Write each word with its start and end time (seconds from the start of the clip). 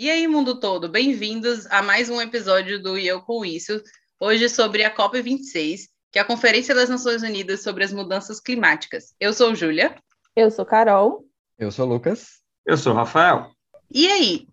E 0.00 0.10
aí, 0.10 0.26
mundo 0.26 0.58
todo, 0.58 0.88
bem-vindos 0.88 1.66
a 1.66 1.82
mais 1.82 2.08
um 2.08 2.22
episódio 2.22 2.82
do 2.82 2.96
E 2.96 3.06
Eu 3.06 3.20
Com 3.20 3.44
Isso, 3.44 3.82
hoje 4.18 4.48
sobre 4.48 4.82
a 4.82 4.90
COP26, 4.90 5.80
que 6.10 6.18
é 6.18 6.22
a 6.22 6.24
Conferência 6.24 6.74
das 6.74 6.88
Nações 6.88 7.22
Unidas 7.22 7.62
sobre 7.62 7.84
as 7.84 7.92
Mudanças 7.92 8.40
Climáticas. 8.40 9.14
Eu 9.20 9.34
sou 9.34 9.54
Júlia. 9.54 9.94
Eu 10.34 10.50
sou 10.50 10.64
Carol. 10.64 11.26
Eu 11.58 11.70
sou 11.70 11.84
Lucas. 11.84 12.40
Eu 12.64 12.78
sou 12.78 12.94
Rafael. 12.94 13.50
E 13.90 14.10
aí, 14.10 14.48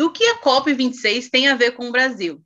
o 0.00 0.10
que 0.10 0.24
a 0.24 0.40
COP26 0.40 1.30
tem 1.30 1.46
a 1.46 1.54
ver 1.54 1.76
com 1.76 1.90
o 1.90 1.92
Brasil? 1.92 2.42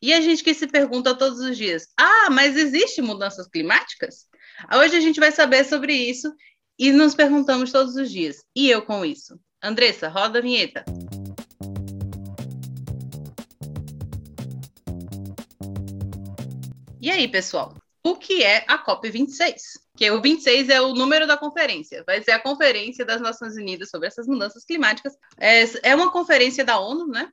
E 0.00 0.12
a 0.12 0.20
gente 0.20 0.44
que 0.44 0.54
se 0.54 0.68
pergunta 0.68 1.12
todos 1.12 1.40
os 1.40 1.56
dias: 1.56 1.88
ah, 1.98 2.30
mas 2.30 2.56
existe 2.56 3.02
mudanças 3.02 3.48
climáticas? 3.48 4.28
Hoje 4.72 4.96
a 4.96 5.00
gente 5.00 5.18
vai 5.18 5.32
saber 5.32 5.64
sobre 5.64 5.92
isso 5.92 6.32
e 6.78 6.92
nos 6.92 7.16
perguntamos 7.16 7.72
todos 7.72 7.96
os 7.96 8.08
dias. 8.08 8.44
E 8.54 8.70
eu 8.70 8.82
com 8.82 9.04
isso? 9.04 9.40
Andressa, 9.60 10.08
roda 10.08 10.38
a 10.38 10.42
vinheta. 10.42 10.84
E 17.06 17.10
aí, 17.12 17.28
pessoal? 17.28 17.72
O 18.02 18.16
que 18.16 18.42
é 18.42 18.64
a 18.66 18.84
COP26? 18.84 19.54
Que 19.96 20.10
o 20.10 20.20
26 20.20 20.68
é 20.70 20.80
o 20.80 20.92
número 20.92 21.24
da 21.24 21.36
conferência. 21.36 22.02
Vai 22.04 22.20
ser 22.20 22.32
a 22.32 22.40
Conferência 22.40 23.04
das 23.04 23.20
Nações 23.20 23.54
Unidas 23.54 23.90
sobre 23.90 24.08
essas 24.08 24.26
mudanças 24.26 24.64
climáticas. 24.64 25.12
É, 25.38 25.62
é 25.84 25.94
uma 25.94 26.10
conferência 26.10 26.64
da 26.64 26.80
ONU, 26.80 27.06
né? 27.06 27.28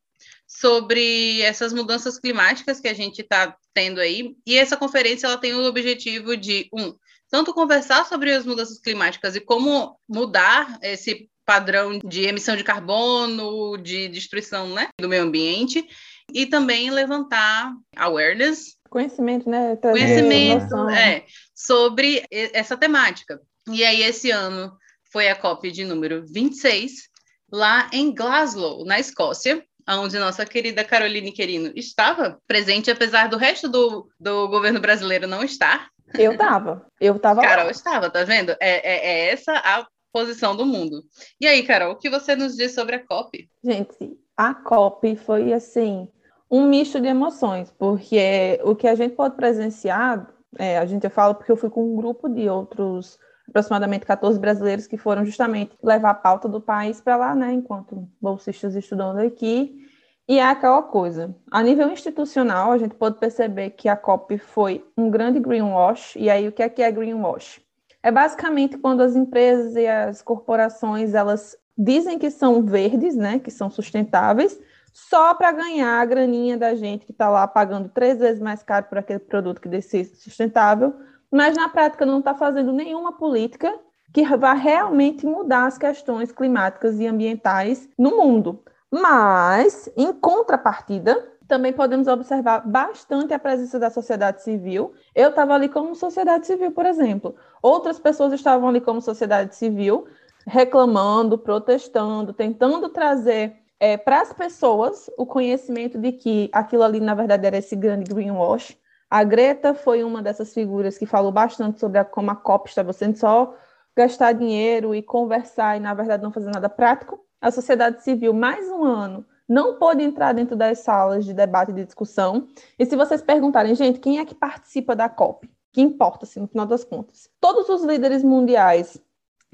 Sobre 0.45 1.41
essas 1.41 1.73
mudanças 1.73 2.19
climáticas 2.19 2.79
que 2.79 2.87
a 2.87 2.93
gente 2.93 3.23
está 3.23 3.57
tendo 3.73 3.99
aí. 3.99 4.35
E 4.45 4.59
essa 4.59 4.77
conferência 4.77 5.25
ela 5.25 5.39
tem 5.39 5.55
o 5.55 5.65
objetivo 5.65 6.37
de, 6.37 6.69
um, 6.71 6.93
tanto 7.27 7.51
conversar 7.51 8.05
sobre 8.05 8.31
as 8.31 8.45
mudanças 8.45 8.79
climáticas 8.79 9.35
e 9.35 9.41
como 9.41 9.99
mudar 10.07 10.77
esse 10.83 11.27
padrão 11.43 11.97
de 11.97 12.27
emissão 12.27 12.55
de 12.55 12.63
carbono, 12.63 13.75
de 13.77 14.07
destruição 14.07 14.69
né, 14.69 14.89
do 15.01 15.09
meio 15.09 15.23
ambiente, 15.23 15.83
e 16.31 16.45
também 16.45 16.91
levantar 16.91 17.73
awareness. 17.95 18.77
Conhecimento, 18.93 19.49
né? 19.49 19.75
Trazer 19.75 19.99
conhecimento 19.99 20.87
é, 20.89 21.25
sobre 21.55 22.23
essa 22.29 22.77
temática. 22.77 23.41
E 23.71 23.83
aí, 23.83 24.03
esse 24.03 24.29
ano 24.29 24.71
foi 25.11 25.29
a 25.29 25.35
COP 25.35 25.71
de 25.71 25.83
número 25.83 26.23
26, 26.27 27.09
lá 27.51 27.89
em 27.91 28.13
Glasgow, 28.13 28.85
na 28.85 28.99
Escócia, 28.99 29.65
onde 29.89 30.19
nossa 30.19 30.45
querida 30.45 30.83
Caroline 30.83 31.31
Querino 31.31 31.71
estava 31.75 32.39
presente, 32.45 32.91
apesar 32.91 33.29
do 33.29 33.35
resto 33.37 33.67
do, 33.67 34.07
do 34.19 34.47
governo 34.47 34.79
brasileiro 34.79 35.25
não 35.25 35.43
estar. 35.43 35.89
Eu 36.13 36.33
estava, 36.33 36.85
eu 37.01 37.15
estava 37.15 37.41
Carol 37.41 37.65
lá. 37.65 37.71
estava, 37.71 38.11
tá 38.11 38.23
vendo? 38.23 38.51
É, 38.51 38.57
é, 38.61 39.07
é 39.07 39.29
essa 39.31 39.53
a 39.53 39.87
posição 40.11 40.55
do 40.55 40.67
mundo. 40.67 41.03
E 41.41 41.47
aí, 41.47 41.63
Carol, 41.63 41.93
o 41.93 41.97
que 41.97 42.11
você 42.11 42.35
nos 42.35 42.55
diz 42.55 42.75
sobre 42.75 42.97
a 42.97 43.03
COP? 43.03 43.49
Gente, 43.63 44.15
a 44.37 44.53
COP 44.53 45.15
foi 45.15 45.51
assim 45.51 46.07
um 46.53 46.67
misto 46.67 47.01
de 47.01 47.07
emoções, 47.07 47.73
porque 47.79 48.59
o 48.63 48.75
que 48.75 48.87
a 48.87 48.93
gente 48.93 49.15
pode 49.15 49.35
presenciar, 49.35 50.31
é, 50.59 50.77
a 50.77 50.85
gente 50.85 51.09
fala 51.09 51.33
porque 51.33 51.51
eu 51.51 51.57
fui 51.57 51.67
com 51.67 51.83
um 51.83 51.95
grupo 51.95 52.29
de 52.29 52.47
outros 52.47 53.17
aproximadamente 53.49 54.05
14 54.05 54.39
brasileiros 54.39 54.85
que 54.85 54.95
foram 54.95 55.25
justamente 55.25 55.75
levar 55.81 56.11
a 56.11 56.13
pauta 56.13 56.47
do 56.47 56.61
país 56.61 57.01
para 57.01 57.15
lá, 57.15 57.33
né, 57.33 57.51
enquanto 57.53 58.07
bolsistas 58.21 58.75
estudando 58.75 59.17
aqui. 59.17 59.79
E 60.27 60.37
é 60.37 60.43
aquela 60.43 60.83
coisa, 60.83 61.35
a 61.49 61.63
nível 61.63 61.89
institucional, 61.89 62.71
a 62.71 62.77
gente 62.77 62.93
pode 62.93 63.17
perceber 63.17 63.71
que 63.71 63.89
a 63.89 63.97
COP 63.97 64.37
foi 64.37 64.85
um 64.95 65.09
grande 65.09 65.39
greenwash, 65.39 66.15
e 66.15 66.29
aí 66.29 66.47
o 66.47 66.51
que 66.51 66.61
é 66.61 66.69
que 66.69 66.83
é 66.83 66.91
greenwash? 66.91 67.61
É 68.03 68.11
basicamente 68.11 68.77
quando 68.77 69.01
as 69.01 69.15
empresas 69.15 69.75
e 69.75 69.87
as 69.87 70.21
corporações 70.21 71.15
elas 71.15 71.57
dizem 71.75 72.19
que 72.19 72.29
são 72.29 72.61
verdes, 72.61 73.15
né, 73.15 73.39
que 73.39 73.49
são 73.49 73.71
sustentáveis, 73.71 74.59
só 74.93 75.33
para 75.33 75.51
ganhar 75.51 75.99
a 75.99 76.05
graninha 76.05 76.55
da 76.55 76.75
gente 76.75 77.05
que 77.05 77.11
está 77.11 77.27
lá 77.27 77.47
pagando 77.47 77.89
três 77.89 78.19
vezes 78.19 78.39
mais 78.39 78.61
caro 78.61 78.85
por 78.85 78.99
aquele 78.99 79.19
produto 79.19 79.59
que 79.59 79.67
desse 79.67 80.05
sustentável, 80.05 80.93
mas 81.31 81.57
na 81.57 81.67
prática 81.67 82.05
não 82.05 82.19
está 82.19 82.35
fazendo 82.35 82.71
nenhuma 82.71 83.13
política 83.13 83.73
que 84.13 84.23
vá 84.37 84.53
realmente 84.53 85.25
mudar 85.25 85.65
as 85.65 85.79
questões 85.79 86.31
climáticas 86.31 86.99
e 86.99 87.07
ambientais 87.07 87.89
no 87.97 88.11
mundo. 88.15 88.63
Mas, 88.91 89.89
em 89.97 90.13
contrapartida, 90.13 91.33
também 91.47 91.73
podemos 91.73 92.07
observar 92.07 92.59
bastante 92.59 93.33
a 93.33 93.39
presença 93.39 93.79
da 93.79 93.89
sociedade 93.89 94.43
civil. 94.43 94.93
Eu 95.15 95.29
estava 95.29 95.55
ali 95.55 95.67
como 95.67 95.95
sociedade 95.95 96.45
civil, 96.45 96.71
por 96.71 96.85
exemplo. 96.85 97.35
Outras 97.59 97.97
pessoas 97.97 98.31
estavam 98.33 98.69
ali 98.69 98.79
como 98.79 99.01
sociedade 99.01 99.55
civil, 99.55 100.05
reclamando, 100.45 101.39
protestando, 101.39 102.31
tentando 102.31 102.89
trazer 102.89 103.62
é, 103.79 103.97
para 103.97 104.21
as 104.21 104.33
pessoas 104.33 105.09
o 105.17 105.25
conhecimento 105.25 105.97
de 105.97 106.11
que 106.11 106.49
aquilo 106.53 106.83
ali, 106.83 106.99
na 106.99 107.13
verdade, 107.13 107.45
era 107.45 107.57
esse 107.57 107.75
grande 107.75 108.13
greenwash. 108.13 108.77
A 109.09 109.23
Greta 109.23 109.73
foi 109.73 110.03
uma 110.03 110.21
dessas 110.21 110.53
figuras 110.53 110.97
que 110.97 111.05
falou 111.05 111.31
bastante 111.31 111.79
sobre 111.79 111.99
a, 111.99 112.05
como 112.05 112.31
a 112.31 112.35
COP 112.35 112.69
estava 112.69 112.91
sendo 112.93 113.17
só 113.17 113.55
gastar 113.95 114.33
dinheiro 114.33 114.95
e 114.95 115.03
conversar 115.03 115.77
e, 115.77 115.79
na 115.79 115.93
verdade, 115.93 116.23
não 116.23 116.31
fazer 116.31 116.49
nada 116.49 116.67
prático. 116.67 117.19
A 117.39 117.51
sociedade 117.51 118.03
civil, 118.03 118.33
mais 118.33 118.67
um 118.69 118.83
ano, 118.83 119.25
não 119.47 119.77
pôde 119.77 120.01
entrar 120.01 120.33
dentro 120.33 120.55
das 120.55 120.79
salas 120.79 121.25
de 121.25 121.33
debate 121.33 121.71
e 121.71 121.75
de 121.75 121.85
discussão. 121.85 122.47
E 122.79 122.85
se 122.85 122.95
vocês 122.95 123.21
perguntarem, 123.21 123.75
gente, 123.75 123.99
quem 123.99 124.19
é 124.19 124.25
que 124.25 124.33
participa 124.33 124.95
da 124.95 125.09
COP? 125.09 125.49
Que 125.71 125.81
importa, 125.81 126.25
assim, 126.25 126.39
no 126.39 126.47
final 126.47 126.65
das 126.65 126.83
contas? 126.83 127.29
Todos 127.39 127.69
os 127.69 127.83
líderes 127.83 128.23
mundiais 128.23 128.99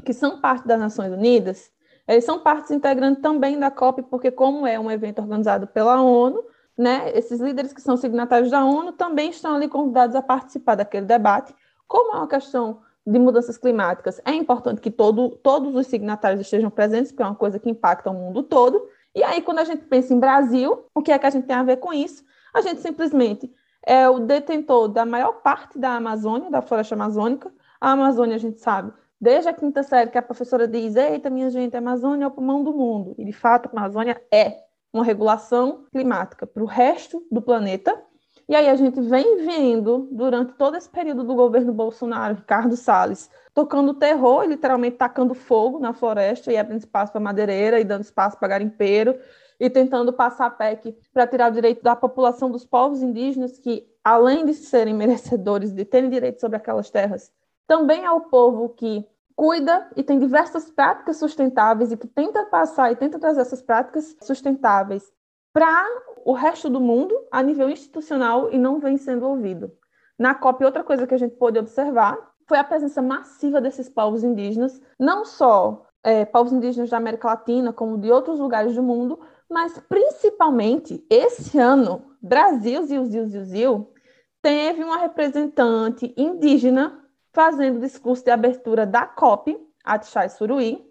que 0.06 0.13
são 0.13 0.40
parte 0.40 0.68
das 0.68 0.80
Nações 0.80 1.12
Unidas, 1.12 1.72
eles 2.13 2.25
são 2.25 2.39
partes 2.39 2.71
integrantes 2.71 3.21
também 3.21 3.59
da 3.59 3.69
COP, 3.69 4.01
porque 4.03 4.31
como 4.31 4.65
é 4.65 4.79
um 4.79 4.89
evento 4.89 5.19
organizado 5.21 5.67
pela 5.67 6.01
ONU, 6.01 6.43
né, 6.75 7.11
esses 7.13 7.39
líderes 7.39 7.71
que 7.71 7.81
são 7.81 7.95
signatários 7.95 8.49
da 8.49 8.65
ONU 8.65 8.93
também 8.93 9.29
estão 9.29 9.55
ali 9.55 9.67
convidados 9.67 10.15
a 10.15 10.21
participar 10.21 10.75
daquele 10.75 11.05
debate. 11.05 11.53
Como 11.87 12.15
é 12.15 12.17
uma 12.17 12.27
questão 12.27 12.81
de 13.05 13.19
mudanças 13.19 13.57
climáticas, 13.57 14.19
é 14.25 14.33
importante 14.33 14.81
que 14.81 14.89
todo, 14.89 15.29
todos 15.43 15.75
os 15.75 15.87
signatários 15.87 16.41
estejam 16.41 16.69
presentes, 16.69 17.11
porque 17.11 17.23
é 17.23 17.25
uma 17.27 17.35
coisa 17.35 17.59
que 17.59 17.69
impacta 17.69 18.09
o 18.09 18.13
mundo 18.13 18.41
todo. 18.41 18.87
E 19.13 19.23
aí, 19.23 19.41
quando 19.41 19.59
a 19.59 19.63
gente 19.63 19.85
pensa 19.85 20.13
em 20.13 20.19
Brasil, 20.19 20.85
o 20.95 21.01
que 21.01 21.11
é 21.11 21.19
que 21.19 21.25
a 21.25 21.29
gente 21.29 21.45
tem 21.45 21.55
a 21.55 21.63
ver 21.63 21.77
com 21.77 21.93
isso? 21.93 22.23
A 22.53 22.61
gente 22.61 22.81
simplesmente 22.81 23.53
é 23.85 24.09
o 24.09 24.19
detentor 24.19 24.87
da 24.87 25.05
maior 25.05 25.41
parte 25.41 25.77
da 25.77 25.95
Amazônia, 25.95 26.49
da 26.49 26.61
floresta 26.61 26.95
amazônica. 26.95 27.51
A 27.79 27.91
Amazônia, 27.91 28.35
a 28.35 28.39
gente 28.39 28.59
sabe, 28.59 28.91
desde 29.19 29.50
a 29.50 29.53
quinta 29.53 29.84
série, 29.84 30.09
que 30.09 30.18
a 30.18 30.22
professora 30.22 30.68
diz: 30.68 30.96
Eita, 30.96 31.30
minha 31.30 31.50
gente, 31.50 31.75
a 31.75 31.80
Amazônia 31.80 32.25
é 32.25 32.28
o 32.28 32.31
pulmão 32.31 32.63
do 32.63 32.74
mundo. 32.74 33.16
E, 33.18 33.25
de 33.25 33.34
fato, 33.34 33.68
a 33.68 33.78
Amazônia 33.78 34.22
é 34.31 34.63
uma 34.94 35.03
regulação 35.03 35.85
climática 35.91 36.47
para 36.47 36.63
o 36.63 36.66
resto 36.66 37.25
do 37.31 37.41
planeta. 37.41 38.02
E 38.47 38.56
aí 38.56 38.68
a 38.68 38.75
gente 38.75 39.00
vem 39.00 39.46
vendo, 39.46 40.07
durante 40.12 40.53
todo 40.53 40.75
esse 40.75 40.90
período 40.90 41.24
do 41.24 41.35
governo 41.35 41.72
Bolsonaro, 41.72 42.34
Ricardo 42.34 42.75
Salles, 42.75 43.30
tocando 43.53 43.94
terror, 43.94 44.44
literalmente 44.44 44.97
tacando 44.97 45.36
fogo 45.36 45.78
na 45.78 45.94
floresta 45.94 46.51
e 46.51 46.57
abrindo 46.57 46.80
espaço 46.80 47.12
para 47.12 47.22
madeireira 47.22 47.80
e 47.80 47.84
dando 47.84 48.01
espaço 48.01 48.40
para 48.40 48.47
garimpeiro 48.47 49.16
e 49.59 49.69
tentando 49.69 50.12
passar 50.12 50.47
a 50.47 50.50
PEC 50.50 50.97
para 51.13 51.28
tirar 51.28 51.51
o 51.51 51.53
direito 51.53 51.84
da 51.84 51.96
população 51.96 52.50
dos 52.50 52.66
povos 52.66 53.03
indígenas 53.03 53.59
que, 53.59 53.88
além 54.03 54.46
de 54.46 54.56
serem 54.56 54.96
merecedores 54.96 55.72
de 55.72 55.86
terem 55.86 56.09
direito 56.09 56.40
sobre 56.40 56.57
aquelas 56.57 56.90
terras, 56.90 57.31
também 57.69 58.03
é 58.03 58.12
o 58.12 58.22
povo 58.22 58.69
que 58.69 59.07
cuida 59.35 59.88
e 59.96 60.02
tem 60.02 60.18
diversas 60.18 60.72
práticas 60.72 61.18
sustentáveis 61.18 61.91
e 61.91 61.97
que 61.97 62.07
tenta 62.07 62.44
passar 62.46 62.91
e 62.91 62.96
tenta 62.96 63.19
trazer 63.19 63.41
essas 63.41 63.62
práticas 63.62 64.18
sustentáveis 64.24 65.13
para 65.53 65.85
o 66.25 66.34
resto 66.34 66.68
do 66.68 66.81
mundo 66.81 67.16
a 67.31 67.44
nível 67.44 67.69
institucional 67.69 68.52
e 68.52 68.57
não 68.57 68.80
vem 68.80 68.97
sendo 68.97 69.28
ouvido. 69.28 69.72
Na 70.18 70.34
COP, 70.34 70.66
outra 70.66 70.84
coisa 70.84 71.06
que 71.06 71.13
a 71.13 71.18
gente 71.18 71.35
pôde 71.35 71.59
observar 71.59 72.18
foi 72.47 72.57
a 72.57 72.63
presença 72.63 73.03
massiva 73.03 73.62
desses 73.62 73.88
povos 73.88 74.24
indígenas, 74.24 74.81
não 75.00 75.24
só 75.24 75.86
é, 76.03 76.25
povos 76.25 76.51
indígenas 76.51 76.90
da 76.90 76.97
América 76.97 77.28
Latina, 77.28 77.72
como 77.72 78.00
de 78.00 78.12
outros 78.12 78.40
lugares 78.40 78.74
do 78.74 78.81
mundo, 78.81 79.19
mas 79.47 79.78
principalmente 79.88 81.06
esse 81.07 81.60
ano, 81.60 82.15
Brasil, 82.19 82.83
Zil, 82.83 83.06
Zil, 83.06 83.27
Zil, 83.27 83.45
Zil, 83.45 83.94
teve 84.42 84.83
uma 84.83 84.98
representante 84.98 86.12
indígena 86.18 86.99
fazendo 87.33 87.79
discurso 87.79 88.23
de 88.23 88.31
abertura 88.31 88.85
da 88.85 89.05
COP, 89.05 89.57
Atchai 89.83 90.29
Suruí, 90.29 90.83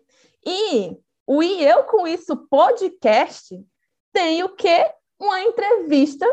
e 0.45 0.97
o 1.27 1.43
E 1.43 1.65
Eu 1.65 1.85
Com 1.85 2.07
Isso 2.07 2.37
podcast 2.49 3.59
tem 4.13 4.43
o 4.43 4.49
quê? 4.51 4.91
Uma 5.21 5.41
entrevista 5.43 6.27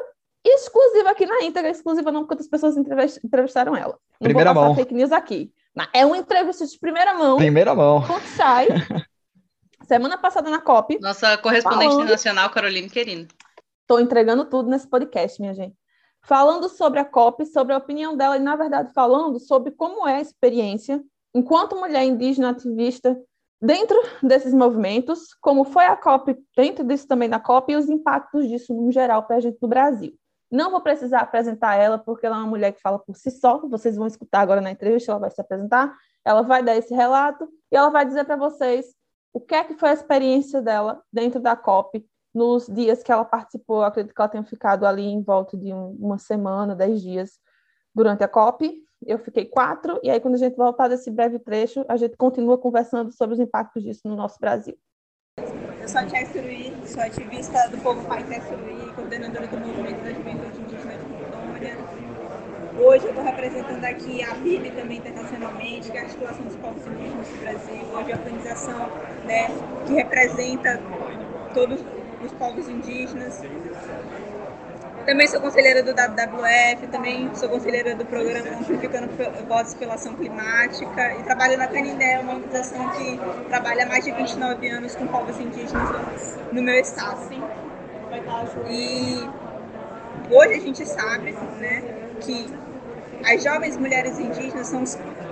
exclusiva 0.43 1.09
aqui 1.11 1.25
na 1.25 1.43
íntegra, 1.43 1.69
exclusiva 1.69 2.11
não, 2.11 2.21
porque 2.21 2.35
outras 2.35 2.49
pessoas 2.49 2.77
entrevistaram 2.77 3.75
ela. 3.75 3.97
Não 4.19 4.25
primeira 4.25 4.53
vou 4.53 4.63
mão. 4.63 4.75
fake 4.75 4.93
news 4.93 5.11
aqui. 5.11 5.51
É 5.91 6.05
uma 6.05 6.17
entrevista 6.17 6.65
de 6.65 6.79
primeira 6.79 7.13
mão. 7.15 7.37
Primeira 7.37 7.75
mão. 7.75 8.01
Com 8.05 8.19
Chai. 8.37 8.67
semana 9.85 10.17
passada 10.17 10.49
na 10.49 10.61
COP. 10.61 10.99
Nossa 10.99 11.37
correspondente 11.37 11.91
falando... 11.91 12.09
nacional, 12.09 12.49
Caroline 12.49 12.89
Querino. 12.89 13.27
Estou 13.81 13.99
entregando 13.99 14.45
tudo 14.45 14.69
nesse 14.69 14.87
podcast, 14.87 15.39
minha 15.39 15.53
gente. 15.53 15.75
Falando 16.25 16.67
sobre 16.69 16.99
a 16.99 17.05
COP, 17.05 17.45
sobre 17.45 17.73
a 17.73 17.77
opinião 17.77 18.15
dela 18.17 18.37
e, 18.37 18.39
na 18.39 18.55
verdade, 18.55 18.91
falando 18.93 19.39
sobre 19.39 19.71
como 19.71 20.07
é 20.07 20.15
a 20.15 20.21
experiência, 20.21 21.03
enquanto 21.33 21.75
mulher 21.75 22.03
indígena 22.03 22.49
ativista, 22.49 23.17
Dentro 23.61 23.97
desses 24.21 24.53
movimentos, 24.53 25.33
como 25.41 25.63
foi 25.63 25.85
a 25.85 25.95
COP, 25.95 26.37
dentro 26.55 26.83
disso 26.83 27.07
também 27.07 27.29
da 27.29 27.39
COP 27.39 27.71
e 27.71 27.75
os 27.75 27.89
impactos 27.89 28.47
disso 28.47 28.73
no 28.73 28.91
geral 28.91 29.23
para 29.23 29.37
a 29.37 29.39
gente 29.39 29.57
no 29.61 29.67
Brasil. 29.67 30.13
Não 30.51 30.69
vou 30.69 30.81
precisar 30.81 31.21
apresentar 31.21 31.75
ela, 31.75 31.97
porque 31.97 32.25
ela 32.25 32.35
é 32.35 32.39
uma 32.39 32.47
mulher 32.47 32.73
que 32.73 32.81
fala 32.81 32.99
por 32.99 33.15
si 33.15 33.31
só, 33.31 33.57
vocês 33.67 33.95
vão 33.95 34.05
escutar 34.05 34.41
agora 34.41 34.61
na 34.61 34.71
entrevista, 34.71 35.11
ela 35.11 35.19
vai 35.19 35.31
se 35.31 35.41
apresentar, 35.41 35.95
ela 36.23 36.41
vai 36.41 36.63
dar 36.63 36.75
esse 36.75 36.93
relato 36.93 37.47
e 37.71 37.75
ela 37.75 37.89
vai 37.89 38.05
dizer 38.05 38.25
para 38.25 38.35
vocês 38.35 38.93
o 39.33 39.39
que 39.39 39.55
é 39.55 39.63
que 39.63 39.73
foi 39.73 39.89
a 39.89 39.93
experiência 39.93 40.61
dela 40.61 41.01
dentro 41.11 41.39
da 41.39 41.55
COP 41.55 42.05
nos 42.35 42.67
dias 42.67 43.01
que 43.01 43.11
ela 43.11 43.23
participou. 43.23 43.81
Acredito 43.81 44.13
que 44.13 44.21
ela 44.21 44.29
tenha 44.29 44.43
ficado 44.43 44.85
ali 44.85 45.05
em 45.05 45.23
volta 45.23 45.57
de 45.57 45.73
um, 45.73 45.95
uma 45.99 46.17
semana, 46.17 46.75
dez 46.75 47.01
dias 47.01 47.39
durante 47.93 48.23
a 48.23 48.27
COP. 48.27 48.83
Eu 49.05 49.17
fiquei 49.19 49.45
quatro, 49.45 49.99
e 50.03 50.09
aí, 50.09 50.19
quando 50.19 50.35
a 50.35 50.37
gente 50.37 50.55
voltar 50.55 50.87
desse 50.87 51.09
breve 51.09 51.39
trecho, 51.39 51.85
a 51.87 51.95
gente 51.95 52.17
continua 52.17 52.57
conversando 52.57 53.11
sobre 53.11 53.35
os 53.35 53.39
impactos 53.39 53.83
disso 53.83 54.01
no 54.05 54.15
nosso 54.15 54.37
Brasil. 54.39 54.75
Eu 55.81 55.87
sou 55.87 56.01
a 56.01 56.05
Tia 56.05 56.25
Suruí, 56.25 56.73
sou 56.87 57.01
ativista 57.01 57.69
do 57.69 57.77
Povo 57.77 58.05
Pai 58.07 58.23
Tia 58.23 58.41
coordenadora 58.95 59.47
do 59.47 59.57
Movimento 59.57 60.03
da 60.03 60.13
Juventude 60.13 60.61
Indígena 60.61 60.93
de 60.97 61.13
Rondônia. 61.13 61.77
Hoje 62.79 63.05
eu 63.05 63.09
estou 63.09 63.23
representando 63.23 63.85
aqui 63.85 64.23
a 64.23 64.35
PIB 64.35 64.71
também 64.71 64.97
internacionalmente, 64.97 65.91
que 65.91 65.97
é 65.97 66.01
a 66.01 66.03
Articulação 66.03 66.45
dos 66.45 66.55
Povos 66.55 66.85
Indígenas 66.87 67.27
do 67.27 67.39
Brasil, 67.39 67.85
hoje 67.93 68.11
a 68.11 68.17
organização 68.17 68.79
né, 69.25 69.47
que 69.85 69.93
representa 69.93 70.81
todos 71.53 71.81
os 72.23 72.31
povos 72.33 72.67
indígenas. 72.69 73.41
Também 75.05 75.27
sou 75.27 75.39
conselheira 75.39 75.83
do 75.83 75.91
WWF, 75.91 76.87
também 76.87 77.29
sou 77.35 77.47
conselheira 77.47 77.95
do 77.95 78.03
programa 78.05 78.57
Amplificando 78.59 79.09
Vozes 79.47 79.75
pela 79.75 79.93
Ação 79.93 80.15
Climática 80.15 81.15
e 81.15 81.23
trabalho 81.23 81.57
na 81.57 81.67
Canindé, 81.67 82.19
uma 82.19 82.33
organização 82.33 82.89
que 82.89 83.19
trabalha 83.47 83.83
há 83.83 83.87
mais 83.87 84.03
de 84.03 84.11
29 84.11 84.67
anos 84.67 84.95
com 84.95 85.05
povos 85.05 85.39
indígenas 85.39 86.39
no 86.51 86.61
meu 86.61 86.75
estado. 86.75 87.21
E 88.67 89.29
hoje 90.31 90.53
a 90.53 90.59
gente 90.59 90.85
sabe 90.87 91.33
né, 91.59 91.83
que 92.21 92.51
as 93.23 93.43
jovens 93.43 93.77
mulheres 93.77 94.17
indígenas 94.17 94.67
são 94.67 94.81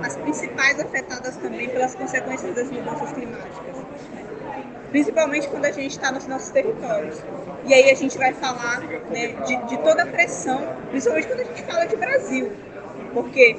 as 0.04 0.16
principais 0.18 0.80
afetadas 0.80 1.36
também 1.38 1.68
pelas 1.70 1.96
consequências 1.96 2.56
das 2.56 2.70
mudanças 2.70 3.12
climáticas 3.12 3.84
principalmente 4.94 5.48
quando 5.48 5.66
a 5.66 5.72
gente 5.72 5.90
está 5.90 6.12
nos 6.12 6.28
nossos 6.28 6.52
territórios. 6.52 7.20
E 7.66 7.74
aí 7.74 7.90
a 7.90 7.96
gente 7.96 8.16
vai 8.16 8.32
falar 8.32 8.80
né, 9.10 9.30
de, 9.44 9.56
de, 9.66 9.78
toda 9.78 10.04
a 10.04 10.06
pressão, 10.06 10.62
principalmente 10.92 11.28
quando 11.28 11.40
a 11.40 11.44
gente 11.46 11.64
fala 11.64 11.86
de 11.86 11.96
Brasil, 11.96 12.52
porque 13.12 13.58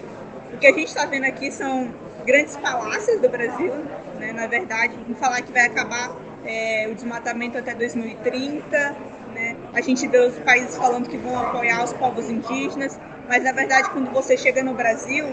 o 0.53 0.59
que 0.59 0.67
a 0.69 0.73
gente 0.73 0.87
está 0.87 1.05
vendo 1.07 1.25
aqui 1.25 1.51
são 1.51 1.93
grandes 2.25 2.55
falácias 2.55 3.21
do 3.21 3.29
Brasil, 3.29 3.73
né, 4.21 4.33
na 4.33 4.47
verdade, 4.47 4.97
em 5.09 5.15
falar 5.15 5.43
que 5.43 5.51
vai 5.51 5.67
acabar 5.67 6.15
é, 6.45 6.87
o 6.89 6.95
desmatamento 6.95 7.59
até 7.59 7.75
2030, 7.75 8.97
né, 9.35 9.57
a 9.73 9.81
gente 9.81 10.07
vê 10.07 10.21
os 10.21 10.39
países 10.39 10.77
falando 10.77 11.09
que 11.09 11.17
vão 11.17 11.37
apoiar 11.37 11.83
os 11.83 11.93
povos 11.95 12.31
indígenas, 12.31 12.97
mas 13.29 13.43
na 13.43 13.51
verdade 13.51 13.91
quando 13.91 14.09
você 14.13 14.37
chega 14.37 14.63
no 14.63 14.75
Brasil, 14.75 15.27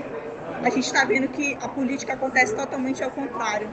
a 0.64 0.70
gente 0.70 0.86
está 0.86 1.04
vendo 1.06 1.28
que 1.28 1.58
a 1.62 1.68
política 1.68 2.14
acontece 2.14 2.56
totalmente 2.56 3.04
ao 3.04 3.12
contrário. 3.12 3.70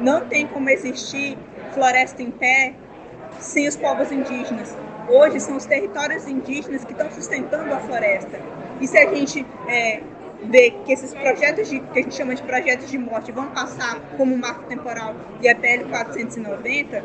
Não 0.00 0.26
tem 0.26 0.46
como 0.46 0.68
existir 0.70 1.36
floresta 1.72 2.22
em 2.22 2.30
pé 2.30 2.74
sem 3.38 3.68
os 3.68 3.76
povos 3.76 4.10
indígenas. 4.10 4.76
Hoje 5.08 5.40
são 5.40 5.56
os 5.56 5.64
territórios 5.64 6.26
indígenas 6.26 6.84
que 6.84 6.92
estão 6.92 7.10
sustentando 7.10 7.72
a 7.74 7.78
floresta. 7.80 8.40
E 8.80 8.86
se 8.86 8.96
a 8.96 9.12
gente 9.14 9.44
é, 9.66 10.00
que 10.84 10.92
esses 10.92 11.12
projetos 11.14 11.68
de, 11.68 11.80
que 11.80 11.98
a 11.98 12.02
gente 12.02 12.14
chama 12.14 12.34
de 12.34 12.42
projetos 12.42 12.90
de 12.90 12.98
morte 12.98 13.32
vão 13.32 13.48
passar 13.48 14.00
como 14.16 14.36
marco 14.36 14.64
temporal 14.64 15.14
e 15.40 15.48
a 15.48 15.54
PL 15.54 15.84
490, 15.84 17.04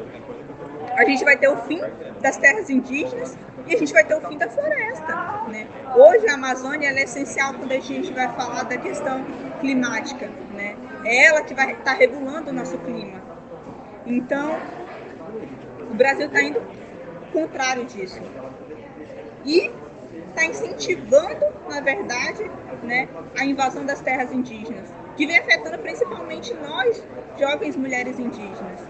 a 0.96 1.06
gente 1.06 1.24
vai 1.24 1.38
ter 1.38 1.48
o 1.48 1.58
fim 1.58 1.82
das 2.22 2.38
terras 2.38 2.70
indígenas 2.70 3.38
e 3.66 3.76
a 3.76 3.78
gente 3.78 3.94
vai 3.94 4.04
ter 4.04 4.16
o 4.16 4.22
fim 4.22 4.38
da 4.38 4.50
floresta. 4.50 5.16
Né? 5.48 5.68
Hoje 5.96 6.28
a 6.28 6.34
Amazônia 6.34 6.90
é 6.90 7.04
essencial 7.04 7.54
quando 7.54 7.72
a 7.72 7.80
gente 7.80 8.12
vai 8.14 8.28
falar 8.34 8.64
da 8.64 8.78
questão 8.78 9.24
climática. 9.60 10.30
Né? 10.54 10.76
É 11.06 11.26
ela 11.26 11.42
que 11.42 11.54
vai 11.54 11.72
estar 11.72 11.84
tá 11.84 11.94
regulando 11.94 12.50
o 12.50 12.54
nosso 12.54 12.78
clima. 12.80 13.22
Então, 14.06 14.58
o 15.90 15.94
Brasil 15.94 16.28
está 16.28 16.42
indo 16.42 16.62
contrário 17.32 17.86
disso. 17.86 18.22
E 19.46 19.72
está 20.30 20.46
incentivando, 20.46 21.46
na 21.70 21.82
verdade, 21.82 22.50
né, 22.84 23.08
a 23.38 23.46
invasão 23.46 23.86
das 23.86 24.02
terras 24.02 24.32
indígenas, 24.32 24.90
que 25.16 25.26
vem 25.26 25.38
afetando 25.38 25.78
principalmente 25.80 26.54
nós, 26.56 27.04
jovens 27.40 27.76
mulheres 27.76 28.20
indígenas. 28.20 28.82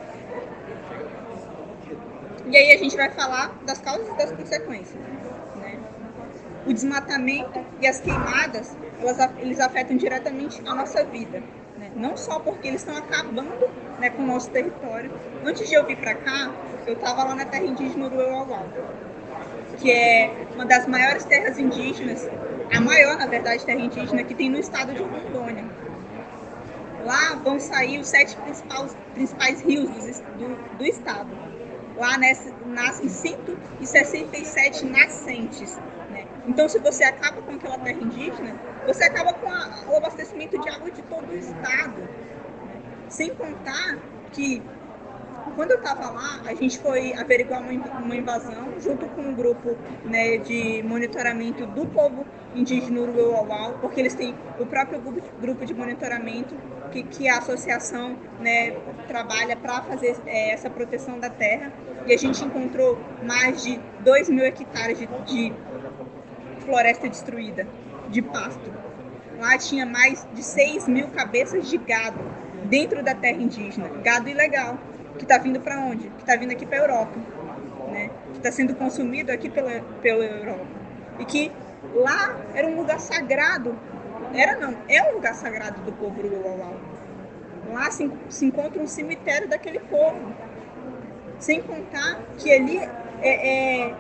E 2.46 2.58
aí 2.58 2.74
a 2.74 2.78
gente 2.78 2.96
vai 2.96 3.10
falar 3.10 3.54
das 3.66 3.80
causas 3.80 4.08
e 4.08 4.18
das 4.18 4.32
consequências. 4.32 5.00
Né? 5.56 5.80
O 6.68 6.74
desmatamento 6.74 7.66
e 7.82 7.88
as 7.88 8.02
queimadas, 8.02 8.76
elas, 9.00 9.18
eles 9.40 9.60
afetam 9.60 9.96
diretamente 9.96 10.62
a 10.66 10.76
nossa 10.76 11.04
vida. 11.06 11.42
Né? 11.78 11.92
Não 11.96 12.18
só 12.18 12.40
porque 12.40 12.68
eles 12.68 12.82
estão 12.82 12.98
acabando 12.98 13.70
né, 14.00 14.10
com 14.10 14.24
o 14.24 14.28
nosso 14.28 14.50
território. 14.50 15.12
Antes 15.46 15.70
de 15.70 15.76
eu 15.76 15.86
vir 15.86 15.98
para 15.98 16.16
cá, 16.16 16.52
eu 16.86 16.94
estava 16.94 17.24
lá 17.24 17.36
na 17.36 17.46
terra 17.46 17.64
indígena 17.64 18.08
Uruauau, 18.08 18.68
que 19.80 19.90
é 19.90 20.48
uma 20.54 20.66
das 20.66 20.86
maiores 20.86 21.24
terras 21.24 21.58
indígenas, 21.58 22.28
a 22.74 22.80
maior, 22.82 23.18
na 23.18 23.26
verdade, 23.26 23.66
terra 23.66 23.80
indígena 23.80 24.24
que 24.24 24.36
tem 24.36 24.50
no 24.50 24.60
estado 24.60 24.94
de 24.94 25.02
Rondônia. 25.02 25.66
Lá 27.06 27.36
vão 27.44 27.60
sair 27.60 28.00
os 28.00 28.08
sete 28.08 28.36
principais, 28.38 28.96
principais 29.14 29.62
rios 29.62 29.90
do, 30.38 30.38
do, 30.38 30.78
do 30.78 30.86
estado 30.86 31.43
lá 31.98 32.18
nascem 32.66 33.10
167 33.10 34.86
nascentes. 34.86 35.78
Né? 36.10 36.26
Então, 36.48 36.68
se 36.68 36.80
você 36.80 37.04
acaba 37.04 37.42
com 37.42 37.52
aquela 37.52 37.78
terra 37.80 38.00
indígena, 38.00 38.56
você 38.86 39.04
acaba 39.06 39.34
com 39.34 39.50
a, 39.50 39.84
o 39.90 39.98
abastecimento 39.98 40.58
de 40.60 40.70
água 40.70 40.92
de 40.92 41.02
todo 41.04 41.30
o 41.30 41.36
estado. 41.36 42.02
Né? 42.02 42.82
Sem 43.10 43.34
contar 43.36 43.98
que, 44.32 44.62
quando 45.56 45.72
eu 45.72 45.78
estava 45.78 46.10
lá, 46.10 46.42
a 46.46 46.54
gente 46.54 46.80
foi 46.80 47.14
averiguar 47.14 47.62
uma, 47.62 47.72
uma 48.00 48.16
invasão 48.16 48.74
junto 48.80 49.06
com 49.08 49.22
um 49.22 49.34
grupo 49.34 49.78
né, 50.06 50.38
de 50.38 50.84
monitoramento 50.84 51.66
do 51.68 51.86
povo 51.88 52.26
indígena 52.56 53.02
Uruauau, 53.02 53.78
porque 53.80 54.00
eles 54.00 54.14
têm 54.14 54.36
o 54.60 54.66
próprio 54.66 55.02
grupo 55.40 55.66
de 55.66 55.74
monitoramento 55.74 56.56
que, 56.94 57.04
que 57.04 57.28
a 57.28 57.40
associação 57.40 58.16
né, 58.40 58.72
trabalha 59.08 59.56
para 59.58 59.82
fazer 59.82 60.16
é, 60.28 60.52
essa 60.52 60.70
proteção 60.70 61.20
da 61.20 61.30
terra. 61.30 61.74
E 62.06 62.14
a 62.14 62.18
gente 62.18 62.44
encontrou 62.46 63.00
mais 63.24 63.64
de 63.64 63.80
2 64.02 64.30
mil 64.30 64.46
hectares 64.46 65.00
de, 65.00 65.08
de 65.26 65.54
floresta 66.64 67.10
destruída, 67.10 67.68
de 68.10 68.22
pasto. 68.22 68.72
Lá 69.40 69.58
tinha 69.58 69.86
mais 69.86 70.28
de 70.34 70.44
6 70.44 70.88
mil 70.88 71.08
cabeças 71.08 71.68
de 71.68 71.78
gado 71.78 72.20
dentro 72.66 73.04
da 73.04 73.16
terra 73.16 73.42
indígena, 73.42 73.90
gado 74.04 74.30
ilegal, 74.30 74.78
que 75.18 75.24
está 75.24 75.38
vindo 75.38 75.60
para 75.60 75.80
onde? 75.80 76.10
Que 76.10 76.22
está 76.22 76.36
vindo 76.36 76.52
aqui 76.52 76.66
para 76.66 76.78
a 76.78 76.82
Europa, 76.82 77.20
né? 77.92 78.10
que 78.32 78.38
está 78.38 78.52
sendo 78.52 78.76
consumido 78.76 79.32
aqui 79.32 79.50
pela, 79.50 79.82
pela 80.02 80.24
Europa. 80.24 80.66
E 81.20 81.26
que 81.26 81.52
lá 81.96 82.36
era 82.54 82.68
um 82.68 82.76
lugar 82.76 83.00
sagrado 83.00 83.78
era 84.34 84.58
não, 84.58 84.76
é 84.90 85.04
um 85.10 85.16
lugar 85.16 85.36
sagrado 85.36 85.80
do 85.82 85.92
povo 85.94 86.20
Uruauau. 86.20 86.76
Lá 87.72 87.90
se, 87.92 88.12
se 88.30 88.46
encontra 88.46 88.82
um 88.82 88.88
cemitério 88.88 89.48
daquele 89.48 89.80
povo. 89.80 90.34
Sem 91.40 91.62
contar 91.62 92.20
que 92.38 92.52
ali 92.52 92.78
é, 93.22 93.86
é 93.88 93.96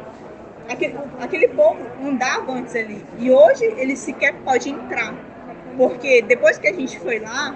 aquele, 0.69 0.97
aquele 1.19 1.47
povo 1.49 1.79
andava 2.01 2.51
antes 2.51 2.75
ali. 2.75 3.03
E 3.19 3.31
hoje 3.31 3.63
ele 3.63 3.95
sequer 3.95 4.33
pode 4.43 4.69
entrar. 4.69 5.13
Porque 5.77 6.21
depois 6.21 6.57
que 6.57 6.67
a 6.67 6.73
gente 6.73 6.99
foi 6.99 7.19
lá 7.19 7.55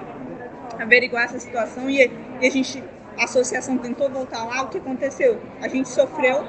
averiguar 0.79 1.25
essa 1.25 1.39
situação 1.39 1.89
e, 1.89 2.11
e 2.41 2.47
a 2.47 2.49
gente, 2.49 2.83
a 3.17 3.23
associação 3.25 3.77
tentou 3.77 4.09
voltar 4.09 4.43
lá, 4.45 4.63
o 4.63 4.69
que 4.69 4.77
aconteceu? 4.77 5.39
A 5.61 5.67
gente 5.67 5.89
sofreu 5.89 6.43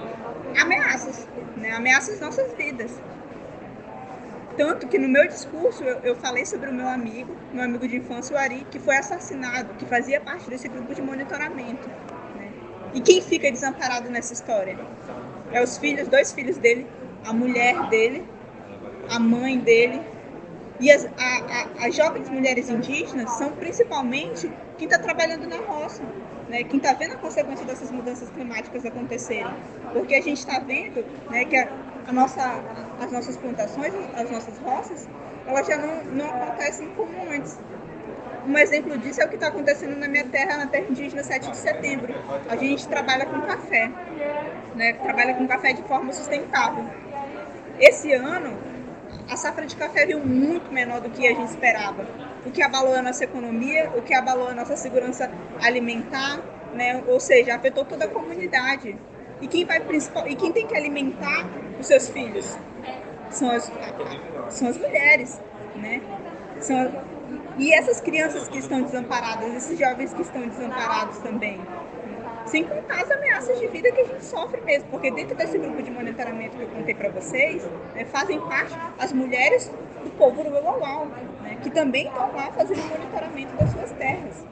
ameaças, 0.58 1.28
né? 1.56 1.72
ameaças 1.72 2.14
às 2.14 2.20
nossas 2.20 2.52
vidas. 2.54 2.98
Tanto 4.58 4.88
que 4.88 4.98
no 4.98 5.08
meu 5.08 5.28
discurso 5.28 5.84
eu, 5.84 6.00
eu, 6.00 6.16
falei 6.16 6.44
sobre 6.44 6.68
o 6.68 6.74
meu 6.74 6.88
amigo, 6.88 7.36
meu 7.52 7.62
amigo 7.62 7.86
de 7.86 7.96
infância, 7.96 8.34
o 8.34 8.38
Ari, 8.38 8.66
que 8.72 8.80
foi 8.80 8.96
assassinado, 8.96 9.72
que 9.74 9.86
fazia 9.86 10.20
parte 10.20 10.50
desse 10.50 10.66
grupo 10.66 10.92
de 10.92 11.00
monitoramento. 11.00 11.88
Né? 12.34 12.50
E 12.92 13.00
quem 13.00 13.22
fica 13.22 13.52
desamparado 13.52 14.10
nessa 14.10 14.32
história? 14.32 14.76
É 15.52 15.62
os 15.62 15.78
filhos, 15.78 16.08
dois 16.08 16.32
filhos 16.32 16.58
dele, 16.58 16.88
a 17.24 17.32
mulher 17.32 17.88
dele, 17.88 18.26
a 19.08 19.20
mãe 19.20 19.60
dele. 19.60 20.02
E 20.80 20.90
as, 20.90 21.06
a, 21.06 21.10
a, 21.16 21.86
as 21.86 21.94
jovens 21.94 22.28
mulheres 22.28 22.68
indígenas 22.68 23.30
são 23.38 23.52
principalmente 23.52 24.50
quem 24.76 24.86
está 24.86 24.98
trabalhando 24.98 25.48
na 25.48 25.56
roça, 25.58 26.02
né? 26.48 26.64
quem 26.64 26.78
está 26.78 26.94
vendo 26.94 27.12
a 27.12 27.16
consequência 27.16 27.64
dessas 27.64 27.92
mudanças 27.92 28.28
climáticas 28.30 28.84
acontecerem. 28.84 29.54
Porque 29.92 30.16
a 30.16 30.20
gente 30.20 30.38
está 30.38 30.58
vendo 30.58 31.04
né, 31.30 31.44
que 31.44 31.56
a, 31.56 31.68
a 32.08 32.12
nossa, 32.12 32.64
as 32.98 33.12
nossas 33.12 33.36
plantações, 33.36 33.92
as 34.16 34.30
nossas 34.30 34.58
roças, 34.58 35.06
elas 35.46 35.66
já 35.66 35.76
não, 35.76 36.04
não 36.04 36.26
acontecem 36.26 36.88
como 36.96 37.12
antes. 37.30 37.58
um 38.46 38.56
exemplo 38.56 38.96
disso 38.96 39.20
é 39.20 39.26
o 39.26 39.28
que 39.28 39.34
está 39.34 39.48
acontecendo 39.48 39.94
na 39.94 40.08
minha 40.08 40.24
terra, 40.24 40.56
na 40.56 40.66
terra 40.66 40.86
indígena 40.88 41.22
7 41.22 41.50
de 41.50 41.56
setembro. 41.58 42.14
A 42.48 42.56
gente 42.56 42.88
trabalha 42.88 43.26
com 43.26 43.42
café, 43.42 43.90
né? 44.74 44.94
trabalha 44.94 45.34
com 45.34 45.46
café 45.46 45.74
de 45.74 45.82
forma 45.82 46.10
sustentável. 46.14 46.86
Esse 47.78 48.10
ano, 48.14 48.56
a 49.28 49.36
safra 49.36 49.66
de 49.66 49.76
café 49.76 50.06
veio 50.06 50.26
muito 50.26 50.72
menor 50.72 51.02
do 51.02 51.10
que 51.10 51.26
a 51.26 51.34
gente 51.34 51.50
esperava, 51.50 52.06
o 52.46 52.50
que 52.50 52.62
abalou 52.62 52.94
a 52.94 53.02
nossa 53.02 53.22
economia, 53.22 53.90
o 53.94 54.00
que 54.00 54.14
abalou 54.14 54.48
a 54.48 54.54
nossa 54.54 54.76
segurança 54.78 55.30
alimentar, 55.62 56.40
né? 56.72 57.04
ou 57.06 57.20
seja, 57.20 57.54
afetou 57.54 57.84
toda 57.84 58.06
a 58.06 58.08
comunidade. 58.08 58.96
E 59.42 59.46
quem, 59.46 59.66
vai, 59.66 59.80
e 60.26 60.34
quem 60.34 60.52
tem 60.52 60.66
que 60.66 60.74
alimentar 60.74 61.67
os 61.78 61.86
seus 61.86 62.08
filhos 62.08 62.56
são 63.30 63.50
as, 63.50 63.70
são 64.50 64.68
as 64.68 64.78
mulheres. 64.78 65.40
Né? 65.76 66.00
São, 66.60 66.90
e 67.56 67.72
essas 67.72 68.00
crianças 68.00 68.48
que 68.48 68.58
estão 68.58 68.82
desamparadas, 68.82 69.54
esses 69.54 69.78
jovens 69.78 70.12
que 70.12 70.22
estão 70.22 70.46
desamparados 70.46 71.18
também. 71.18 71.60
Sem 72.46 72.64
contar 72.64 73.02
as 73.02 73.10
ameaças 73.10 73.58
de 73.60 73.66
vida 73.66 73.92
que 73.92 74.00
a 74.00 74.04
gente 74.04 74.24
sofre 74.24 74.60
mesmo, 74.62 74.88
porque 74.90 75.10
dentro 75.10 75.36
desse 75.36 75.58
grupo 75.58 75.82
de 75.82 75.90
monitoramento 75.90 76.56
que 76.56 76.62
eu 76.62 76.68
contei 76.68 76.94
para 76.94 77.10
vocês, 77.10 77.68
né, 77.94 78.06
fazem 78.06 78.40
parte 78.40 78.74
as 78.98 79.12
mulheres 79.12 79.70
do 80.02 80.10
povo 80.16 80.42
do 80.42 80.50
Uauau, 80.50 81.06
né, 81.42 81.58
que 81.62 81.68
também 81.68 82.06
estão 82.06 82.32
lá 82.32 82.50
fazendo 82.52 82.82
monitoramento 82.88 83.54
das 83.56 83.70
suas 83.70 83.90
terras. 83.92 84.46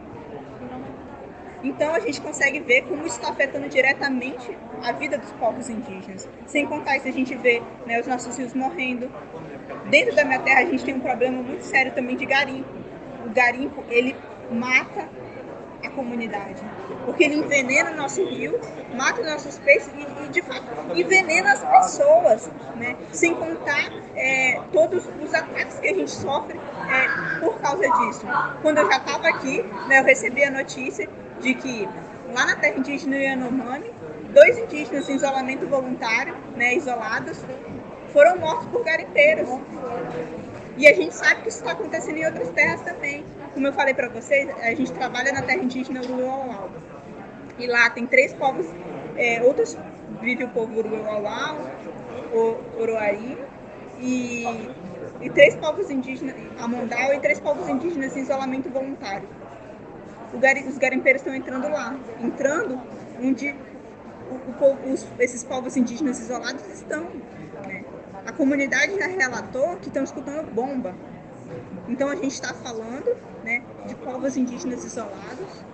Então 1.62 1.94
a 1.94 2.00
gente 2.00 2.20
consegue 2.20 2.60
ver 2.60 2.82
como 2.82 3.06
isso 3.06 3.16
está 3.18 3.30
afetando 3.30 3.68
diretamente 3.68 4.56
a 4.82 4.92
vida 4.92 5.18
dos 5.18 5.32
povos 5.32 5.68
indígenas. 5.68 6.28
Sem 6.46 6.66
contar 6.66 6.96
isso, 6.96 7.08
a 7.08 7.12
gente 7.12 7.34
vê 7.34 7.62
né, 7.86 8.00
os 8.00 8.06
nossos 8.06 8.36
rios 8.36 8.54
morrendo. 8.54 9.10
Dentro 9.90 10.14
da 10.14 10.24
minha 10.24 10.40
terra 10.40 10.60
a 10.60 10.64
gente 10.64 10.84
tem 10.84 10.94
um 10.94 11.00
problema 11.00 11.42
muito 11.42 11.64
sério 11.64 11.92
também 11.92 12.16
de 12.16 12.26
garimpo. 12.26 12.68
O 13.24 13.30
garimpo, 13.30 13.82
ele 13.88 14.14
mata 14.50 15.08
a 15.84 15.90
comunidade. 15.90 16.62
Porque 17.04 17.24
ele 17.24 17.36
envenena 17.36 17.92
o 17.92 17.96
nosso 17.96 18.24
rio, 18.24 18.58
mata 18.94 19.20
os 19.20 19.26
nossos 19.26 19.58
peixes 19.58 19.90
e, 19.96 20.24
e 20.24 20.28
de 20.28 20.42
fato, 20.42 20.64
envenena 20.94 21.52
as 21.52 21.64
pessoas, 21.64 22.50
né? 22.76 22.96
Sem 23.12 23.34
contar 23.34 23.90
é, 24.14 24.60
todos 24.72 25.08
os 25.22 25.34
ataques 25.34 25.78
que 25.78 25.88
a 25.88 25.94
gente 25.94 26.10
sofre 26.10 26.58
é, 26.58 27.40
por 27.40 27.58
causa 27.60 27.88
disso. 27.88 28.26
Quando 28.62 28.78
eu 28.78 28.90
já 28.90 28.98
estava 28.98 29.28
aqui, 29.28 29.62
né, 29.88 30.00
eu 30.00 30.04
recebi 30.04 30.44
a 30.44 30.50
notícia 30.50 31.08
de 31.40 31.54
que 31.54 31.88
lá 32.34 32.46
na 32.46 32.56
terra 32.56 32.78
indígena 32.78 33.16
Yanomami, 33.16 33.90
dois 34.32 34.58
indígenas 34.58 35.08
em 35.08 35.16
isolamento 35.16 35.66
voluntário, 35.66 36.36
né, 36.56 36.74
isolados, 36.74 37.38
foram 38.12 38.38
mortos 38.38 38.66
por 38.66 38.84
garimpeiros. 38.84 39.48
E 40.76 40.86
a 40.86 40.94
gente 40.94 41.14
sabe 41.14 41.42
que 41.42 41.48
isso 41.48 41.58
está 41.58 41.72
acontecendo 41.72 42.18
em 42.18 42.26
outras 42.26 42.50
terras 42.50 42.82
também. 42.82 43.24
Como 43.54 43.66
eu 43.66 43.72
falei 43.72 43.94
para 43.94 44.08
vocês, 44.08 44.48
a 44.62 44.74
gente 44.74 44.92
trabalha 44.92 45.32
na 45.32 45.42
terra 45.42 45.62
indígena 45.62 46.02
Uruauau. 46.02 46.70
E 47.58 47.66
lá 47.66 47.88
tem 47.88 48.06
três 48.06 48.34
povos, 48.34 48.66
é, 49.16 49.42
outros 49.42 49.78
vive 50.20 50.44
o 50.44 50.48
povo 50.48 50.78
Uruauau, 50.78 51.58
Oroari, 52.78 53.38
e, 54.00 54.44
e 55.22 55.30
três 55.30 55.56
povos 55.56 55.90
indígenas, 55.90 56.36
Amondal, 56.58 57.14
e 57.14 57.20
três 57.20 57.40
povos 57.40 57.68
indígenas 57.68 58.14
em 58.16 58.20
isolamento 58.20 58.68
voluntário. 58.68 59.28
Os 60.34 60.78
garimpeiros 60.78 61.22
estão 61.22 61.34
entrando 61.34 61.68
lá, 61.68 61.96
entrando 62.20 62.80
onde 63.22 63.54
o, 64.30 64.34
o, 64.34 64.92
os, 64.92 65.06
esses 65.18 65.44
povos 65.44 65.76
indígenas 65.76 66.18
isolados 66.20 66.66
estão. 66.68 67.08
A 68.26 68.32
comunidade 68.32 68.98
já 68.98 69.06
relatou 69.06 69.76
que 69.76 69.88
estão 69.88 70.02
escutando 70.02 70.52
bomba. 70.52 70.94
Então 71.88 72.08
a 72.08 72.16
gente 72.16 72.32
está 72.32 72.52
falando 72.52 73.16
né, 73.44 73.62
de 73.86 73.94
povos 73.94 74.36
indígenas 74.36 74.84
isolados, 74.84 75.64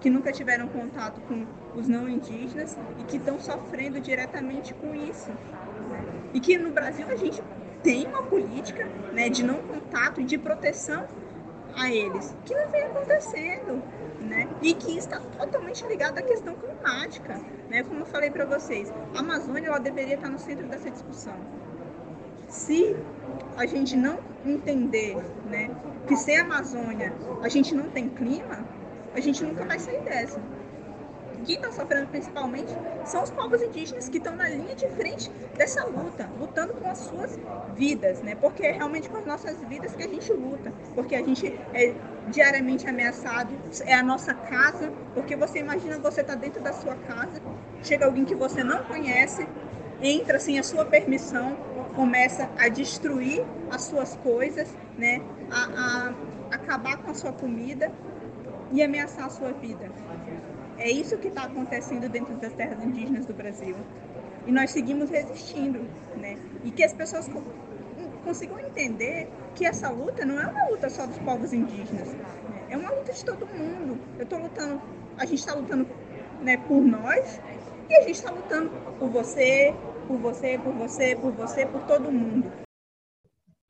que 0.00 0.10
nunca 0.10 0.30
tiveram 0.30 0.68
contato 0.68 1.20
com 1.22 1.46
os 1.74 1.88
não 1.88 2.08
indígenas 2.08 2.76
e 2.98 3.04
que 3.04 3.16
estão 3.16 3.40
sofrendo 3.40 3.98
diretamente 4.00 4.74
com 4.74 4.94
isso. 4.94 5.30
E 6.34 6.40
que 6.40 6.58
no 6.58 6.70
Brasil 6.70 7.06
a 7.08 7.16
gente 7.16 7.42
tem 7.82 8.06
uma 8.06 8.22
política 8.22 8.86
né, 9.12 9.28
de 9.28 9.42
não 9.42 9.56
contato 9.62 10.20
e 10.20 10.24
de 10.24 10.36
proteção 10.36 11.06
a 11.74 11.90
eles, 11.90 12.34
que 12.44 12.54
não 12.54 12.68
vem 12.68 12.82
acontecendo. 12.82 13.82
Né? 14.22 14.48
E 14.62 14.72
que 14.72 14.96
está 14.96 15.20
totalmente 15.38 15.84
ligado 15.86 16.18
à 16.18 16.22
questão 16.22 16.54
climática. 16.54 17.40
Né? 17.68 17.82
Como 17.82 18.00
eu 18.00 18.06
falei 18.06 18.30
para 18.30 18.44
vocês, 18.44 18.90
a 19.14 19.18
Amazônia 19.18 19.68
ela 19.68 19.78
deveria 19.78 20.14
estar 20.14 20.28
no 20.28 20.38
centro 20.38 20.66
dessa 20.68 20.90
discussão 20.90 21.34
se 22.52 22.94
a 23.56 23.64
gente 23.64 23.96
não 23.96 24.18
entender 24.44 25.16
né, 25.46 25.70
que 26.06 26.14
sem 26.16 26.38
a 26.38 26.42
Amazônia 26.42 27.12
a 27.42 27.48
gente 27.48 27.74
não 27.74 27.88
tem 27.90 28.10
clima, 28.10 28.64
a 29.14 29.20
gente 29.20 29.42
nunca 29.42 29.64
vai 29.64 29.78
sair 29.78 30.02
dessa. 30.02 30.40
Quem 31.44 31.56
está 31.56 31.72
sofrendo 31.72 32.06
principalmente 32.08 32.72
são 33.04 33.22
os 33.22 33.30
povos 33.30 33.60
indígenas 33.62 34.08
que 34.08 34.18
estão 34.18 34.36
na 34.36 34.48
linha 34.48 34.74
de 34.76 34.88
frente 34.90 35.30
dessa 35.56 35.84
luta, 35.86 36.28
lutando 36.38 36.72
com 36.74 36.88
as 36.88 36.98
suas 36.98 37.38
vidas, 37.76 38.22
né? 38.22 38.34
Porque 38.36 38.64
é 38.64 38.72
realmente 38.72 39.08
com 39.08 39.16
as 39.16 39.26
nossas 39.26 39.56
vidas 39.62 39.94
que 39.94 40.02
a 40.02 40.08
gente 40.08 40.32
luta, 40.32 40.72
porque 40.94 41.14
a 41.14 41.22
gente 41.22 41.46
é 41.74 41.94
diariamente 42.30 42.88
ameaçado, 42.88 43.50
é 43.84 43.94
a 43.94 44.02
nossa 44.02 44.34
casa, 44.34 44.90
porque 45.14 45.34
você 45.36 45.58
imagina 45.58 45.98
você 45.98 46.20
está 46.20 46.34
dentro 46.34 46.62
da 46.62 46.72
sua 46.72 46.94
casa, 46.94 47.40
chega 47.82 48.06
alguém 48.06 48.24
que 48.24 48.34
você 48.34 48.62
não 48.62 48.84
conhece, 48.84 49.46
entra 50.00 50.38
sem 50.38 50.58
a 50.58 50.62
sua 50.62 50.84
permissão, 50.84 51.56
começa 51.94 52.48
a 52.56 52.68
destruir 52.68 53.42
as 53.70 53.82
suas 53.82 54.14
coisas, 54.16 54.68
né? 54.96 55.20
A, 55.50 56.08
a 56.08 56.14
acabar 56.50 56.98
com 56.98 57.10
a 57.10 57.14
sua 57.14 57.32
comida 57.32 57.90
e 58.72 58.82
ameaçar 58.82 59.26
a 59.26 59.30
sua 59.30 59.52
vida. 59.52 59.90
É 60.78 60.90
isso 60.90 61.16
que 61.18 61.28
está 61.28 61.44
acontecendo 61.44 62.08
dentro 62.08 62.34
das 62.34 62.52
terras 62.54 62.82
indígenas 62.82 63.26
do 63.26 63.34
Brasil. 63.34 63.76
E 64.46 64.52
nós 64.52 64.70
seguimos 64.70 65.10
resistindo, 65.10 65.80
né? 66.16 66.36
E 66.64 66.70
que 66.70 66.82
as 66.82 66.92
pessoas 66.92 67.30
consigam 68.24 68.58
entender 68.60 69.28
que 69.54 69.66
essa 69.66 69.90
luta 69.90 70.24
não 70.24 70.40
é 70.40 70.46
uma 70.46 70.68
luta 70.68 70.88
só 70.88 71.06
dos 71.06 71.18
povos 71.18 71.52
indígenas, 71.52 72.12
né? 72.12 72.24
é 72.70 72.76
uma 72.76 72.90
luta 72.90 73.12
de 73.12 73.24
todo 73.24 73.46
mundo. 73.46 73.98
Eu 74.16 74.24
estou 74.24 74.38
lutando, 74.38 74.80
a 75.18 75.26
gente 75.26 75.38
está 75.38 75.54
lutando 75.54 75.86
né, 76.40 76.56
por 76.56 76.80
nós 76.80 77.40
e 77.88 77.94
a 77.94 78.00
gente 78.00 78.12
está 78.12 78.30
lutando 78.30 78.70
por 78.98 79.10
você, 79.10 79.74
por 80.08 80.16
você, 80.18 80.58
por 80.58 80.72
você, 80.72 81.16
por 81.16 81.32
você, 81.32 81.66
por 81.66 81.82
todo 81.86 82.10
mundo. 82.10 82.50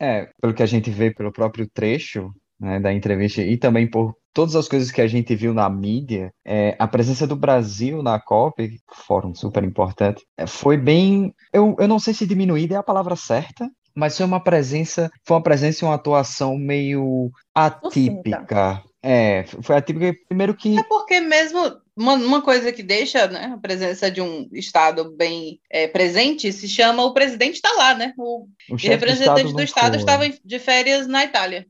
É, 0.00 0.30
pelo 0.40 0.54
que 0.54 0.62
a 0.62 0.66
gente 0.66 0.90
vê 0.90 1.12
pelo 1.12 1.32
próprio 1.32 1.68
trecho 1.68 2.32
né, 2.58 2.78
da 2.78 2.92
entrevista 2.92 3.42
e 3.42 3.56
também 3.56 3.88
por 3.88 4.16
todas 4.32 4.56
as 4.56 4.68
coisas 4.68 4.90
que 4.90 5.00
a 5.00 5.06
gente 5.06 5.34
viu 5.34 5.52
na 5.52 5.68
mídia, 5.68 6.32
é, 6.44 6.76
a 6.78 6.88
presença 6.88 7.26
do 7.26 7.36
Brasil 7.36 8.02
na 8.02 8.18
COP, 8.20 8.80
fórum 9.06 9.34
super 9.34 9.62
importante, 9.64 10.24
é, 10.36 10.46
foi 10.46 10.76
bem. 10.76 11.34
Eu, 11.52 11.76
eu 11.78 11.88
não 11.88 11.98
sei 11.98 12.14
se 12.14 12.26
diminuída 12.26 12.74
é 12.74 12.78
a 12.78 12.82
palavra 12.82 13.16
certa, 13.16 13.68
mas 13.94 14.16
foi 14.16 14.26
uma 14.26 14.42
presença, 14.42 15.10
foi 15.24 15.36
uma 15.36 15.42
presença 15.42 15.84
e 15.84 15.88
uma 15.88 15.94
atuação 15.94 16.56
meio 16.56 17.30
atípica. 17.54 18.82
É, 19.02 19.44
foi 19.62 19.76
atípica 19.76 20.14
primeiro 20.28 20.54
que. 20.54 20.78
É 20.78 20.82
porque 20.84 21.20
mesmo 21.20 21.58
uma, 21.96 22.14
uma 22.14 22.42
coisa 22.42 22.72
que 22.72 22.82
deixa 22.82 23.26
né, 23.26 23.52
a 23.54 23.58
presença 23.58 24.10
de 24.10 24.20
um 24.20 24.48
Estado 24.52 25.14
bem 25.16 25.60
é, 25.68 25.86
presente 25.86 26.52
se 26.52 26.68
chama 26.68 27.04
o 27.04 27.12
presidente 27.12 27.56
está 27.56 27.72
lá, 27.72 27.94
né? 27.94 28.14
O, 28.16 28.46
o 28.70 28.76
representante 28.76 29.52
do 29.52 29.62
Estado, 29.62 29.96
estava 29.96 30.28
de 30.28 30.58
férias 30.58 31.06
na 31.06 31.24
Itália. 31.24 31.66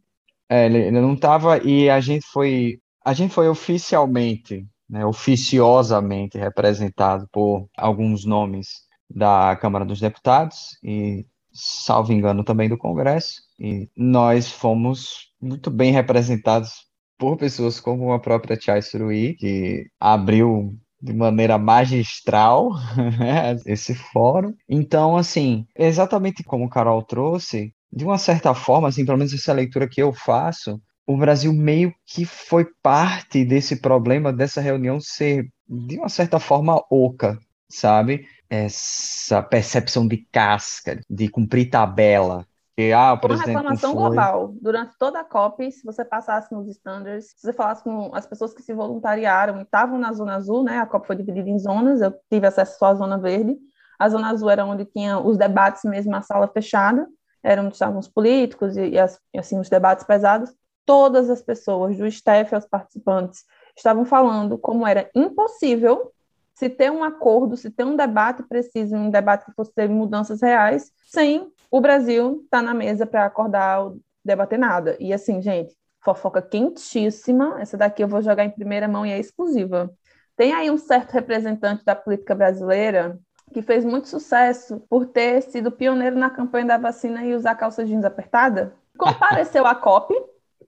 É, 0.48 0.66
ele, 0.66 0.78
ele 0.78 1.00
não 1.00 1.14
estava 1.14 1.58
e 1.58 1.88
a 1.88 2.00
gente 2.00 2.26
foi 2.26 2.78
a 3.04 3.12
gente 3.12 3.34
foi 3.34 3.48
oficialmente, 3.48 4.64
né, 4.88 5.04
oficiosamente 5.04 6.38
representado 6.38 7.28
por 7.32 7.68
alguns 7.76 8.24
nomes 8.24 8.82
da 9.10 9.56
Câmara 9.56 9.84
dos 9.84 10.00
Deputados 10.00 10.78
e, 10.82 11.26
salvo 11.52 12.12
engano, 12.12 12.44
também 12.44 12.68
do 12.68 12.78
Congresso. 12.78 13.42
E 13.58 13.88
nós 13.96 14.50
fomos 14.50 15.32
muito 15.40 15.70
bem 15.70 15.92
representados 15.92 16.86
por 17.18 17.36
pessoas 17.36 17.80
como 17.80 18.12
a 18.12 18.20
própria 18.20 18.58
Chai 18.58 18.82
Surui, 18.82 19.34
que 19.34 19.86
abriu 20.00 20.76
de 21.00 21.12
maneira 21.12 21.58
magistral 21.58 22.70
né, 23.18 23.56
esse 23.66 23.94
fórum. 23.94 24.54
Então, 24.68 25.16
assim, 25.16 25.66
exatamente 25.76 26.44
como 26.44 26.66
o 26.66 26.70
Carol 26.70 27.02
trouxe, 27.02 27.74
de 27.92 28.04
uma 28.04 28.18
certa 28.18 28.54
forma, 28.54 28.88
assim, 28.88 29.04
pelo 29.04 29.18
menos 29.18 29.34
essa 29.34 29.52
leitura 29.52 29.88
que 29.88 30.02
eu 30.02 30.12
faço, 30.12 30.80
o 31.06 31.16
Brasil 31.16 31.52
meio 31.52 31.92
que 32.06 32.24
foi 32.24 32.66
parte 32.82 33.44
desse 33.44 33.80
problema 33.80 34.32
dessa 34.32 34.60
reunião 34.60 34.98
ser, 35.00 35.46
de 35.68 35.98
uma 35.98 36.08
certa 36.08 36.38
forma, 36.38 36.82
oca, 36.90 37.38
sabe? 37.68 38.26
Essa 38.48 39.42
percepção 39.42 40.06
de 40.06 40.26
casca, 40.30 41.00
de 41.08 41.28
cumprir 41.28 41.70
tabela, 41.70 42.46
que, 42.74 42.90
ah, 42.92 43.12
o 43.12 43.18
presidente 43.18 43.50
uma 43.50 43.60
reclamação 43.60 43.94
global. 43.94 44.54
Durante 44.60 44.96
toda 44.98 45.20
a 45.20 45.24
COP, 45.24 45.70
se 45.70 45.84
você 45.84 46.04
passasse 46.04 46.52
nos 46.54 46.66
standards, 46.68 47.26
se 47.36 47.42
você 47.42 47.52
falasse 47.52 47.84
com 47.84 48.10
as 48.14 48.26
pessoas 48.26 48.54
que 48.54 48.62
se 48.62 48.72
voluntariaram 48.72 49.58
e 49.58 49.62
estavam 49.62 49.98
na 49.98 50.12
Zona 50.12 50.36
Azul, 50.36 50.64
né? 50.64 50.78
A 50.78 50.86
COP 50.86 51.06
foi 51.06 51.16
dividida 51.16 51.50
em 51.50 51.58
zonas, 51.58 52.00
eu 52.00 52.14
tive 52.30 52.46
acesso 52.46 52.78
só 52.78 52.86
à 52.86 52.94
Zona 52.94 53.18
Verde. 53.18 53.58
A 53.98 54.08
Zona 54.08 54.30
Azul 54.30 54.48
era 54.48 54.64
onde 54.64 54.86
tinha 54.86 55.18
os 55.18 55.36
debates 55.36 55.82
mesmo, 55.84 56.16
a 56.16 56.22
sala 56.22 56.48
fechada, 56.48 57.06
era 57.42 57.62
onde 57.62 57.74
estavam 57.74 57.98
os 57.98 58.08
políticos 58.08 58.76
e, 58.76 58.90
e, 58.90 58.98
as, 58.98 59.20
assim, 59.36 59.58
os 59.58 59.68
debates 59.68 60.04
pesados. 60.04 60.52
todas 60.84 61.30
as 61.30 61.40
pessoas, 61.40 61.96
do 61.96 62.06
staff 62.06 62.54
aos 62.54 62.66
participantes, 62.66 63.44
estavam 63.76 64.04
falando 64.04 64.58
como 64.58 64.86
era 64.86 65.08
impossível 65.14 66.12
se 66.54 66.68
ter 66.68 66.90
um 66.90 67.02
acordo, 67.02 67.56
se 67.56 67.70
ter 67.70 67.84
um 67.84 67.96
debate 67.96 68.42
preciso, 68.42 68.94
um 68.94 69.10
debate 69.10 69.46
que 69.46 69.52
fosse 69.52 69.72
ter 69.72 69.88
mudanças 69.88 70.42
reais, 70.42 70.92
sem 71.08 71.50
o 71.70 71.80
Brasil 71.80 72.42
estar 72.44 72.58
tá 72.58 72.62
na 72.62 72.74
mesa 72.74 73.06
para 73.06 73.24
acordar 73.24 73.80
ou 73.80 74.00
debater 74.24 74.58
nada. 74.58 74.96
E 75.00 75.12
assim, 75.12 75.40
gente, 75.40 75.74
fofoca 76.04 76.42
quentíssima. 76.42 77.60
Essa 77.60 77.76
daqui 77.76 78.02
eu 78.02 78.08
vou 78.08 78.20
jogar 78.20 78.44
em 78.44 78.50
primeira 78.50 78.86
mão 78.86 79.06
e 79.06 79.10
é 79.10 79.18
exclusiva. 79.18 79.90
Tem 80.36 80.52
aí 80.52 80.70
um 80.70 80.78
certo 80.78 81.12
representante 81.12 81.84
da 81.84 81.94
política 81.94 82.34
brasileira 82.34 83.18
que 83.52 83.62
fez 83.62 83.84
muito 83.84 84.08
sucesso 84.08 84.82
por 84.88 85.06
ter 85.06 85.42
sido 85.42 85.70
pioneiro 85.70 86.16
na 86.16 86.30
campanha 86.30 86.66
da 86.66 86.78
vacina 86.78 87.24
e 87.24 87.34
usar 87.34 87.54
calça 87.54 87.84
jeans 87.84 88.04
apertada. 88.04 88.74
Compareceu 88.98 89.66
à 89.66 89.74
COP. 89.74 90.14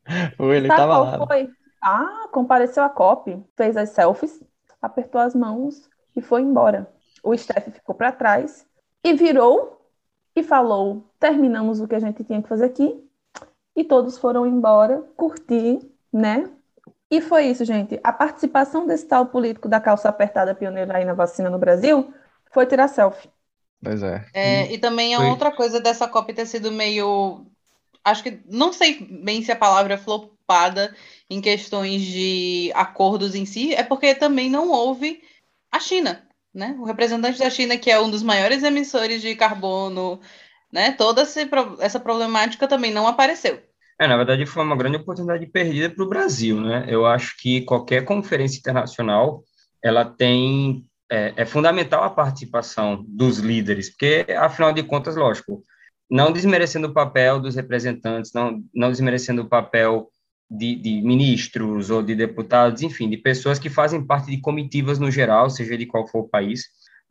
Ele 0.38 0.68
estava 0.68 0.98
lá. 0.98 1.26
Foi? 1.26 1.50
Ah, 1.82 2.28
compareceu 2.30 2.82
à 2.82 2.88
COP, 2.88 3.42
fez 3.56 3.76
as 3.76 3.90
selfies, 3.90 4.42
apertou 4.80 5.20
as 5.20 5.34
mãos 5.34 5.88
e 6.16 6.20
foi 6.20 6.42
embora. 6.42 6.88
O 7.22 7.36
Steph 7.36 7.68
ficou 7.70 7.94
para 7.94 8.12
trás 8.12 8.66
e 9.02 9.12
virou 9.14 9.80
e 10.36 10.42
falou: 10.42 11.04
terminamos 11.18 11.80
o 11.80 11.88
que 11.88 11.94
a 11.94 12.00
gente 12.00 12.22
tinha 12.22 12.42
que 12.42 12.48
fazer 12.48 12.66
aqui. 12.66 13.02
E 13.76 13.82
todos 13.82 14.18
foram 14.18 14.46
embora, 14.46 15.02
curtir, 15.16 15.80
né? 16.12 16.48
E 17.10 17.20
foi 17.20 17.46
isso, 17.46 17.64
gente. 17.64 17.98
A 18.02 18.12
participação 18.12 18.86
desse 18.86 19.06
tal 19.06 19.26
político 19.26 19.68
da 19.68 19.80
calça 19.80 20.08
apertada 20.08 20.54
pioneira 20.54 20.96
aí 20.96 21.04
na 21.04 21.12
vacina 21.12 21.50
no 21.50 21.58
Brasil 21.58 22.12
foi 22.54 22.64
tirar 22.64 22.88
selfie. 22.88 23.28
Pois 23.82 24.02
é. 24.02 24.24
é 24.32 24.72
e 24.72 24.78
também 24.78 25.14
a 25.14 25.18
foi. 25.18 25.26
outra 25.26 25.50
coisa 25.50 25.78
dessa 25.78 26.08
COP 26.08 26.32
ter 26.32 26.46
sido 26.46 26.72
meio. 26.72 27.44
Acho 28.02 28.22
que. 28.22 28.40
Não 28.48 28.72
sei 28.72 29.06
bem 29.22 29.42
se 29.42 29.52
a 29.52 29.56
palavra 29.56 29.94
é 29.94 29.98
flopada 29.98 30.94
em 31.28 31.40
questões 31.40 32.00
de 32.00 32.70
acordos 32.74 33.34
em 33.34 33.44
si, 33.44 33.74
é 33.74 33.82
porque 33.82 34.14
também 34.14 34.48
não 34.48 34.70
houve 34.70 35.22
a 35.70 35.78
China, 35.80 36.26
né? 36.54 36.74
O 36.78 36.84
representante 36.84 37.38
da 37.38 37.50
China, 37.50 37.76
que 37.76 37.90
é 37.90 38.00
um 38.00 38.10
dos 38.10 38.22
maiores 38.22 38.62
emissores 38.62 39.20
de 39.20 39.34
carbono, 39.34 40.20
né? 40.72 40.92
Toda 40.92 41.26
essa 41.80 42.00
problemática 42.00 42.66
também 42.66 42.92
não 42.92 43.06
apareceu. 43.06 43.60
É, 44.00 44.08
na 44.08 44.16
verdade, 44.16 44.44
foi 44.46 44.64
uma 44.64 44.76
grande 44.76 44.96
oportunidade 44.96 45.46
perdida 45.46 45.88
para 45.88 46.04
o 46.04 46.08
Brasil, 46.08 46.60
né? 46.60 46.84
Eu 46.88 47.06
acho 47.06 47.36
que 47.38 47.60
qualquer 47.62 48.04
conferência 48.04 48.58
internacional, 48.58 49.44
ela 49.82 50.04
tem 50.04 50.84
é, 51.14 51.32
é, 51.36 51.46
fundamental 51.46 52.02
a 52.02 52.10
participação 52.10 53.04
dos 53.06 53.38
líderes, 53.38 53.90
porque, 53.90 54.26
afinal 54.32 54.72
de 54.72 54.82
contas, 54.82 55.14
lógico, 55.14 55.62
não 56.10 56.32
desmerecendo 56.32 56.88
o 56.88 56.92
papel 56.92 57.40
dos 57.40 57.54
representantes, 57.54 58.32
não, 58.32 58.60
não 58.74 58.90
desmerecendo 58.90 59.42
o 59.42 59.48
papel 59.48 60.08
de, 60.50 60.74
de, 60.74 61.00
ministros 61.02 61.88
ou 61.88 62.02
de 62.02 62.16
deputados, 62.16 62.82
enfim, 62.82 63.08
de 63.08 63.16
pessoas 63.16 63.60
que 63.60 63.70
fazem 63.70 64.04
parte 64.04 64.28
de 64.28 64.40
comitivas 64.40 64.98
no 64.98 65.10
geral, 65.10 65.48
seja 65.48 65.78
de 65.78 65.86
qual 65.86 66.06
for 66.06 66.24
o 66.24 66.28
país, 66.28 66.64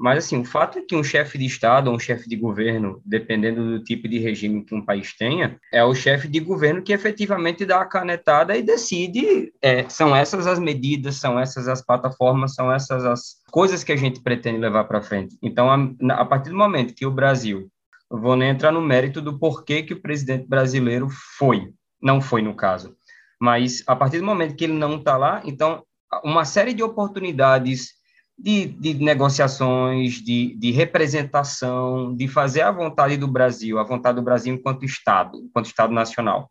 mas, 0.04 0.26
assim, 0.26 0.42
o 0.42 0.44
fato 0.44 0.80
é 0.80 0.82
que 0.82 0.98
um 0.98 1.02
chefe 1.02 1.38
de 1.38 1.46
Estado 1.46 1.90
ou 1.90 1.96
um 1.96 2.00
chefe 2.00 2.28
de 2.28 2.36
governo, 2.36 3.02
dependendo 3.06 3.64
do 3.64 3.82
tipo 3.86 4.06
de 4.06 4.20
regime 4.20 4.66
que 4.66 4.76
um 4.76 4.84
país 4.84 5.16
tenha, 5.16 5.58
é 5.72 5.82
o 5.82 5.96
chefe 5.96 6.28
de 6.28 6.42
governo 6.42 6.82
que 6.82 6.92
efetivamente 6.92 7.66
dá 7.66 7.80
a 7.80 7.86
canetada 7.86 8.58
e 8.58 8.62
decide, 8.62 9.54
é, 9.62 9.88
são 9.88 10.14
essas 10.14 10.46
as 10.46 10.60
medidas, 10.60 11.16
são 11.16 11.40
essas 11.40 11.70
as 11.70 11.82
plataformas, 11.82 12.54
são 12.54 12.70
essas 12.70 13.06
as 13.06 13.38
coisas 13.50 13.82
que 13.82 13.94
a 13.94 13.96
gente 13.96 14.20
pretende 14.20 14.58
levar 14.58 14.84
para 14.84 15.02
frente. 15.02 15.38
Então, 15.42 15.72
a, 15.72 16.16
a 16.16 16.26
partir 16.26 16.50
do 16.50 16.58
momento 16.58 16.94
que 16.94 17.06
o 17.06 17.12
Brasil, 17.12 17.72
vou 18.12 18.36
nem 18.36 18.50
entrar 18.50 18.74
no 18.74 18.82
mérito 18.82 19.22
do 19.22 19.40
porquê 19.40 19.84
que 19.84 19.94
o 19.94 20.02
presidente 20.02 20.46
brasileiro 20.50 21.08
foi, 21.38 21.70
não 22.02 22.20
foi 22.20 22.42
no 22.42 22.54
caso, 22.58 22.94
mas 23.40 23.82
a 23.88 23.96
partir 23.96 24.18
do 24.18 24.26
momento 24.26 24.58
que 24.58 24.66
ele 24.66 24.74
não 24.74 24.98
está 24.98 25.16
lá, 25.16 25.42
então, 25.46 25.82
uma 26.26 26.44
série 26.44 26.74
de 26.74 26.84
oportunidades 26.84 28.03
de, 28.38 28.68
de 28.68 28.94
negociações, 28.96 30.16
de, 30.16 30.56
de, 30.58 30.72
representação, 30.72 32.16
de 32.16 32.28
fazer 32.28 32.62
a 32.62 32.72
vontade 32.72 33.18
do 33.18 33.28
Brasil, 33.28 33.80
a 33.80 33.84
vontade 33.84 34.16
do 34.16 34.24
Brasil 34.24 34.54
enquanto 34.54 34.86
Estado, 34.86 35.38
enquanto 35.38 35.68
Estado 35.68 35.94
nacional. 35.94 36.50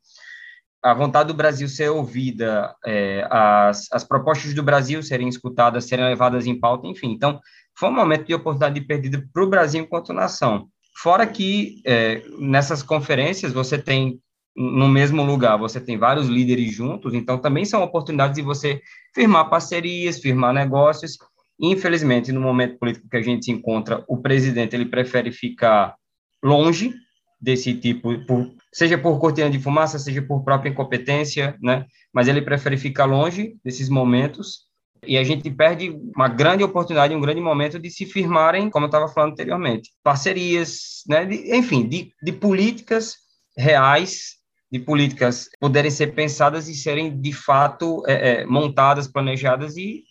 A 0.83 0.95
vontade 0.95 1.29
do 1.29 1.35
Brasil 1.35 1.68
ser 1.68 1.90
ouvida, 1.90 2.75
é, 2.85 3.27
as, 3.31 3.87
as 3.92 4.03
propostas 4.03 4.53
do 4.53 4.62
Brasil 4.62 5.03
serem 5.03 5.29
escutadas, 5.29 5.85
serem 5.85 6.05
levadas 6.05 6.47
em 6.47 6.59
pauta, 6.59 6.87
enfim. 6.87 7.12
Então, 7.12 7.40
foi 7.79 7.88
um 7.88 7.95
momento 7.95 8.27
de 8.27 8.35
oportunidade 8.35 8.81
perdida 8.81 9.25
para 9.33 9.45
o 9.45 9.49
Brasil 9.49 9.83
enquanto 9.83 10.12
nação. 10.12 10.68
Fora 11.01 11.27
que, 11.27 11.81
é, 11.87 12.23
nessas 12.38 12.83
conferências, 12.83 13.53
você 13.53 13.79
tem 13.79 14.21
no 14.55 14.87
mesmo 14.87 15.23
lugar, 15.25 15.57
você 15.57 15.81
tem 15.81 15.97
vários 15.97 16.27
líderes 16.29 16.75
juntos, 16.75 17.14
então 17.14 17.38
também 17.38 17.64
são 17.64 17.83
oportunidades 17.83 18.37
de 18.37 18.42
você 18.42 18.83
firmar 19.14 19.49
parcerias, 19.49 20.21
firmar 20.21 20.53
negócios, 20.53 21.16
Infelizmente, 21.61 22.33
no 22.33 22.41
momento 22.41 22.79
político 22.79 23.09
que 23.09 23.17
a 23.17 23.23
gente 23.23 23.45
se 23.45 23.53
encontra, 23.53 24.05
o 24.09 24.21
presidente 24.21 24.75
ele 24.75 24.87
prefere 24.87 25.31
ficar 25.31 25.95
longe 26.43 26.93
desse 27.41 27.75
tipo, 27.75 28.25
por, 28.25 28.53
seja 28.73 28.97
por 28.97 29.19
cortina 29.19 29.51
de 29.51 29.59
fumaça, 29.59 29.99
seja 29.99 30.23
por 30.23 30.45
própria 30.45 30.71
incompetência, 30.71 31.57
né? 31.61 31.87
Mas 32.12 32.29
ele 32.29 32.41
prefere 32.41 32.77
ficar 32.77 33.05
longe 33.05 33.57
desses 33.65 33.88
momentos 33.88 34.71
e 35.05 35.19
a 35.19 35.25
gente 35.25 35.51
perde 35.51 35.91
uma 36.15 36.29
grande 36.29 36.62
oportunidade, 36.62 37.15
um 37.15 37.21
grande 37.21 37.41
momento 37.41 37.81
de 37.81 37.91
se 37.91 38.07
firmarem, 38.07 38.71
como 38.71 38.85
eu 38.85 38.88
estava 38.88 39.09
falando 39.09 39.33
anteriormente, 39.33 39.91
parcerias, 40.03 41.03
né? 41.09 41.25
De, 41.25 41.57
enfim, 41.57 41.88
de, 41.88 42.12
de 42.23 42.33
políticas 42.33 43.17
reais, 43.57 44.37
de 44.71 44.79
políticas 44.79 45.49
poderem 45.61 45.91
ser 45.91 46.15
pensadas 46.15 46.69
e 46.69 46.75
serem 46.75 47.21
de 47.21 47.33
fato 47.33 48.03
é, 48.07 48.43
é, 48.43 48.47
montadas, 48.47 49.09
planejadas 49.09 49.77
e 49.77 50.05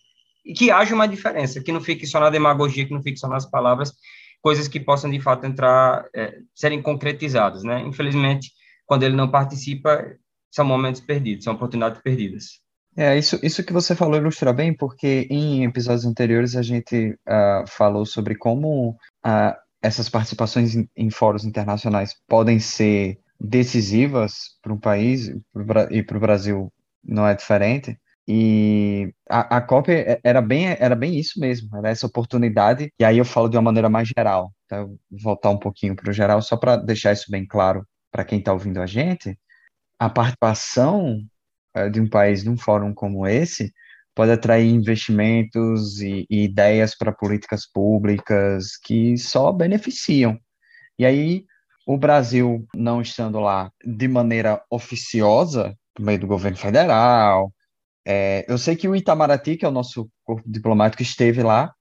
e 0.45 0.54
que 0.54 0.71
haja 0.71 0.95
uma 0.95 1.08
diferença, 1.08 1.62
que 1.62 1.71
não 1.71 1.82
fique 1.82 2.06
só 2.06 2.19
na 2.19 2.30
demagogia, 2.30 2.86
que 2.86 2.93
não 2.93 3.04
fique 3.04 3.19
só 3.19 3.27
nas 3.27 3.49
palavras, 3.49 3.93
coisas 4.41 4.67
que 4.67 4.80
possam 4.80 5.10
de 5.10 5.19
fato 5.19 5.45
entrar, 5.45 6.06
é, 6.15 6.39
serem 6.54 6.82
concretizadas, 6.82 7.63
né? 7.63 7.82
Infelizmente, 7.82 8.51
quando 8.86 9.04
ele 9.04 9.15
não 9.15 9.30
participa, 9.30 10.04
são 10.51 10.65
momentos 10.65 11.01
perdidos, 11.01 11.43
são 11.43 11.54
oportunidades 11.54 12.01
perdidas. 12.01 12.62
É, 12.97 13.17
isso, 13.17 13.39
isso 13.41 13.63
que 13.63 13.71
você 13.71 13.95
falou 13.95 14.17
ilustra 14.17 14.51
bem, 14.51 14.73
porque 14.73 15.27
em 15.30 15.63
episódios 15.63 16.06
anteriores 16.06 16.58
a 16.58 16.62
gente 16.62 17.12
uh, 17.12 17.65
falou 17.67 18.06
sobre 18.06 18.36
como 18.36 18.89
uh, 18.89 19.56
essas 19.82 20.10
participações 20.10 20.75
em, 20.75 20.89
em, 20.95 21.10
fóruns 21.10 21.45
internacionais 21.45 22.15
podem 22.27 22.60
ser 22.60 23.17
decisivas 23.39 24.58
para 24.62 24.73
um 24.73 24.77
país, 24.77 25.32
e 25.89 26.04
para 26.04 26.17
o 26.17 26.19
Brasil 26.19 26.71
não 27.04 27.25
é 27.25 27.34
diferente. 27.34 27.97
E 28.27 29.13
a, 29.29 29.57
a 29.57 29.62
COP 29.62 29.91
é, 29.91 30.19
era 30.23 30.41
bem, 30.41 30.67
era 30.79 30.95
bem 30.95 31.19
isso 31.19 31.39
mesmo, 31.39 31.75
era 31.77 31.89
essa 31.89 32.07
oportunidade. 32.07 32.91
E 32.99 33.03
aí 33.03 33.17
eu 33.17 33.25
falo 33.25 33.49
de 33.49 33.57
uma 33.57 33.63
maneira 33.63 33.89
mais 33.89 34.07
geral. 34.07 34.51
Vou 34.69 34.97
voltar 35.12 35.49
um 35.49 35.57
pouquinho 35.57 35.95
para 35.95 36.10
o 36.10 36.13
geral, 36.13 36.41
só 36.41 36.55
para 36.55 36.77
deixar 36.77 37.12
isso 37.13 37.29
bem 37.29 37.45
claro 37.45 37.86
para 38.12 38.23
quem 38.23 38.39
está 38.39 38.53
ouvindo 38.53 38.81
a 38.81 38.86
gente. 38.86 39.38
A 39.99 40.10
participação 40.10 41.21
é, 41.75 41.89
de 41.89 41.99
um 42.01 42.10
país 42.10 42.43
num 42.43 42.57
fórum 42.57 42.93
como 42.93 43.27
esse 43.27 43.73
pode 44.13 44.31
atrair 44.31 44.69
investimentos 44.69 46.01
e, 46.01 46.25
e 46.29 46.43
ideias 46.43 46.95
para 46.95 47.13
políticas 47.13 47.65
públicas 47.65 48.77
que 48.77 49.17
só 49.17 49.51
beneficiam. 49.51 50.38
E 50.99 51.05
aí, 51.05 51.45
o 51.88 51.97
Brasil 51.97 52.65
não 52.75 53.01
estando 53.01 53.39
lá 53.39 53.71
de 53.84 54.07
maneira 54.07 54.62
oficiosa, 54.69 55.75
por 55.93 56.03
meio 56.03 56.19
do 56.19 56.27
governo 56.27 56.57
federal, 56.57 57.51
é, 58.05 58.45
eu 58.47 58.57
sei 58.57 58.75
que 58.75 58.87
o 58.87 58.95
Itamaraty, 58.95 59.57
que 59.57 59.65
é 59.65 59.67
o 59.67 59.71
nosso 59.71 60.09
corpo 60.23 60.43
diplomático, 60.45 61.01
esteve 61.01 61.43
lá, 61.43 61.73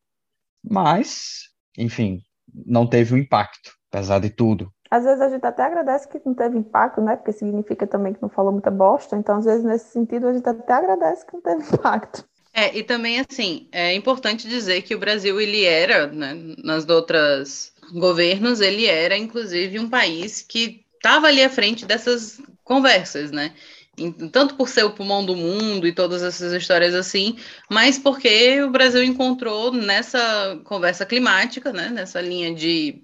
mas, 0.62 1.48
enfim, 1.76 2.20
não 2.66 2.86
teve 2.86 3.14
o 3.14 3.16
um 3.16 3.18
impacto, 3.18 3.72
apesar 3.90 4.18
de 4.18 4.30
tudo. 4.30 4.72
Às 4.90 5.04
vezes 5.04 5.20
a 5.20 5.28
gente 5.28 5.46
até 5.46 5.62
agradece 5.62 6.08
que 6.08 6.20
não 6.26 6.34
teve 6.34 6.58
impacto, 6.58 7.00
né? 7.00 7.14
Porque 7.16 7.32
significa 7.32 7.86
também 7.86 8.12
que 8.12 8.20
não 8.20 8.28
falou 8.28 8.50
muita 8.50 8.70
bosta. 8.70 9.16
Então, 9.16 9.36
às 9.36 9.44
vezes, 9.44 9.64
nesse 9.64 9.92
sentido, 9.92 10.26
a 10.26 10.32
gente 10.32 10.48
até 10.48 10.72
agradece 10.72 11.24
que 11.24 11.34
não 11.34 11.40
teve 11.40 11.62
impacto. 11.72 12.24
É, 12.52 12.76
e 12.76 12.82
também, 12.82 13.20
assim, 13.20 13.68
é 13.70 13.94
importante 13.94 14.48
dizer 14.48 14.82
que 14.82 14.94
o 14.94 14.98
Brasil, 14.98 15.40
ele 15.40 15.64
era, 15.64 16.08
né, 16.08 16.34
nas 16.64 16.88
outras 16.88 17.72
governos, 17.94 18.60
ele 18.60 18.86
era, 18.86 19.16
inclusive, 19.16 19.78
um 19.78 19.88
país 19.88 20.42
que 20.42 20.84
estava 20.96 21.28
ali 21.28 21.44
à 21.44 21.48
frente 21.48 21.86
dessas 21.86 22.40
conversas, 22.64 23.30
né? 23.30 23.54
Tanto 24.32 24.54
por 24.54 24.68
ser 24.68 24.84
o 24.84 24.92
pulmão 24.92 25.24
do 25.24 25.36
mundo 25.36 25.86
e 25.86 25.92
todas 25.92 26.22
essas 26.22 26.52
histórias 26.52 26.94
assim, 26.94 27.36
mas 27.68 27.98
porque 27.98 28.62
o 28.62 28.70
Brasil 28.70 29.02
encontrou 29.02 29.72
nessa 29.72 30.60
conversa 30.64 31.04
climática, 31.04 31.72
né, 31.72 31.88
nessa 31.88 32.20
linha 32.20 32.54
de 32.54 33.02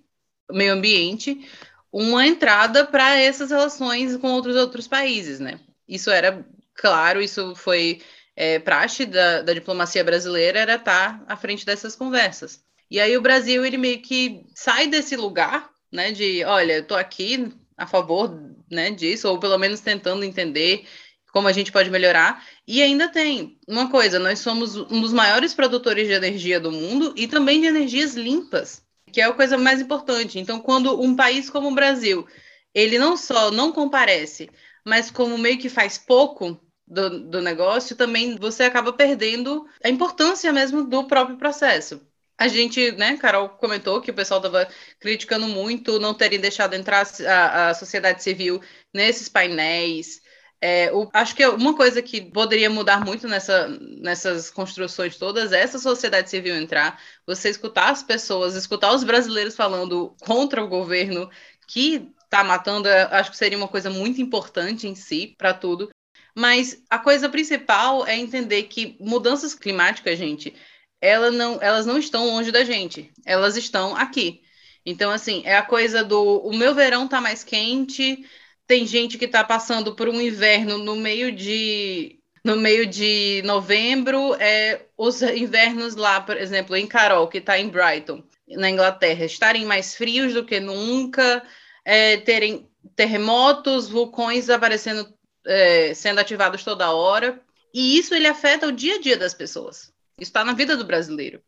meio 0.51 0.73
ambiente, 0.73 1.47
uma 1.93 2.27
entrada 2.27 2.87
para 2.87 3.19
essas 3.19 3.51
relações 3.51 4.17
com 4.17 4.29
outros 4.33 4.57
outros 4.57 4.87
países, 4.87 5.41
né? 5.41 5.61
Isso 5.89 6.11
era 6.11 6.45
claro, 6.75 7.21
isso 7.23 7.55
foi 7.55 8.03
é, 8.35 8.59
praxe 8.59 9.07
da, 9.07 9.43
da 9.43 9.53
diplomacia 9.53 10.05
brasileira, 10.05 10.61
era 10.61 10.75
estar 10.77 11.25
à 11.27 11.37
frente 11.37 11.65
dessas 11.65 11.97
conversas. 11.97 12.63
E 12.91 13.01
aí 13.01 13.17
o 13.17 13.23
Brasil 13.23 13.65
ele 13.65 13.79
meio 13.79 14.01
que 14.03 14.45
sai 14.55 14.87
desse 14.87 15.17
lugar, 15.17 15.71
né, 15.91 16.13
de 16.13 16.45
olha, 16.45 16.75
eu 16.75 16.87
tô 16.87 16.95
aqui, 16.95 17.53
a 17.77 17.87
favor 17.87 18.56
né, 18.71 18.91
disso, 18.91 19.29
ou 19.29 19.39
pelo 19.39 19.59
menos 19.59 19.81
tentando 19.81 20.25
entender, 20.25 20.87
como 21.33 21.49
a 21.49 21.53
gente 21.53 21.73
pode 21.73 21.91
melhorar. 21.91 22.45
E 22.67 22.83
ainda 22.83 23.09
tem 23.09 23.59
uma 23.69 23.91
coisa: 23.91 24.19
nós 24.19 24.39
somos 24.39 24.77
um 24.77 25.01
dos 25.01 25.13
maiores 25.13 25.55
produtores 25.55 26.07
de 26.07 26.15
energia 26.15 26.59
do 26.59 26.73
mundo 26.73 27.13
e 27.17 27.27
também 27.27 27.61
de 27.61 27.67
energias 27.67 28.15
limpas, 28.15 28.83
que 29.13 29.21
é 29.21 29.25
a 29.25 29.33
coisa 29.33 29.59
mais 29.59 29.81
importante. 29.81 30.39
Então, 30.39 30.61
quando 30.61 31.01
um 31.01 31.15
país 31.15 31.51
como 31.51 31.69
o 31.69 31.75
Brasil, 31.75 32.27
ele 32.75 32.99
não 32.99 33.17
só 33.17 33.51
não 33.51 33.73
comparece, 33.73 34.51
mas 34.85 35.11
como 35.11 35.37
meio 35.39 35.59
que 35.59 35.69
faz 35.69 35.99
pouco 35.99 36.61
do, 36.87 37.29
do 37.29 37.43
negócio, 37.43 37.97
também 37.97 38.37
você 38.37 38.65
acaba 38.65 38.93
perdendo 38.93 39.67
a 39.83 39.89
importância 39.89 40.53
mesmo 40.53 40.85
do 40.85 41.05
próprio 41.05 41.37
processo. 41.37 42.01
A 42.39 42.49
gente, 42.49 42.93
né, 42.93 43.17
Carol 43.17 43.49
comentou 43.51 44.01
que 44.01 44.11
o 44.11 44.15
pessoal 44.15 44.41
estava 44.41 44.69
criticando 45.01 45.49
muito 45.49 45.99
não 45.99 46.13
terem 46.13 46.39
deixado 46.39 46.75
entrar 46.75 47.07
a, 47.27 47.69
a 47.71 47.75
sociedade 47.75 48.23
civil 48.23 48.61
nesses 48.93 49.29
painéis. 49.29 50.21
É, 50.61 50.91
o, 50.93 51.09
acho 51.13 51.35
que 51.35 51.47
uma 51.47 51.77
coisa 51.77 52.03
que 52.03 52.21
poderia 52.21 52.69
mudar 52.71 53.05
muito 53.05 53.29
nessa, 53.29 53.69
nessas 54.01 54.51
construções 54.51 55.17
todas 55.17 55.53
é 55.53 55.61
essa 55.61 55.79
sociedade 55.79 56.31
civil 56.31 56.57
entrar, 56.57 57.01
você 57.27 57.51
escutar 57.51 57.91
as 57.91 58.03
pessoas, 58.03 58.55
escutar 58.55 58.93
os 58.93 59.05
brasileiros 59.05 59.55
falando 59.55 60.15
contra 60.21 60.63
o 60.63 60.69
governo 60.69 61.31
que 61.67 62.11
está 62.25 62.43
matando, 62.45 62.89
acho 62.89 63.31
que 63.31 63.37
seria 63.37 63.59
uma 63.59 63.69
coisa 63.69 63.91
muito 63.91 64.21
importante 64.21 64.87
em 64.87 64.95
si 64.95 65.35
para 65.39 65.55
tudo. 65.55 65.91
Mas 66.35 66.83
a 66.91 66.99
coisa 66.99 67.29
principal 67.29 68.07
é 68.07 68.17
entender 68.17 68.65
que 68.65 68.97
mudanças 69.01 69.55
climáticas, 69.55 70.19
gente, 70.19 70.55
ela 71.01 71.31
não, 71.31 71.59
elas 71.61 71.87
não 71.87 71.99
estão 71.99 72.27
longe 72.27 72.51
da 72.51 72.65
gente, 72.65 73.13
elas 73.25 73.57
estão 73.57 73.97
aqui. 73.97 74.43
Então, 74.85 75.11
assim, 75.11 75.43
é 75.45 75.57
a 75.57 75.63
coisa 75.63 76.05
do 76.05 76.39
o 76.39 76.57
meu 76.57 76.75
verão 76.75 77.09
tá 77.09 77.21
mais 77.21 77.43
quente, 77.43 78.25
tem 78.67 78.87
gente 78.87 79.19
que 79.19 79.29
tá 79.29 79.45
passando 79.45 79.95
por 79.95 80.09
um 80.09 80.21
inverno 80.21 80.79
no 80.79 80.97
meio 80.97 81.33
de 81.33 82.21
no 82.45 82.57
meio 82.57 82.87
de 82.87 83.43
novembro, 83.45 84.35
é, 84.35 84.87
os 84.97 85.21
invernos 85.21 85.97
lá, 85.97 86.21
por 86.21 86.37
exemplo, 86.37 86.77
em 86.77 86.87
Carol, 86.87 87.27
que 87.27 87.39
está 87.39 87.59
em 87.59 87.69
Brighton, 87.69 88.23
na 88.49 88.71
Inglaterra, 88.71 89.25
estarem 89.25 89.65
mais 89.65 89.97
frios 89.97 90.33
do 90.33 90.45
que 90.45 90.61
nunca, 90.61 91.43
é, 91.85 92.19
terem 92.19 92.69
terremotos, 92.95 93.89
vulcões 93.89 94.49
aparecendo 94.49 95.13
é, 95.47 95.95
sendo 95.95 96.21
ativados 96.21 96.65
toda 96.65 96.93
hora. 96.93 97.41
E 97.73 97.99
isso 97.99 98.15
ele 98.15 98.27
afeta 98.27 98.67
o 98.67 98.73
dia 98.73 98.97
a 98.97 99.01
dia 99.01 99.17
das 99.17 99.35
pessoas. 99.35 99.93
Está 100.19 100.45
na 100.45 100.53
vida 100.53 100.77
do 100.77 100.85
brasileiro. 100.85 101.43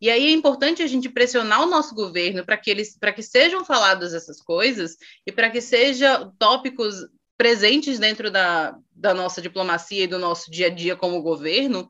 E 0.00 0.10
aí 0.10 0.26
é 0.26 0.30
importante 0.30 0.82
a 0.82 0.86
gente 0.86 1.08
pressionar 1.08 1.62
o 1.62 1.70
nosso 1.70 1.94
governo 1.94 2.44
para 2.44 2.56
que 2.56 2.70
eles 2.70 2.96
para 2.98 3.12
que 3.12 3.22
sejam 3.22 3.64
faladas 3.64 4.14
essas 4.14 4.40
coisas 4.40 4.96
e 5.26 5.32
para 5.32 5.50
que 5.50 5.60
sejam 5.60 6.34
tópicos 6.38 6.94
presentes 7.36 7.98
dentro 7.98 8.30
da, 8.30 8.76
da 8.90 9.12
nossa 9.12 9.42
diplomacia 9.42 10.04
e 10.04 10.06
do 10.06 10.18
nosso 10.18 10.50
dia 10.50 10.66
a 10.68 10.70
dia 10.70 10.96
como 10.96 11.22
governo, 11.22 11.88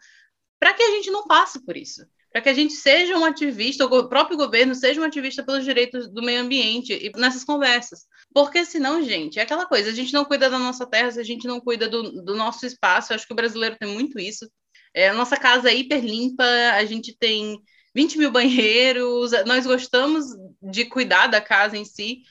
para 0.59 0.73
que 0.73 0.83
a 0.83 0.91
gente 0.91 1.11
não 1.11 1.27
passe 1.27 1.65
por 1.65 1.77
isso 1.77 2.07
para 2.33 2.41
que 2.41 2.49
a 2.49 2.55
gente 2.55 2.73
seja 2.73 3.17
um 3.17 3.25
ativista, 3.25 3.85
o 3.85 4.09
próprio 4.09 4.39
governo 4.39 4.75
seja 4.75 5.01
um 5.01 5.05
ativista 5.05 5.43
pelos 5.45 5.65
direitos 5.65 6.09
do 6.09 6.23
meio 6.23 6.41
ambiente 6.41 6.93
e 6.95 7.13
nessas 7.19 7.45
conversas. 7.45 8.07
Porque 8.33 8.65
senão, 8.65 9.03
gente, 9.03 9.39
é 9.39 9.43
aquela 9.43 9.67
coisa, 9.67 9.91
a 9.91 9.95
gente 9.95 10.15
não 10.15 10.25
cuida 10.25 10.49
da 10.49 10.59
nossa 10.59 10.87
terra, 10.87 11.09
a 11.09 11.23
gente 11.23 11.47
não 11.47 11.61
cuida 11.61 11.89
do, 11.89 12.23
do 12.23 12.35
nosso 12.35 12.65
espaço, 12.65 13.13
eu 13.13 13.17
acho 13.17 13.27
que 13.27 13.35
o 13.35 13.37
brasileiro 13.37 13.77
tem 13.79 13.89
muito 13.89 14.19
isso. 14.19 14.51
É, 14.95 15.09
a 15.09 15.15
nossa 15.15 15.37
casa 15.37 15.71
é 15.71 15.75
hiper 15.75 16.05
limpa, 16.05 16.45
a 16.75 16.85
gente 16.85 17.17
tem 17.17 17.61
20 17.95 18.19
mil 18.19 18.31
banheiros, 18.31 19.33
nós 19.47 19.67
gostamos 19.67 20.27
de 20.61 20.85
cuidar 20.85 21.27
da 21.27 21.41
casa 21.41 21.77
em 21.77 21.85
si, 21.85 22.23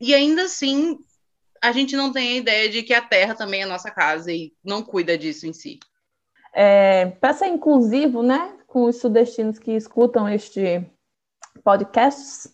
e 0.00 0.14
ainda 0.14 0.44
assim 0.44 0.98
a 1.62 1.72
gente 1.72 1.94
não 1.94 2.10
tem 2.12 2.32
a 2.32 2.36
ideia 2.36 2.68
de 2.70 2.82
que 2.82 2.94
a 2.94 3.02
terra 3.02 3.34
também 3.34 3.62
é 3.62 3.66
nossa 3.66 3.90
casa 3.90 4.32
e 4.32 4.52
não 4.64 4.82
cuida 4.82 5.18
disso 5.18 5.46
em 5.46 5.52
si. 5.52 5.78
É, 6.54 7.06
Para 7.20 7.34
ser 7.34 7.46
inclusivo, 7.48 8.22
né, 8.22 8.56
com 8.66 8.84
os 8.84 8.96
sudestinos 8.96 9.58
que 9.58 9.72
escutam 9.72 10.28
este 10.28 10.84
podcast, 11.62 12.48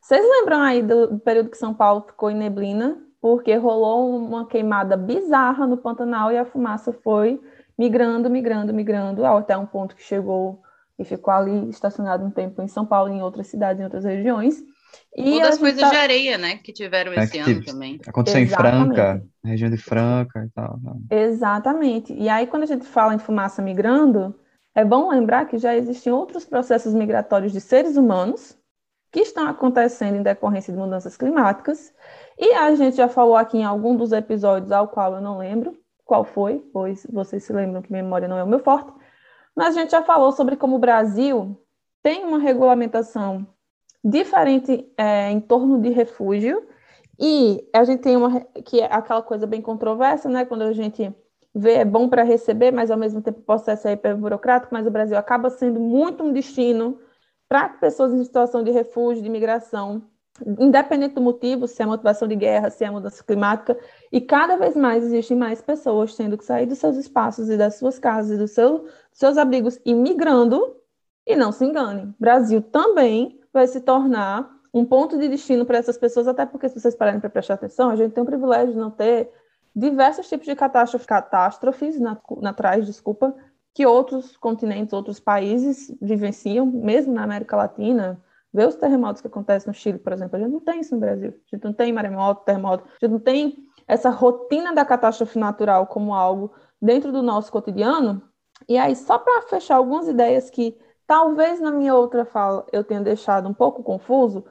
vocês 0.00 0.22
lembram 0.22 0.60
aí 0.60 0.82
do 0.82 1.18
período 1.20 1.48
que 1.48 1.56
São 1.56 1.72
Paulo 1.72 2.02
ficou 2.02 2.30
em 2.30 2.36
neblina? 2.36 3.02
Porque 3.18 3.54
rolou 3.56 4.14
uma 4.14 4.46
queimada 4.46 4.98
bizarra 4.98 5.66
no 5.66 5.78
Pantanal 5.78 6.30
e 6.30 6.36
a 6.36 6.44
fumaça 6.44 6.92
foi 6.92 7.40
migrando, 7.78 8.30
migrando, 8.30 8.72
migrando, 8.72 9.24
até 9.24 9.56
um 9.56 9.66
ponto 9.66 9.96
que 9.96 10.02
chegou 10.02 10.62
e 10.98 11.04
ficou 11.04 11.32
ali 11.32 11.68
estacionado 11.68 12.24
um 12.24 12.30
tempo 12.30 12.62
em 12.62 12.68
São 12.68 12.86
Paulo, 12.86 13.12
em 13.12 13.22
outras 13.22 13.48
cidades, 13.48 13.80
em 13.80 13.84
outras 13.84 14.04
regiões. 14.04 14.62
E 15.16 15.40
das 15.40 15.58
coisas 15.58 15.80
tá... 15.80 15.90
de 15.90 15.96
areia, 15.96 16.38
né, 16.38 16.56
que 16.56 16.72
tiveram 16.72 17.12
é, 17.12 17.24
esse 17.24 17.38
ano 17.38 17.64
também. 17.64 18.00
Aconteceu 18.06 18.40
Exatamente. 18.40 18.90
em 18.90 18.94
Franca, 18.94 19.26
região 19.44 19.70
de 19.70 19.76
Franca 19.76 20.44
e 20.44 20.50
tal. 20.50 20.78
Não. 20.82 21.00
Exatamente. 21.10 22.12
E 22.12 22.28
aí, 22.28 22.46
quando 22.46 22.62
a 22.62 22.66
gente 22.66 22.86
fala 22.86 23.14
em 23.14 23.18
fumaça 23.18 23.60
migrando, 23.60 24.38
é 24.74 24.84
bom 24.84 25.10
lembrar 25.10 25.46
que 25.46 25.58
já 25.58 25.74
existem 25.74 26.12
outros 26.12 26.44
processos 26.44 26.94
migratórios 26.94 27.52
de 27.52 27.60
seres 27.60 27.96
humanos 27.96 28.56
que 29.10 29.20
estão 29.20 29.48
acontecendo 29.48 30.16
em 30.16 30.22
decorrência 30.22 30.72
de 30.72 30.78
mudanças 30.78 31.16
climáticas. 31.16 31.92
E 32.38 32.52
a 32.54 32.74
gente 32.74 32.96
já 32.96 33.08
falou 33.08 33.36
aqui 33.36 33.58
em 33.58 33.64
algum 33.64 33.96
dos 33.96 34.12
episódios, 34.12 34.72
ao 34.72 34.88
qual 34.88 35.14
eu 35.14 35.20
não 35.20 35.38
lembro 35.38 35.76
qual 36.04 36.24
foi, 36.24 36.58
pois 36.72 37.06
vocês 37.10 37.44
se 37.44 37.52
lembram 37.52 37.82
que 37.82 37.92
memória 37.92 38.28
não 38.28 38.38
é 38.38 38.44
o 38.44 38.48
meu 38.48 38.58
forte, 38.58 38.92
mas 39.56 39.76
a 39.76 39.80
gente 39.80 39.90
já 39.90 40.02
falou 40.02 40.32
sobre 40.32 40.56
como 40.56 40.76
o 40.76 40.80
Brasil 40.80 41.58
tem 42.02 42.24
uma 42.24 42.38
regulamentação 42.38 43.46
diferente 44.02 44.92
é, 44.98 45.30
em 45.30 45.40
torno 45.40 45.80
de 45.80 45.88
refúgio, 45.88 46.66
e 47.18 47.66
a 47.72 47.84
gente 47.84 48.02
tem 48.02 48.16
uma 48.16 48.40
que 48.40 48.80
é 48.80 48.92
aquela 48.92 49.22
coisa 49.22 49.46
bem 49.46 49.62
controversa, 49.62 50.28
né? 50.28 50.44
Quando 50.44 50.62
a 50.62 50.72
gente 50.72 51.14
vê 51.54 51.74
é 51.74 51.84
bom 51.84 52.08
para 52.08 52.24
receber, 52.24 52.72
mas 52.72 52.90
ao 52.90 52.98
mesmo 52.98 53.22
tempo 53.22 53.38
o 53.38 53.44
processo 53.44 53.86
é 53.86 53.92
hiper 53.92 54.16
burocrático, 54.16 54.74
mas 54.74 54.86
o 54.86 54.90
Brasil 54.90 55.16
acaba 55.16 55.48
sendo 55.48 55.78
muito 55.78 56.24
um 56.24 56.32
destino 56.32 56.98
para 57.48 57.68
pessoas 57.68 58.12
em 58.12 58.24
situação 58.24 58.64
de 58.64 58.72
refúgio, 58.72 59.22
de 59.22 59.28
imigração, 59.28 60.02
independente 60.58 61.14
do 61.14 61.20
motivo, 61.20 61.68
se 61.68 61.82
é 61.82 61.86
motivação 61.86 62.26
de 62.26 62.34
guerra, 62.34 62.70
se 62.70 62.84
é 62.84 62.90
mudança 62.90 63.22
climática, 63.22 63.78
e 64.10 64.20
cada 64.20 64.56
vez 64.56 64.74
mais 64.74 65.04
existem 65.04 65.36
mais 65.36 65.62
pessoas 65.62 66.16
tendo 66.16 66.36
que 66.36 66.44
sair 66.44 66.66
dos 66.66 66.78
seus 66.78 66.96
espaços 66.96 67.48
e 67.48 67.56
das 67.56 67.76
suas 67.76 67.98
casas 67.98 68.32
e 68.32 68.38
dos, 68.38 68.50
seu, 68.50 68.86
seus 69.12 69.38
abrigos 69.38 69.78
e 69.84 69.94
migrando, 69.94 70.76
e 71.26 71.36
não 71.36 71.52
se 71.52 71.64
enganem, 71.64 72.14
Brasil 72.18 72.60
também 72.60 73.40
vai 73.52 73.66
se 73.66 73.80
tornar 73.80 74.50
um 74.72 74.84
ponto 74.84 75.16
de 75.16 75.28
destino 75.28 75.64
para 75.64 75.78
essas 75.78 75.96
pessoas, 75.96 76.26
até 76.26 76.44
porque 76.44 76.68
se 76.68 76.80
vocês 76.80 76.96
pararem 76.96 77.20
para 77.20 77.30
prestar 77.30 77.54
atenção, 77.54 77.90
a 77.90 77.96
gente 77.96 78.12
tem 78.12 78.22
o 78.22 78.26
privilégio 78.26 78.72
de 78.72 78.78
não 78.78 78.90
ter 78.90 79.30
diversos 79.74 80.28
tipos 80.28 80.46
de 80.46 80.56
catástrofe, 80.56 81.06
catástrofes 81.06 81.96
naturais, 82.40 82.84
desculpa, 82.84 83.34
que 83.72 83.86
outros 83.86 84.36
continentes, 84.36 84.92
outros 84.92 85.18
países 85.20 85.92
vivenciam, 86.00 86.66
mesmo 86.66 87.12
na 87.12 87.22
América 87.22 87.56
Latina. 87.56 88.20
Vê 88.54 88.64
os 88.64 88.76
terremotos 88.76 89.20
que 89.20 89.26
acontecem 89.26 89.66
no 89.66 89.74
Chile, 89.74 89.98
por 89.98 90.12
exemplo. 90.12 90.36
A 90.36 90.38
gente 90.38 90.52
não 90.52 90.60
tem 90.60 90.78
isso 90.78 90.94
no 90.94 91.00
Brasil. 91.00 91.30
A 91.30 91.56
gente 91.56 91.64
não 91.64 91.72
tem 91.72 91.92
maremoto, 91.92 92.44
terremoto. 92.44 92.84
A 92.84 93.04
gente 93.04 93.10
não 93.10 93.18
tem 93.18 93.56
essa 93.88 94.10
rotina 94.10 94.72
da 94.72 94.84
catástrofe 94.84 95.36
natural 95.40 95.88
como 95.88 96.14
algo 96.14 96.52
dentro 96.80 97.10
do 97.10 97.20
nosso 97.20 97.50
cotidiano. 97.50 98.22
E 98.68 98.78
aí, 98.78 98.94
só 98.94 99.18
para 99.18 99.42
fechar 99.42 99.74
algumas 99.74 100.06
ideias 100.06 100.50
que 100.50 100.78
talvez 101.04 101.60
na 101.60 101.72
minha 101.72 101.96
outra 101.96 102.24
fala 102.24 102.64
eu 102.72 102.84
tenha 102.84 103.00
deixado 103.00 103.48
um 103.48 103.52
pouco 103.52 103.82
confuso. 103.82 104.44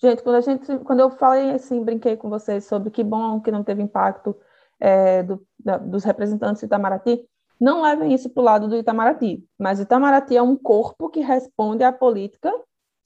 Gente, 0.00 0.22
quando, 0.22 0.36
a 0.36 0.40
gente, 0.40 0.78
quando 0.84 1.00
eu 1.00 1.10
falei 1.10 1.50
assim, 1.50 1.82
brinquei 1.82 2.16
com 2.16 2.30
vocês 2.30 2.64
sobre 2.64 2.92
que 2.92 3.02
bom 3.02 3.40
que 3.40 3.50
não 3.50 3.64
teve 3.64 3.82
impacto 3.82 4.36
é, 4.78 5.24
do, 5.24 5.44
da, 5.58 5.76
dos 5.76 6.04
representantes 6.04 6.62
do 6.62 6.66
Itamaraty, 6.66 7.28
não 7.60 7.82
levem 7.82 8.14
isso 8.14 8.30
para 8.30 8.40
o 8.40 8.44
lado 8.44 8.68
do 8.68 8.76
Itamaraty, 8.76 9.44
mas 9.58 9.80
o 9.80 9.82
Itamaraty 9.82 10.36
é 10.36 10.42
um 10.42 10.54
corpo 10.54 11.10
que 11.10 11.18
responde 11.18 11.82
à 11.82 11.92
política 11.92 12.52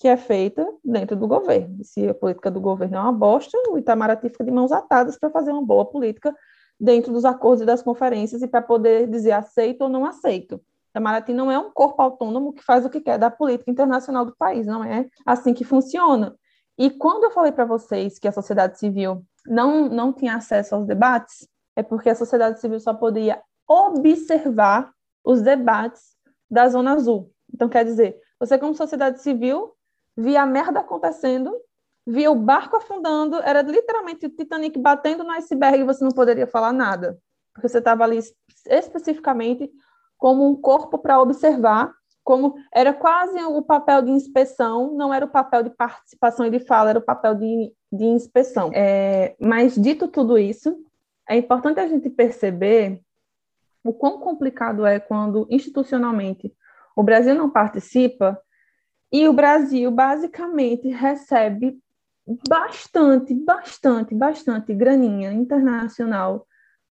que 0.03 0.09
é 0.09 0.17
feita 0.17 0.67
dentro 0.85 1.15
do 1.15 1.29
governo. 1.29 1.79
Se 1.85 2.09
a 2.09 2.13
política 2.13 2.51
do 2.51 2.61
governo 2.61 2.97
é 2.97 3.01
uma 3.01 3.13
bosta, 3.13 3.57
o 3.71 3.79
Itamaraty 3.79 4.31
fica 4.31 4.43
de 4.43 4.51
mãos 4.51 4.73
atadas 4.73 5.17
para 5.17 5.31
fazer 5.31 5.53
uma 5.53 5.65
boa 5.65 5.85
política 5.85 6.35
dentro 6.79 7.13
dos 7.13 7.25
acordos 7.25 7.63
e 7.63 7.65
das 7.65 7.85
conferências 7.85 8.43
e 8.43 8.49
para 8.49 8.61
poder 8.61 9.09
dizer 9.09 9.31
aceito 9.31 9.83
ou 9.83 9.89
não 9.89 10.05
aceito. 10.05 10.61
Itamaraty 10.91 11.33
não 11.33 11.53
é 11.53 11.57
um 11.57 11.71
corpo 11.71 12.03
autônomo 12.03 12.53
que 12.53 12.65
faz 12.65 12.85
o 12.85 12.91
que 12.91 13.01
quer 13.01 13.17
da 13.17 13.31
política 13.31 13.71
internacional 13.71 14.27
do 14.27 14.35
país, 14.35 14.67
não 14.67 14.83
é 14.83 15.07
assim 15.25 15.55
que 15.55 15.63
funciona. 15.63 16.35
E 16.77 16.91
quando 16.91 17.23
eu 17.23 17.31
falei 17.31 17.53
para 17.53 17.65
vocês 17.65 18.19
que 18.19 18.27
a 18.27 18.33
sociedade 18.33 18.81
civil 18.81 19.25
não, 19.47 19.89
não 19.89 20.13
tinha 20.13 20.35
acesso 20.35 20.75
aos 20.75 20.85
debates, 20.85 21.47
é 21.77 21.83
porque 21.85 22.11
a 22.11 22.17
sociedade 22.17 22.61
civil 22.61 22.81
só 22.81 22.93
podia 22.93 23.41
observar 23.69 24.91
os 25.25 25.43
debates 25.43 26.17
da 26.51 26.69
Zona 26.69 26.95
Azul. 26.95 27.31
Então, 27.55 27.69
quer 27.69 27.85
dizer, 27.85 28.19
você, 28.41 28.59
como 28.59 28.75
sociedade 28.75 29.23
civil, 29.23 29.73
via 30.17 30.43
a 30.43 30.47
merda 30.47 30.81
acontecendo, 30.81 31.53
via 32.07 32.31
o 32.31 32.37
barco 32.37 32.77
afundando, 32.77 33.37
era 33.37 33.63
literalmente 33.63 34.27
o 34.27 34.31
Titanic 34.31 34.79
batendo 34.79 35.25
no 35.25 35.31
iceberg 35.33 35.81
e 35.81 35.85
você 35.85 36.05
não 36.05 36.11
poderia 36.11 36.47
falar 36.47 36.73
nada, 36.73 37.19
porque 37.53 37.69
você 37.69 37.79
estava 37.79 38.05
ali 38.05 38.19
especificamente 38.67 39.71
como 40.19 40.49
um 40.49 40.55
corpo 40.55 40.99
para 40.99 41.21
observar, 41.21 41.93
como 42.25 42.55
era 42.73 42.93
quase 42.93 43.43
o 43.43 43.63
papel 43.63 44.03
de 44.03 44.11
inspeção, 44.13 44.95
não 44.95 45.13
era 45.13 45.25
o 45.25 45.31
papel 45.31 45.65
de 45.65 45.71
participação 45.71 46.47
e 46.47 46.51
de 46.51 46.61
fala, 46.61 46.91
era 46.91 46.99
o 46.99 47.03
papel 47.03 47.35
de, 47.35 47.73
de 47.93 48.05
inspeção. 48.05 48.71
É, 48.73 49.35
mas, 49.41 49.75
dito 49.75 50.07
tudo 50.07 50.39
isso, 50.39 50.79
é 51.29 51.37
importante 51.37 51.81
a 51.81 51.89
gente 51.89 52.09
perceber 52.09 53.01
o 53.83 53.93
quão 53.93 54.21
complicado 54.21 54.87
é 54.87 55.01
quando 55.01 55.47
institucionalmente 55.51 56.55
o 56.95 57.03
Brasil 57.03 57.35
não 57.35 57.51
participa 57.51 58.41
e 59.13 59.29
o 59.29 59.33
Brasil 59.33 59.91
basicamente 59.91 60.89
recebe 60.89 61.79
bastante, 62.49 63.35
bastante, 63.35 64.15
bastante 64.15 64.75
graninha 64.75 65.33
internacional 65.33 66.47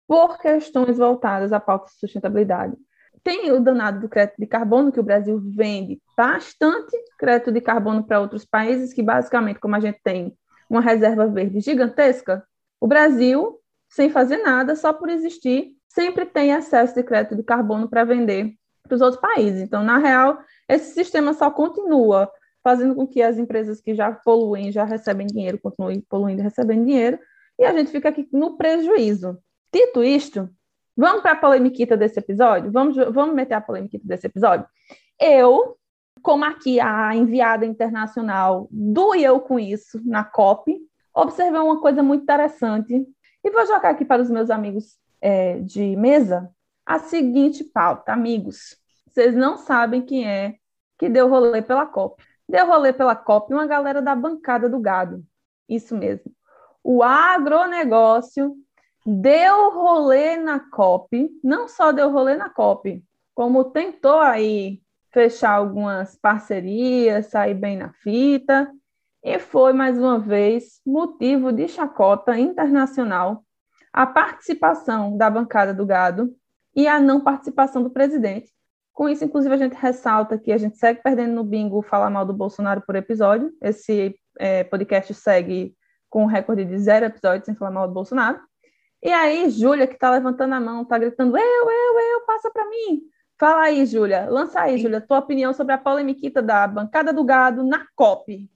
por 0.07 0.39
questões 0.39 0.99
voltadas 0.99 1.53
à 1.53 1.59
pauta 1.59 1.87
de 1.87 1.99
sustentabilidade. 1.99 2.77
Tem 3.23 3.51
o 3.53 3.61
danado 3.61 4.01
do 4.01 4.09
crédito 4.09 4.37
de 4.39 4.47
carbono, 4.47 4.93
que 4.93 5.01
o 5.01 5.05
Brasil 5.05 5.41
vende 5.41 6.01
bastante 6.17 6.97
crédito 7.19 7.53
de 7.53 7.61
carbono 7.61 8.03
para 8.05 8.21
outros 8.21 8.45
países, 8.45 8.93
que 8.93 9.03
basicamente, 9.03 9.61
como 9.61 9.77
a 9.77 9.81
gente 9.81 10.01
tem 10.03 10.37
uma 10.69 10.81
reserva 10.81 11.27
verde 11.27 11.61
gigantesca, 11.61 12.45
o 12.81 12.87
Brasil, 12.87 13.59
sem 13.89 14.11
fazer 14.11 14.39
nada, 14.39 14.75
só 14.75 14.93
por 14.93 15.09
existir, 15.09 15.77
sempre 15.89 16.27
tem 16.27 16.53
excesso 16.53 16.95
de 16.95 17.03
crédito 17.03 17.37
de 17.37 17.43
carbono 17.43 17.89
para 17.89 18.05
vender 18.05 18.55
para 18.83 18.95
os 18.95 19.01
outros 19.01 19.21
países. 19.21 19.61
Então, 19.61 19.83
na 19.83 19.99
real, 19.99 20.39
esse 20.69 20.95
sistema 20.95 21.33
só 21.33 21.51
continua 21.51 22.31
fazendo 22.63 22.95
com 22.95 23.07
que 23.07 23.23
as 23.23 23.39
empresas 23.39 23.81
que 23.81 23.95
já 23.95 24.13
poluem, 24.13 24.71
já 24.71 24.85
recebem 24.85 25.27
dinheiro, 25.27 25.59
continuem 25.59 26.01
poluindo 26.09 26.41
e 26.41 26.45
recebendo 26.45 26.85
dinheiro, 26.85 27.19
e 27.59 27.65
a 27.65 27.73
gente 27.73 27.91
fica 27.91 28.09
aqui 28.09 28.29
no 28.33 28.57
prejuízo. 28.57 29.39
Dito 29.73 30.03
isto, 30.03 30.49
vamos 30.97 31.23
para 31.23 31.33
a 31.33 31.37
polemiquita 31.37 31.97
desse 31.97 32.19
episódio? 32.19 32.71
Vamos, 32.71 32.97
vamos 32.97 33.35
meter 33.35 33.55
a 33.55 33.61
polemiquita 33.61 34.07
desse 34.07 34.27
episódio? 34.27 34.67
Eu, 35.19 35.77
como 36.23 36.45
aqui 36.45 36.81
a 36.81 37.15
enviada 37.15 37.65
internacional 37.65 38.69
do 38.71 39.15
eu 39.15 39.41
com 39.41 39.59
isso 39.59 40.01
na 40.05 40.25
COP, 40.25 40.77
observei 41.15 41.61
uma 41.61 41.81
coisa 41.81 42.03
muito 42.03 42.23
interessante 42.23 43.07
e 43.43 43.51
vou 43.51 43.67
jogar 43.67 43.91
aqui 43.91 44.05
para 44.05 44.23
os 44.23 44.31
meus 44.31 44.51
amigos 44.51 44.99
é, 45.21 45.61
de 45.61 45.97
mesa 45.97 46.51
a 46.91 46.99
seguinte 46.99 47.63
pauta. 47.63 48.13
Amigos, 48.13 48.77
vocês 49.07 49.33
não 49.33 49.57
sabem 49.57 50.03
quem 50.03 50.29
é 50.29 50.57
que 50.99 51.09
deu 51.09 51.29
rolê 51.29 51.63
pela 51.63 51.87
COP. 51.87 52.21
Deu 52.49 52.67
rolê 52.67 52.93
pela 52.93 53.15
COP 53.15 53.55
uma 53.55 53.65
galera 53.65 54.03
da 54.03 54.13
bancada 54.17 54.69
do 54.69 54.81
gado. 54.81 55.25
Isso 55.69 55.97
mesmo. 55.97 56.33
O 56.83 57.01
agronegócio 57.05 58.57
deu 59.07 59.71
rolê 59.71 60.37
na 60.37 60.59
COP, 60.59 61.31
não 61.45 61.69
só 61.69 61.93
deu 61.93 62.11
rolê 62.11 62.35
na 62.35 62.51
COP, 62.51 63.05
como 63.37 63.71
tentou 63.71 64.19
aí 64.19 64.83
fechar 65.13 65.53
algumas 65.53 66.17
parcerias, 66.17 67.27
sair 67.27 67.55
bem 67.55 67.77
na 67.77 67.93
fita, 67.93 68.69
e 69.23 69.39
foi 69.39 69.73
mais 69.73 69.97
uma 69.97 70.19
vez 70.19 70.81
motivo 70.85 71.53
de 71.53 71.69
chacota 71.69 72.37
internacional 72.37 73.45
a 73.93 74.07
participação 74.07 75.17
da 75.17 75.31
bancada 75.31 75.73
do 75.73 75.87
gado 75.87 76.35
e 76.81 76.89
a 76.89 76.99
não 76.99 77.21
participação 77.21 77.83
do 77.83 77.91
presidente, 77.91 78.51
com 78.93 79.09
isso, 79.09 79.25
inclusive, 79.25 79.55
a 79.55 79.59
gente 79.59 79.75
ressalta 79.75 80.39
que 80.39 80.51
a 80.53 80.59
gente 80.59 80.77
segue 80.77 81.03
perdendo 81.03 81.35
no 81.35 81.45
bingo 81.45 81.83
falar 81.83 82.11
mal 82.11 82.25
do 82.25 82.33
Bolsonaro 82.33 82.83
por 82.83 82.97
episódio. 82.97 83.53
Esse 83.63 84.15
é, 84.39 84.65
podcast 84.65 85.13
segue 85.15 85.75
com 86.09 86.25
um 86.25 86.27
recorde 86.27 86.65
de 86.65 86.79
zero 86.79 87.07
episódios 87.07 87.45
sem 87.45 87.55
falar 87.55 87.71
mal 87.71 87.89
do 87.89 87.95
Bolsonaro. 87.95 88.41
E 89.03 89.11
aí, 89.11 89.49
Júlia, 89.49 89.87
que 89.87 89.95
está 89.95 90.11
levantando 90.11 90.55
a 90.55 90.61
mão, 90.61 90.83
está 90.83 90.99
gritando, 90.99 91.37
eu, 91.37 91.43
eu, 91.43 92.01
eu, 92.01 92.21
passa 92.27 92.51
para 92.51 92.69
mim. 92.69 93.03
Fala 93.39 93.63
aí, 93.63 93.87
Júlia. 93.87 94.29
Lança 94.29 94.61
aí, 94.61 94.77
Júlia, 94.79 95.01
tua 95.01 95.19
opinião 95.19 95.55
sobre 95.55 95.73
a 95.73 95.79
polemiquita 95.79 96.43
da 96.43 96.67
bancada 96.67 97.13
do 97.13 97.25
gado 97.25 97.63
na 97.63 97.87
COP. 97.95 98.51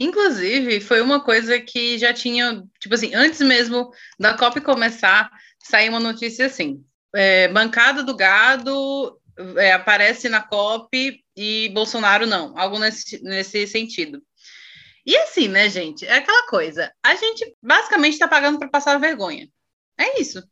Inclusive, 0.00 0.80
foi 0.80 1.00
uma 1.00 1.20
coisa 1.20 1.60
que 1.60 1.98
já 1.98 2.12
tinha, 2.12 2.64
tipo 2.80 2.94
assim, 2.94 3.14
antes 3.14 3.40
mesmo 3.40 3.90
da 4.18 4.36
COP 4.36 4.60
começar, 4.60 5.30
saiu 5.58 5.90
uma 5.90 6.00
notícia 6.00 6.46
assim: 6.46 6.84
é, 7.14 7.48
bancada 7.48 8.02
do 8.02 8.16
gado 8.16 9.20
é, 9.56 9.72
aparece 9.72 10.28
na 10.28 10.42
COP 10.42 11.22
e 11.36 11.68
Bolsonaro 11.70 12.26
não, 12.26 12.56
algo 12.58 12.78
nesse, 12.78 13.22
nesse 13.22 13.66
sentido. 13.66 14.22
E 15.06 15.16
assim, 15.16 15.48
né, 15.48 15.68
gente? 15.68 16.04
É 16.06 16.14
aquela 16.14 16.46
coisa. 16.48 16.92
A 17.02 17.14
gente 17.14 17.56
basicamente 17.62 18.14
está 18.14 18.28
pagando 18.28 18.58
para 18.58 18.68
passar 18.68 18.98
vergonha. 18.98 19.48
É 19.96 20.20
isso. 20.20 20.42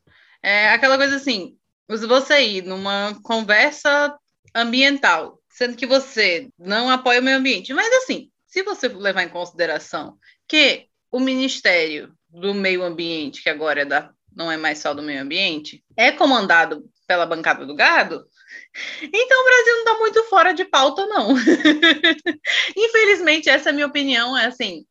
É 0.42 0.70
aquela 0.70 0.96
coisa 0.96 1.16
assim: 1.16 1.56
você 1.88 2.40
ir 2.40 2.62
numa 2.62 3.18
conversa 3.22 4.16
ambiental, 4.54 5.40
sendo 5.50 5.76
que 5.76 5.86
você 5.86 6.48
não 6.58 6.88
apoia 6.88 7.20
o 7.20 7.22
meio 7.22 7.36
ambiente, 7.36 7.74
mas 7.74 7.92
assim, 8.02 8.30
se 8.46 8.62
você 8.62 8.88
levar 8.88 9.22
em 9.22 9.28
consideração 9.28 10.16
que 10.48 10.88
o 11.10 11.20
Ministério 11.20 12.16
do 12.28 12.54
Meio 12.54 12.82
Ambiente, 12.82 13.42
que 13.42 13.50
agora 13.50 13.82
é 13.82 13.84
da, 13.84 14.10
não 14.36 14.52
é 14.52 14.56
mais 14.56 14.78
só 14.78 14.92
do 14.92 15.02
meio 15.02 15.22
ambiente, 15.22 15.82
é 15.96 16.12
comandado 16.12 16.84
pela 17.06 17.26
bancada 17.26 17.64
do 17.64 17.74
gado, 17.74 18.26
então 19.02 19.40
o 19.40 19.44
Brasil 19.44 19.72
não 19.72 19.78
está 19.80 19.94
muito 19.98 20.22
fora 20.24 20.52
de 20.52 20.64
pauta, 20.64 21.06
não. 21.06 21.34
Infelizmente, 22.76 23.48
essa 23.48 23.70
é 23.70 23.72
a 23.72 23.74
minha 23.74 23.86
opinião. 23.86 24.36
É 24.36 24.46
assim, 24.46 24.84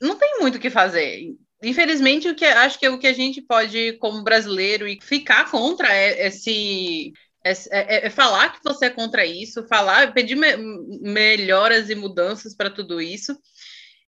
não 0.00 0.16
tem 0.16 0.38
muito 0.40 0.56
o 0.56 0.60
que 0.60 0.70
fazer. 0.70 1.34
Infelizmente, 1.62 2.28
o 2.28 2.34
que 2.34 2.44
acho 2.44 2.78
que 2.78 2.86
é 2.86 2.90
o 2.90 2.98
que 2.98 3.06
a 3.06 3.12
gente 3.12 3.40
pode, 3.40 3.94
como 3.98 4.24
brasileiro, 4.24 4.86
e 4.86 4.98
ficar 5.00 5.50
contra 5.50 5.92
é 5.92 6.26
esse 6.26 7.12
é, 7.44 7.52
é, 7.70 8.06
é, 8.06 8.10
falar 8.10 8.50
que 8.50 8.60
você 8.62 8.86
é 8.86 8.90
contra 8.90 9.26
isso, 9.26 9.66
falar, 9.66 10.12
pedir 10.12 10.36
me 10.36 10.56
melhoras 11.00 11.90
e 11.90 11.94
mudanças 11.94 12.54
para 12.54 12.70
tudo 12.70 13.00
isso, 13.00 13.36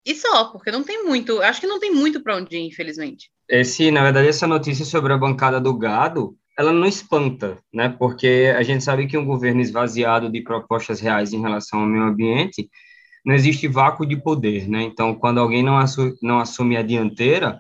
e 0.04 0.14
só, 0.14 0.46
porque 0.46 0.70
não 0.70 0.82
tem 0.82 1.04
muito, 1.04 1.40
acho 1.40 1.60
que 1.60 1.66
não 1.66 1.78
tem 1.78 1.92
muito 1.92 2.22
para 2.22 2.36
onde 2.36 2.56
ir, 2.56 2.66
infelizmente. 2.66 3.30
Esse, 3.52 3.90
na 3.90 4.02
verdade, 4.02 4.28
essa 4.28 4.46
notícia 4.46 4.82
sobre 4.82 5.12
a 5.12 5.18
bancada 5.18 5.60
do 5.60 5.76
gado 5.76 6.34
ela 6.58 6.72
não 6.72 6.86
espanta, 6.86 7.58
né? 7.72 7.90
Porque 7.90 8.50
a 8.56 8.62
gente 8.62 8.82
sabe 8.82 9.06
que 9.06 9.18
um 9.18 9.26
governo 9.26 9.60
esvaziado 9.60 10.30
de 10.30 10.40
propostas 10.40 11.00
reais 11.00 11.34
em 11.34 11.40
relação 11.40 11.80
ao 11.80 11.86
meio 11.86 12.04
ambiente, 12.04 12.70
não 13.24 13.34
existe 13.34 13.68
vácuo 13.68 14.06
de 14.06 14.16
poder, 14.16 14.66
né? 14.68 14.82
Então, 14.82 15.14
quando 15.14 15.38
alguém 15.38 15.62
não, 15.62 15.76
assume, 15.76 16.14
não 16.22 16.38
assume 16.38 16.78
a 16.78 16.82
dianteira, 16.82 17.58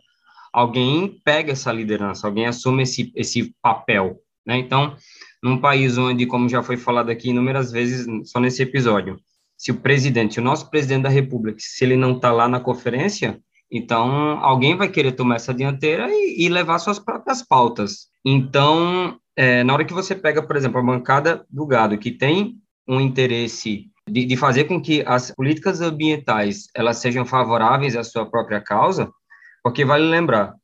alguém 0.50 1.20
pega 1.22 1.52
essa 1.52 1.70
liderança, 1.70 2.26
alguém 2.26 2.46
assume 2.46 2.84
esse, 2.84 3.12
esse 3.14 3.54
papel, 3.60 4.18
né? 4.46 4.56
Então, 4.56 4.96
num 5.42 5.58
país 5.58 5.98
onde, 5.98 6.24
como 6.24 6.48
já 6.48 6.62
foi 6.62 6.78
falado 6.78 7.10
aqui 7.10 7.30
inúmeras 7.30 7.70
vezes, 7.70 8.06
só 8.30 8.40
nesse 8.40 8.62
episódio, 8.62 9.20
se 9.58 9.70
o 9.70 9.76
presidente, 9.76 10.40
o 10.40 10.42
nosso 10.42 10.70
presidente 10.70 11.02
da 11.02 11.10
República, 11.10 11.58
se 11.60 11.84
ele 11.84 11.96
não 11.96 12.16
está 12.16 12.32
lá 12.32 12.48
na 12.48 12.60
conferência, 12.60 13.38
então 13.72 14.38
alguém 14.40 14.76
vai 14.76 14.88
querer 14.88 15.12
tomar 15.12 15.36
essa 15.36 15.54
dianteira 15.54 16.06
e, 16.10 16.44
e 16.44 16.48
levar 16.50 16.78
suas 16.78 16.98
próprias 16.98 17.42
pautas. 17.42 18.08
Então, 18.22 19.18
é, 19.34 19.64
na 19.64 19.72
hora 19.72 19.84
que 19.84 19.94
você 19.94 20.14
pega, 20.14 20.42
por 20.42 20.56
exemplo, 20.56 20.78
a 20.78 20.84
bancada 20.84 21.46
do 21.48 21.66
gado, 21.66 21.96
que 21.96 22.10
tem 22.10 22.56
um 22.86 23.00
interesse 23.00 23.86
de, 24.06 24.26
de, 24.26 24.36
fazer 24.36 24.64
com 24.64 24.80
que 24.80 25.02
as 25.06 25.30
políticas 25.30 25.80
ambientais 25.80 26.66
elas 26.74 26.98
sejam 26.98 27.24
favoráveis 27.24 27.96
à 27.96 28.04
sua 28.04 28.26
própria 28.26 28.60
causa, 28.60 29.10
porque 29.62 29.84
vale 29.84 30.04
lembrar, 30.04 30.54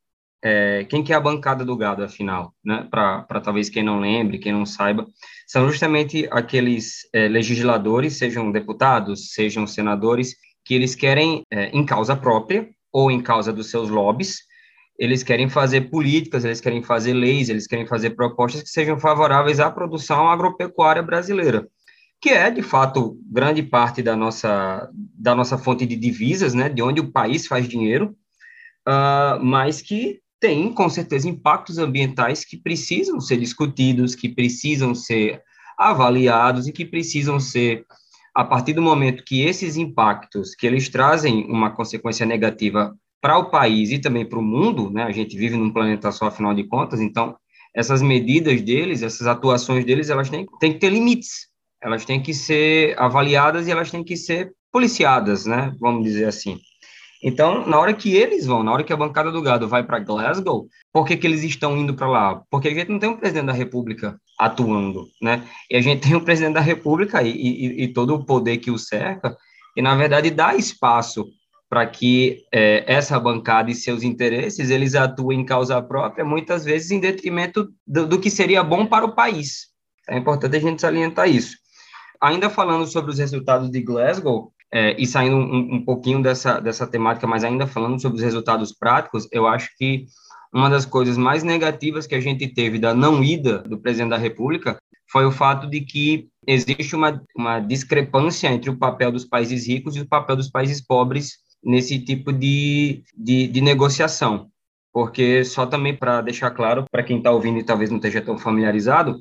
é, 0.44 0.84
quem 0.84 1.02
que 1.02 1.12
é 1.12 1.16
a 1.16 1.20
bancada 1.20 1.64
do 1.64 1.76
gado, 1.76 2.04
afinal, 2.04 2.52
né? 2.62 2.86
Para 2.90 3.40
talvez 3.40 3.70
quem 3.70 3.82
não 3.82 4.00
lembre, 4.00 4.38
quem 4.38 4.52
não 4.52 4.66
saiba, 4.66 5.06
são 5.46 5.66
justamente 5.68 6.28
aqueles 6.30 7.08
é, 7.14 7.26
legisladores, 7.26 8.18
sejam 8.18 8.52
deputados, 8.52 9.32
sejam 9.32 9.66
senadores, 9.66 10.34
que 10.64 10.74
eles 10.74 10.94
querem, 10.94 11.42
é, 11.50 11.70
em 11.70 11.86
causa 11.86 12.14
própria 12.14 12.68
ou 12.98 13.12
em 13.12 13.20
causa 13.20 13.52
dos 13.52 13.70
seus 13.70 13.88
lobbies, 13.88 14.40
eles 14.98 15.22
querem 15.22 15.48
fazer 15.48 15.82
políticas, 15.82 16.44
eles 16.44 16.60
querem 16.60 16.82
fazer 16.82 17.12
leis, 17.12 17.48
eles 17.48 17.68
querem 17.68 17.86
fazer 17.86 18.10
propostas 18.10 18.62
que 18.62 18.68
sejam 18.68 18.98
favoráveis 18.98 19.60
à 19.60 19.70
produção 19.70 20.28
agropecuária 20.28 21.00
brasileira, 21.00 21.68
que 22.20 22.30
é, 22.30 22.50
de 22.50 22.60
fato, 22.60 23.16
grande 23.30 23.62
parte 23.62 24.02
da 24.02 24.16
nossa, 24.16 24.90
da 24.92 25.32
nossa 25.32 25.56
fonte 25.56 25.86
de 25.86 25.94
divisas, 25.94 26.54
né, 26.54 26.68
de 26.68 26.82
onde 26.82 27.00
o 27.00 27.12
país 27.12 27.46
faz 27.46 27.68
dinheiro, 27.68 28.16
uh, 28.88 29.38
mas 29.40 29.80
que 29.80 30.18
tem, 30.40 30.72
com 30.72 30.88
certeza, 30.88 31.28
impactos 31.28 31.78
ambientais 31.78 32.44
que 32.44 32.56
precisam 32.56 33.20
ser 33.20 33.36
discutidos, 33.36 34.16
que 34.16 34.28
precisam 34.28 34.92
ser 34.92 35.40
avaliados 35.78 36.66
e 36.66 36.72
que 36.72 36.84
precisam 36.84 37.38
ser, 37.38 37.84
a 38.38 38.44
partir 38.44 38.72
do 38.72 38.80
momento 38.80 39.24
que 39.24 39.42
esses 39.42 39.76
impactos, 39.76 40.54
que 40.54 40.64
eles 40.64 40.88
trazem 40.88 41.44
uma 41.50 41.72
consequência 41.72 42.24
negativa 42.24 42.96
para 43.20 43.36
o 43.36 43.50
país 43.50 43.90
e 43.90 43.98
também 43.98 44.24
para 44.24 44.38
o 44.38 44.42
mundo, 44.42 44.88
né? 44.90 45.02
A 45.02 45.10
gente 45.10 45.36
vive 45.36 45.56
num 45.56 45.72
planeta 45.72 46.12
só, 46.12 46.26
afinal 46.26 46.54
de 46.54 46.62
contas, 46.62 47.00
então 47.00 47.36
essas 47.74 48.00
medidas 48.00 48.62
deles, 48.62 49.02
essas 49.02 49.26
atuações 49.26 49.84
deles, 49.84 50.08
elas 50.08 50.30
têm, 50.30 50.46
têm 50.60 50.72
que 50.72 50.78
ter 50.78 50.88
limites, 50.88 51.48
elas 51.82 52.04
têm 52.04 52.22
que 52.22 52.32
ser 52.32 52.94
avaliadas 52.96 53.66
e 53.66 53.72
elas 53.72 53.90
têm 53.90 54.04
que 54.04 54.16
ser 54.16 54.52
policiadas, 54.70 55.44
né? 55.44 55.74
Vamos 55.80 56.04
dizer 56.04 56.26
assim. 56.26 56.60
Então, 57.20 57.66
na 57.66 57.76
hora 57.76 57.92
que 57.92 58.14
eles 58.14 58.46
vão, 58.46 58.62
na 58.62 58.70
hora 58.70 58.84
que 58.84 58.92
a 58.92 58.96
bancada 58.96 59.32
do 59.32 59.42
gado 59.42 59.66
vai 59.66 59.82
para 59.82 59.98
Glasgow, 59.98 60.68
por 60.92 61.04
que, 61.04 61.16
que 61.16 61.26
eles 61.26 61.42
estão 61.42 61.76
indo 61.76 61.92
para 61.92 62.06
lá? 62.06 62.40
Porque 62.48 62.68
a 62.68 62.72
gente 62.72 62.88
não 62.88 63.00
tem 63.00 63.10
um 63.10 63.16
presidente 63.16 63.46
da 63.46 63.52
República 63.52 64.16
atuando, 64.38 65.08
né? 65.20 65.44
E 65.70 65.76
a 65.76 65.80
gente 65.80 66.06
tem 66.06 66.14
um 66.14 66.24
presidente 66.24 66.54
da 66.54 66.60
República 66.60 67.22
e, 67.22 67.30
e, 67.30 67.84
e 67.84 67.88
todo 67.88 68.14
o 68.14 68.24
poder 68.24 68.58
que 68.58 68.70
o 68.70 68.78
cerca, 68.78 69.36
e 69.76 69.82
na 69.82 69.94
verdade 69.94 70.30
dá 70.30 70.54
espaço 70.54 71.26
para 71.68 71.86
que 71.86 72.44
é, 72.52 72.84
essa 72.86 73.18
bancada 73.20 73.70
e 73.70 73.74
seus 73.74 74.02
interesses 74.02 74.70
eles 74.70 74.94
atuem 74.94 75.40
em 75.40 75.44
causa 75.44 75.82
própria, 75.82 76.24
muitas 76.24 76.64
vezes 76.64 76.90
em 76.90 77.00
detrimento 77.00 77.68
do, 77.86 78.06
do 78.06 78.20
que 78.20 78.30
seria 78.30 78.62
bom 78.62 78.86
para 78.86 79.04
o 79.04 79.14
país. 79.14 79.66
É 80.08 80.16
importante 80.16 80.56
a 80.56 80.60
gente 80.60 80.80
salientar 80.80 81.28
isso. 81.28 81.56
Ainda 82.20 82.48
falando 82.48 82.86
sobre 82.86 83.10
os 83.10 83.18
resultados 83.18 83.70
de 83.70 83.82
Glasgow, 83.82 84.52
é, 84.72 85.00
e 85.00 85.06
saindo 85.06 85.36
um, 85.36 85.76
um, 85.76 85.84
pouquinho 85.84 86.22
dessa, 86.22 86.60
dessa 86.60 86.86
temática, 86.86 87.26
mas 87.26 87.42
ainda 87.42 87.66
falando 87.66 88.00
sobre 88.00 88.18
os 88.18 88.24
resultados 88.24 88.72
práticos, 88.72 89.26
eu 89.32 89.46
acho 89.46 89.70
que 89.78 90.06
uma 90.52 90.68
das 90.68 90.86
coisas 90.86 91.16
mais 91.16 91.42
negativas 91.42 92.06
que 92.06 92.14
a 92.14 92.20
gente 92.20 92.48
teve 92.48 92.78
da 92.78 92.94
não 92.94 93.22
ida 93.22 93.58
do 93.58 93.78
presidente 93.78 94.10
da 94.10 94.16
República 94.16 94.78
foi 95.10 95.24
o 95.24 95.32
fato 95.32 95.66
de 95.68 95.80
que 95.80 96.28
existe 96.46 96.94
uma, 96.94 97.22
uma 97.36 97.60
discrepância 97.60 98.48
entre 98.48 98.70
o 98.70 98.76
papel 98.76 99.10
dos 99.10 99.24
países 99.24 99.66
ricos 99.66 99.96
e 99.96 100.00
o 100.00 100.08
papel 100.08 100.36
dos 100.36 100.50
países 100.50 100.84
pobres 100.84 101.38
nesse 101.62 101.98
tipo 101.98 102.32
de, 102.32 103.02
de, 103.16 103.48
de 103.48 103.60
negociação. 103.60 104.48
Porque, 104.92 105.44
só 105.44 105.66
também 105.66 105.94
para 105.94 106.20
deixar 106.22 106.50
claro, 106.50 106.84
para 106.90 107.02
quem 107.02 107.18
está 107.18 107.30
ouvindo 107.30 107.58
e 107.58 107.64
talvez 107.64 107.90
não 107.90 107.98
esteja 107.98 108.20
tão 108.20 108.38
familiarizado, 108.38 109.18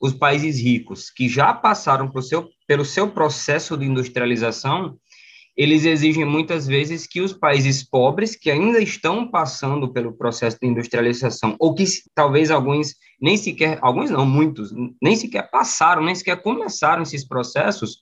os 0.00 0.14
países 0.14 0.58
ricos 0.58 1.10
que 1.10 1.28
já 1.28 1.52
passaram 1.52 2.10
seu, 2.22 2.48
pelo 2.66 2.84
seu 2.84 3.08
processo 3.10 3.76
de 3.76 3.84
industrialização, 3.84 4.96
eles 5.60 5.84
exigem 5.84 6.24
muitas 6.24 6.66
vezes 6.66 7.06
que 7.06 7.20
os 7.20 7.34
países 7.34 7.86
pobres, 7.86 8.34
que 8.34 8.50
ainda 8.50 8.80
estão 8.80 9.30
passando 9.30 9.92
pelo 9.92 10.10
processo 10.10 10.56
de 10.58 10.66
industrialização, 10.66 11.54
ou 11.58 11.74
que 11.74 11.84
talvez 12.14 12.50
alguns 12.50 12.94
nem 13.20 13.36
sequer, 13.36 13.78
alguns 13.82 14.08
não, 14.08 14.24
muitos, 14.24 14.72
nem 15.02 15.14
sequer 15.14 15.50
passaram, 15.50 16.02
nem 16.02 16.14
sequer 16.14 16.40
começaram 16.40 17.02
esses 17.02 17.28
processos, 17.28 17.98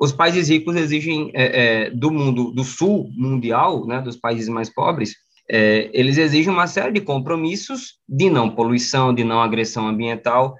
os 0.00 0.10
países 0.10 0.48
ricos 0.48 0.74
exigem 0.74 1.30
é, 1.32 1.84
é, 1.84 1.90
do 1.90 2.10
mundo, 2.10 2.50
do 2.50 2.64
sul 2.64 3.08
mundial, 3.16 3.86
né, 3.86 4.02
dos 4.02 4.16
países 4.16 4.48
mais 4.48 4.68
pobres, 4.68 5.14
é, 5.48 5.88
eles 5.92 6.18
exigem 6.18 6.52
uma 6.52 6.66
série 6.66 6.94
de 6.94 7.00
compromissos 7.02 8.00
de 8.08 8.28
não 8.28 8.50
poluição, 8.50 9.14
de 9.14 9.22
não 9.22 9.40
agressão 9.40 9.86
ambiental, 9.86 10.56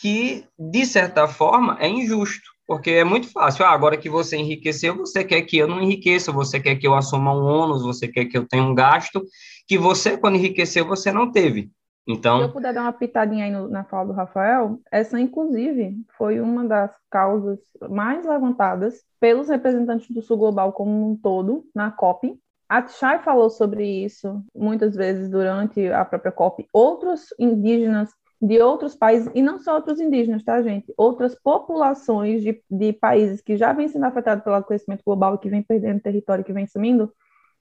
que, 0.00 0.46
de 0.58 0.86
certa 0.86 1.28
forma, 1.28 1.76
é 1.78 1.86
injusto, 1.86 2.50
porque 2.66 2.90
é 2.90 3.04
muito 3.04 3.30
fácil. 3.30 3.64
Ah, 3.64 3.70
agora 3.70 3.96
que 3.96 4.08
você 4.08 4.36
enriqueceu, 4.36 4.96
você 4.96 5.24
quer 5.24 5.42
que 5.42 5.58
eu 5.58 5.68
não 5.68 5.80
enriqueça, 5.80 6.32
você 6.32 6.60
quer 6.60 6.76
que 6.76 6.86
eu 6.86 6.94
assuma 6.94 7.34
um 7.34 7.44
ônus, 7.44 7.82
você 7.82 8.08
quer 8.08 8.26
que 8.26 8.36
eu 8.36 8.46
tenha 8.46 8.62
um 8.62 8.74
gasto 8.74 9.22
que 9.66 9.78
você, 9.78 10.16
quando 10.16 10.36
enriqueceu, 10.36 10.86
você 10.86 11.12
não 11.12 11.30
teve. 11.30 11.70
Então, 12.06 12.38
Se 12.38 12.44
eu 12.44 12.52
puder 12.52 12.74
dar 12.74 12.82
uma 12.82 12.92
pitadinha 12.92 13.44
aí 13.44 13.50
no, 13.50 13.68
na 13.68 13.84
fala 13.84 14.06
do 14.06 14.12
Rafael, 14.12 14.80
essa, 14.90 15.20
inclusive, 15.20 15.96
foi 16.16 16.40
uma 16.40 16.64
das 16.64 16.90
causas 17.08 17.60
mais 17.88 18.26
levantadas 18.26 19.04
pelos 19.20 19.48
representantes 19.48 20.10
do 20.10 20.20
Sul 20.20 20.36
Global 20.36 20.72
como 20.72 21.10
um 21.10 21.16
todo, 21.16 21.64
na 21.74 21.92
COP. 21.92 22.36
A 22.68 22.82
Tchai 22.82 23.22
falou 23.22 23.50
sobre 23.50 23.86
isso 23.86 24.42
muitas 24.54 24.96
vezes 24.96 25.28
durante 25.30 25.86
a 25.88 26.04
própria 26.04 26.32
COP. 26.32 26.66
Outros 26.72 27.26
indígenas 27.38 28.10
de 28.42 28.60
outros 28.60 28.96
países, 28.96 29.30
e 29.36 29.40
não 29.40 29.60
só 29.60 29.76
outros 29.76 30.00
indígenas, 30.00 30.42
tá, 30.42 30.60
gente? 30.60 30.92
Outras 30.96 31.32
populações 31.32 32.42
de, 32.42 32.60
de 32.68 32.92
países 32.92 33.40
que 33.40 33.56
já 33.56 33.72
vêm 33.72 33.86
sendo 33.86 34.04
afetados 34.04 34.42
pelo 34.42 34.56
aquecimento 34.56 35.04
global 35.06 35.38
que 35.38 35.48
vem 35.48 35.62
perdendo 35.62 36.00
território, 36.00 36.44
que 36.44 36.52
vem 36.52 36.66
sumindo. 36.66 37.12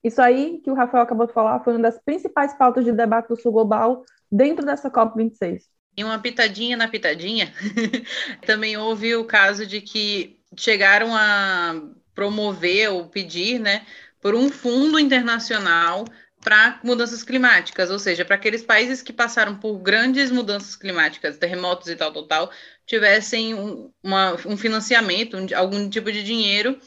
Isso 0.04 0.20
aí 0.20 0.60
que 0.64 0.72
o 0.72 0.74
Rafael 0.74 1.04
acabou 1.04 1.28
de 1.28 1.34
falar 1.34 1.64
foi 1.64 1.74
uma 1.74 1.84
das 1.84 2.00
principais 2.04 2.56
pautas 2.56 2.84
de 2.84 2.92
debate 2.92 3.28
do 3.28 3.40
Sul 3.40 3.52
Global 3.52 4.04
dentro 4.32 4.66
dessa 4.66 4.90
COP26. 4.90 5.62
E 5.96 6.04
uma 6.04 6.18
pitadinha 6.18 6.76
na 6.76 6.88
pitadinha, 6.88 7.54
também 8.44 8.76
houve 8.76 9.16
o 9.16 9.26
caso 9.26 9.68
de 9.68 9.82
que 9.82 10.40
chegaram 10.58 11.16
a 11.16 11.80
promover 12.16 12.90
ou 12.90 13.06
pedir, 13.08 13.60
né, 13.60 13.86
por 14.20 14.34
um 14.34 14.50
fundo 14.50 14.98
internacional 14.98 16.06
para 16.44 16.80
mudanças 16.84 17.24
climáticas, 17.24 17.90
ou 17.90 18.00
seja, 18.00 18.26
para 18.26 18.36
aqueles 18.36 18.64
países 18.64 19.02
que 19.02 19.14
passaram 19.14 19.56
por 19.56 19.78
grandes 19.80 20.32
mudanças 20.32 20.76
climáticas, 20.76 21.38
terremotos 21.38 21.88
e 21.88 21.96
tal, 21.96 22.12
tal, 22.26 22.52
tivessem 22.86 23.54
um, 23.54 23.92
uma, 24.04 24.34
um 24.46 24.58
financiamento, 24.58 25.38
um, 25.38 25.46
algum 25.56 25.90
tipo 25.90 26.12
de 26.12 26.24
dinheiro 26.24 26.80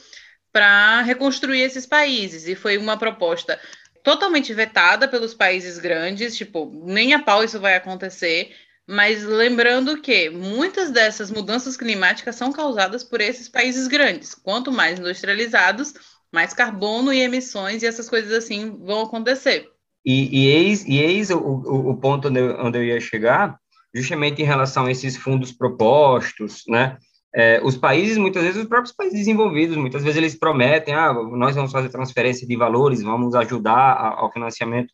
para 0.51 1.01
reconstruir 1.01 1.61
esses 1.61 1.85
países. 1.85 2.47
E 2.47 2.55
foi 2.55 2.77
uma 2.77 2.97
proposta 2.97 3.59
totalmente 4.03 4.53
vetada 4.53 5.07
pelos 5.07 5.33
países 5.33 5.79
grandes, 5.79 6.35
tipo, 6.37 6.71
nem 6.85 7.13
a 7.13 7.19
pau 7.19 7.43
isso 7.43 7.59
vai 7.59 7.75
acontecer. 7.75 8.55
Mas 8.87 9.23
lembrando 9.23 9.99
que 9.99 10.29
muitas 10.29 10.91
dessas 10.91 11.31
mudanças 11.31 11.75
climáticas 11.75 12.35
são 12.35 12.51
causadas 12.51 13.03
por 13.03 13.19
esses 13.19 13.49
países 13.49 13.87
grandes. 13.87 14.35
Quanto 14.35 14.71
mais 14.71 14.99
industrializados, 14.99 15.93
mais 16.35 16.53
carbono 16.53 17.13
e 17.13 17.21
emissões 17.21 17.81
e 17.81 17.87
essas 17.87 18.09
coisas 18.09 18.31
assim 18.33 18.77
vão 18.85 19.03
acontecer. 19.03 19.69
E, 20.05 20.41
e 20.41 20.47
eis, 20.47 20.85
e 20.85 20.99
eis 20.99 21.31
o, 21.31 21.39
o, 21.39 21.89
o 21.91 21.97
ponto 21.97 22.27
onde 22.27 22.39
eu, 22.39 22.59
onde 22.59 22.77
eu 22.77 22.83
ia 22.83 22.99
chegar, 22.99 23.57
justamente 23.93 24.41
em 24.41 24.45
relação 24.45 24.85
a 24.85 24.91
esses 24.91 25.15
fundos 25.15 25.53
propostos, 25.53 26.63
né? 26.67 26.97
É, 27.33 27.59
os 27.63 27.75
países, 27.75 28.17
muitas 28.17 28.43
vezes, 28.43 28.61
os 28.61 28.67
próprios 28.67 28.95
países 28.95 29.17
desenvolvidos, 29.17 29.75
muitas 29.75 30.03
vezes 30.03 30.17
eles 30.17 30.39
prometem, 30.39 30.93
ah, 30.93 31.13
nós 31.13 31.55
vamos 31.55 31.71
fazer 31.71 31.89
transferência 31.89 32.47
de 32.47 32.55
valores, 32.55 33.01
vamos 33.01 33.33
ajudar 33.35 33.93
a, 33.93 34.19
ao 34.19 34.31
financiamento, 34.31 34.89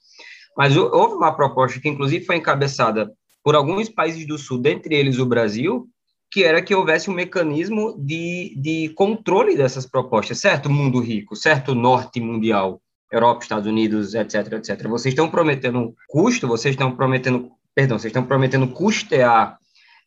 mas 0.57 0.75
houve 0.75 1.15
uma 1.15 1.35
proposta 1.35 1.79
que, 1.79 1.89
inclusive, 1.89 2.25
foi 2.25 2.37
encabeçada 2.37 3.11
por 3.43 3.55
alguns 3.55 3.89
países 3.89 4.25
do 4.25 4.37
Sul, 4.37 4.59
dentre 4.59 4.95
eles 4.95 5.19
o 5.19 5.25
Brasil, 5.25 5.87
que 6.31 6.43
era 6.45 6.61
que 6.61 6.73
houvesse 6.73 7.09
um 7.09 7.13
mecanismo 7.13 7.93
de, 7.99 8.55
de 8.55 8.89
controle 8.95 9.57
dessas 9.57 9.85
propostas, 9.85 10.39
certo 10.39 10.69
mundo 10.69 10.99
rico, 11.01 11.35
certo 11.35 11.75
norte 11.75 12.21
mundial, 12.21 12.81
Europa, 13.11 13.43
Estados 13.43 13.67
Unidos, 13.67 14.15
etc, 14.15 14.53
etc. 14.53 14.87
Vocês 14.87 15.11
estão 15.11 15.29
prometendo 15.29 15.93
custo, 16.07 16.47
vocês 16.47 16.73
estão 16.73 16.95
prometendo, 16.95 17.51
perdão, 17.75 17.99
vocês 17.99 18.11
estão 18.11 18.23
prometendo 18.23 18.65
custear 18.69 19.57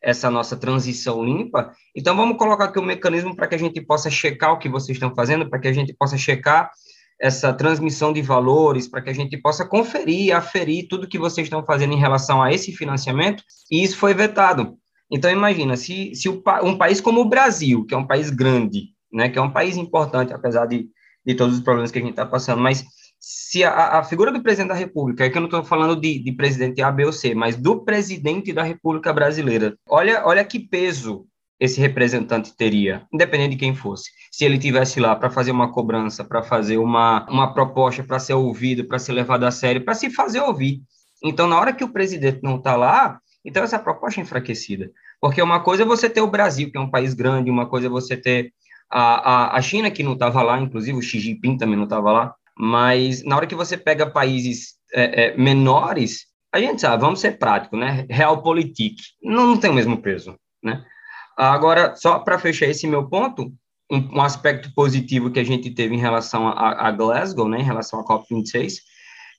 essa 0.03 0.31
nossa 0.31 0.57
transição 0.57 1.25
limpa, 1.25 1.73
então 1.95 2.17
vamos 2.17 2.37
colocar 2.37 2.65
aqui 2.65 2.79
um 2.79 2.85
mecanismo 2.85 3.35
para 3.35 3.47
que 3.47 3.55
a 3.55 3.59
gente 3.59 3.81
possa 3.81 4.11
checar 4.11 4.53
o 4.53 4.59
que 4.59 4.69
vocês 4.69 4.97
estão 4.97 5.15
fazendo, 5.15 5.49
para 5.49 5.59
que 5.59 5.69
a 5.69 5.73
gente 5.73 5.95
possa 5.95 6.17
checar 6.17 6.71
essa 7.21 7.53
transmissão 7.53 8.13
de 8.13 8.21
valores, 8.21 8.89
para 8.89 9.01
que 9.01 9.11
a 9.11 9.15
gente 9.15 9.37
possa 9.39 9.65
conferir, 9.65 10.35
aferir 10.35 10.89
tudo 10.89 11.09
que 11.09 11.19
vocês 11.19 11.47
estão 11.47 11.65
fazendo 11.65 11.95
em 11.95 11.99
relação 11.99 12.43
a 12.43 12.53
esse 12.53 12.73
financiamento, 12.73 13.43
e 13.71 13.83
isso 13.83 13.97
foi 13.97 14.13
vetado. 14.13 14.79
Então, 15.11 15.31
imagina, 15.31 15.77
se, 15.77 16.15
se 16.15 16.29
um 16.29 16.77
país 16.77 17.01
como 17.01 17.21
o 17.21 17.29
Brasil, 17.29 17.85
que 17.85 17.95
é 17.95 17.97
um 17.97 18.07
país 18.07 18.31
grande, 18.31 18.89
né, 19.13 19.29
que 19.29 19.39
é 19.39 19.43
um 19.43 19.51
país 19.51 19.77
importante, 19.77 20.33
apesar 20.33 20.67
de, 20.67 20.89
de 21.25 21.35
todos 21.35 21.57
os 21.57 21.63
problemas 21.63 21.91
que 21.91 21.99
a 21.99 22.03
gente 22.03 22.11
está 22.11 22.27
passando, 22.27 22.61
mas 22.61 22.85
se 23.21 23.65
a, 23.65 23.99
a, 23.99 24.05
figura 24.05 24.31
do 24.31 24.43
presidente 24.43 24.69
da 24.69 24.75
República, 24.75 25.25
é 25.25 25.31
que 25.31 25.37
eu 25.37 25.41
não 25.41 25.49
estou 25.49 25.65
falando 25.65 25.99
de, 25.99 26.19
de 26.19 26.33
presidente 26.33 26.83
A, 26.83 26.91
B 26.91 27.07
ou 27.07 27.13
C, 27.13 27.35
mas 27.35 27.57
do 27.57 27.83
presidente 27.83 28.53
da 28.53 28.63
República 28.63 29.13
Brasileira, 29.13 29.79
olha, 29.89 30.23
olha 30.27 30.45
que 30.45 30.59
peso 30.59 31.27
esse 31.59 31.81
representante 31.81 32.55
teria, 32.55 33.07
independente 33.13 33.53
de 33.53 33.57
quem 33.57 33.75
fosse. 33.75 34.11
Se 34.31 34.45
ele 34.45 34.59
tivesse 34.59 35.01
lá 35.01 35.15
para 35.17 35.31
fazer 35.31 35.53
uma 35.53 35.73
cobrança, 35.73 36.25
para 36.25 36.43
fazer 36.43 36.77
uma, 36.77 37.25
uma 37.31 37.55
proposta, 37.55 38.03
para 38.03 38.19
ser 38.19 38.35
ouvido, 38.35 38.85
para 38.85 38.99
ser 38.99 39.13
levado 39.13 39.45
a 39.45 39.51
sério, 39.51 39.85
para 39.85 39.95
se 39.95 40.11
fazer 40.11 40.41
ouvir. 40.41 40.83
Então, 41.23 41.47
na 41.47 41.59
hora 41.59 41.73
que 41.73 41.85
o 41.85 41.93
presidente 41.93 42.41
não 42.43 42.57
está 42.57 42.77
lá, 42.77 43.19
então, 43.45 43.63
essa 43.63 43.79
proposta 43.79 44.21
é 44.21 44.23
enfraquecida. 44.23 44.91
Porque 45.21 45.43
uma 45.43 45.61
coisa 45.61 45.83
é 45.83 45.87
você 45.87 46.09
ter 46.09 46.21
o 46.21 46.31
Brasil, 46.31 46.71
que 46.71 46.79
é 46.79 46.81
um 46.81 46.91
país 46.91 47.13
grande, 47.15 47.51
uma 47.51 47.67
coisa 47.67 47.87
é 47.87 47.91
você 47.91 48.17
ter 48.17 48.53
a, 48.91 49.55
a, 49.55 49.57
a 49.59 49.63
China, 49.63 49.91
que 49.91 50.03
não 50.03 50.15
estava 50.15 50.43
lá, 50.43 50.59
inclusive 50.59 50.97
o 50.97 51.03
Xi 51.03 51.21
Jinping 51.21 51.57
também 51.57 51.77
não 51.77 51.85
estava 51.85 52.13
lá, 52.13 52.35
mas 52.57 53.25
na 53.25 53.37
hora 53.37 53.47
que 53.47 53.55
você 53.55 53.77
pega 53.77 54.09
países 54.09 54.75
é, 54.93 55.25
é, 55.25 55.37
menores, 55.37 56.27
a 56.53 56.61
gente 56.61 56.81
sabe, 56.81 57.01
vamos 57.01 57.21
ser 57.21 57.39
práticos, 57.39 57.79
né? 57.79 58.07
Realpolitik 58.09 58.97
não, 59.23 59.49
não 59.49 59.57
tem 59.57 59.71
o 59.71 59.75
mesmo 59.75 60.01
peso, 60.01 60.39
né? 60.63 60.85
Agora, 61.37 61.97
só 61.97 62.21
para 62.21 62.39
fechar 62.39 62.67
esse 62.67 62.87
meu 62.87 63.09
ponto, 63.09 63.53
um, 63.91 64.19
um, 64.19 64.23
aspecto 64.23 64.73
positivo 64.73 65.33
que 65.33 65.41
a 65.41 65.45
gente 65.45 65.71
teve 65.71 65.95
em 65.95 66.01
relação 66.01 66.47
a, 66.47 66.87
a 66.87 66.91
Glasgow, 66.93 67.49
né, 67.49 67.59
em 67.59 67.65
relação 67.65 68.01
à 68.01 68.05
COP26, 68.05 68.77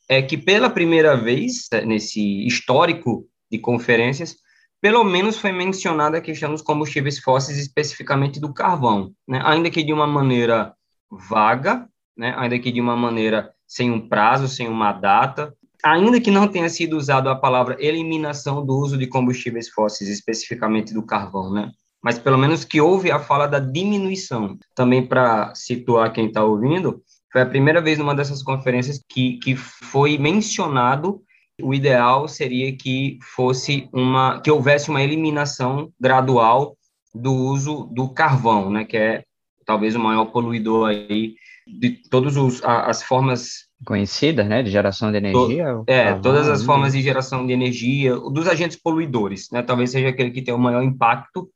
é 0.09 0.21
que 0.21 0.37
pela 0.37 0.69
primeira 0.69 1.15
vez 1.15 1.67
nesse 1.85 2.45
histórico 2.45 3.25
de 3.51 3.60
conferências, 3.60 4.36
pelo 4.81 5.03
menos 5.03 5.38
foi 5.38 5.51
mencionada 5.51 6.17
a 6.17 6.21
questão 6.21 6.51
dos 6.51 6.62
combustíveis 6.62 7.19
fósseis, 7.19 7.57
especificamente 7.57 8.39
do 8.39 8.53
carvão, 8.53 9.11
né? 9.28 9.41
ainda 9.43 9.69
que 9.69 9.84
de 9.84 9.91
uma 9.91 10.05
maneira 10.05 10.74
vaga, 11.09 11.88
né? 12.15 12.34
ainda 12.38 12.59
que 12.59 12.72
de 12.72 12.82
uma 12.82 12.95
maneira 12.95 13.51
sem 13.67 13.89
um 13.89 14.07
prazo, 14.07 14.47
sem 14.47 14.67
uma 14.67 14.93
data, 14.93 15.53
ainda 15.84 16.22
que 16.22 16.30
não 16.30 16.47
tenha 16.47 16.69
sido 16.69 16.97
usado 16.97 17.30
a 17.30 17.36
palavra 17.36 17.78
eliminação 17.80 18.65
do 18.65 18.78
uso 18.78 18.97
de 18.97 19.07
combustíveis 19.07 19.69
fósseis, 19.69 20.09
especificamente 20.09 20.93
do 20.93 21.05
carvão, 21.05 21.51
né? 21.51 21.72
mas 22.05 22.19
pelo 22.19 22.38
menos 22.38 22.63
que 22.63 22.80
houve 22.80 23.09
a 23.09 23.17
fala 23.17 23.47
da 23.47 23.57
diminuição. 23.57 24.59
Também 24.76 25.03
para 25.03 25.51
situar 25.55 26.13
quem 26.13 26.28
está 26.28 26.43
ouvindo, 26.43 27.01
foi 27.32 27.41
a 27.41 27.47
primeira 27.47 27.82
vez 27.82 27.97
numa 27.97 28.13
dessas 28.13 28.43
conferências 28.43 29.01
que, 29.09 29.39
que 29.39 29.55
foi 29.55 30.15
mencionado 30.15 31.24
o 31.62 31.74
ideal 31.74 32.28
seria 32.28 32.76
que 32.76 33.18
fosse 33.22 33.89
uma 33.93 34.41
que 34.41 34.51
houvesse 34.51 34.89
uma 34.89 35.01
eliminação 35.01 35.91
gradual 35.99 36.78
do 37.14 37.34
uso 37.34 37.89
do 37.93 38.10
carvão, 38.10 38.70
né, 38.70 38.84
que 38.84 38.97
é 38.97 39.24
talvez 39.66 39.95
o 39.95 39.99
maior 39.99 40.26
poluidor 40.26 40.89
aí 40.89 41.36
de 41.68 41.91
todas 42.10 42.36
as 42.64 43.01
formas 43.01 43.66
conhecidas, 43.86 44.47
né, 44.47 44.62
de 44.62 44.70
geração 44.70 45.12
de 45.12 45.18
energia. 45.18 45.66
To, 45.66 45.84
é, 45.88 46.14
todas 46.20 46.47
as 46.47 46.64
formas 46.64 46.93
de 46.93 47.01
geração 47.01 47.45
de 47.45 47.53
energia, 47.53 48.16
dos 48.16 48.47
agentes 48.47 48.78
poluidores, 48.78 49.49
né, 49.51 49.62
talvez 49.62 49.91
seja 49.91 50.10
aquele 50.10 50.32
que 50.32 50.41
tem 50.41 50.53
o 50.53 50.60
maior 50.60 50.84
impacto 50.84 51.49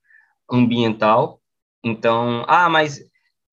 ambiental. 0.50 1.39
Então, 1.84 2.43
ah, 2.47 2.70
mas 2.70 3.02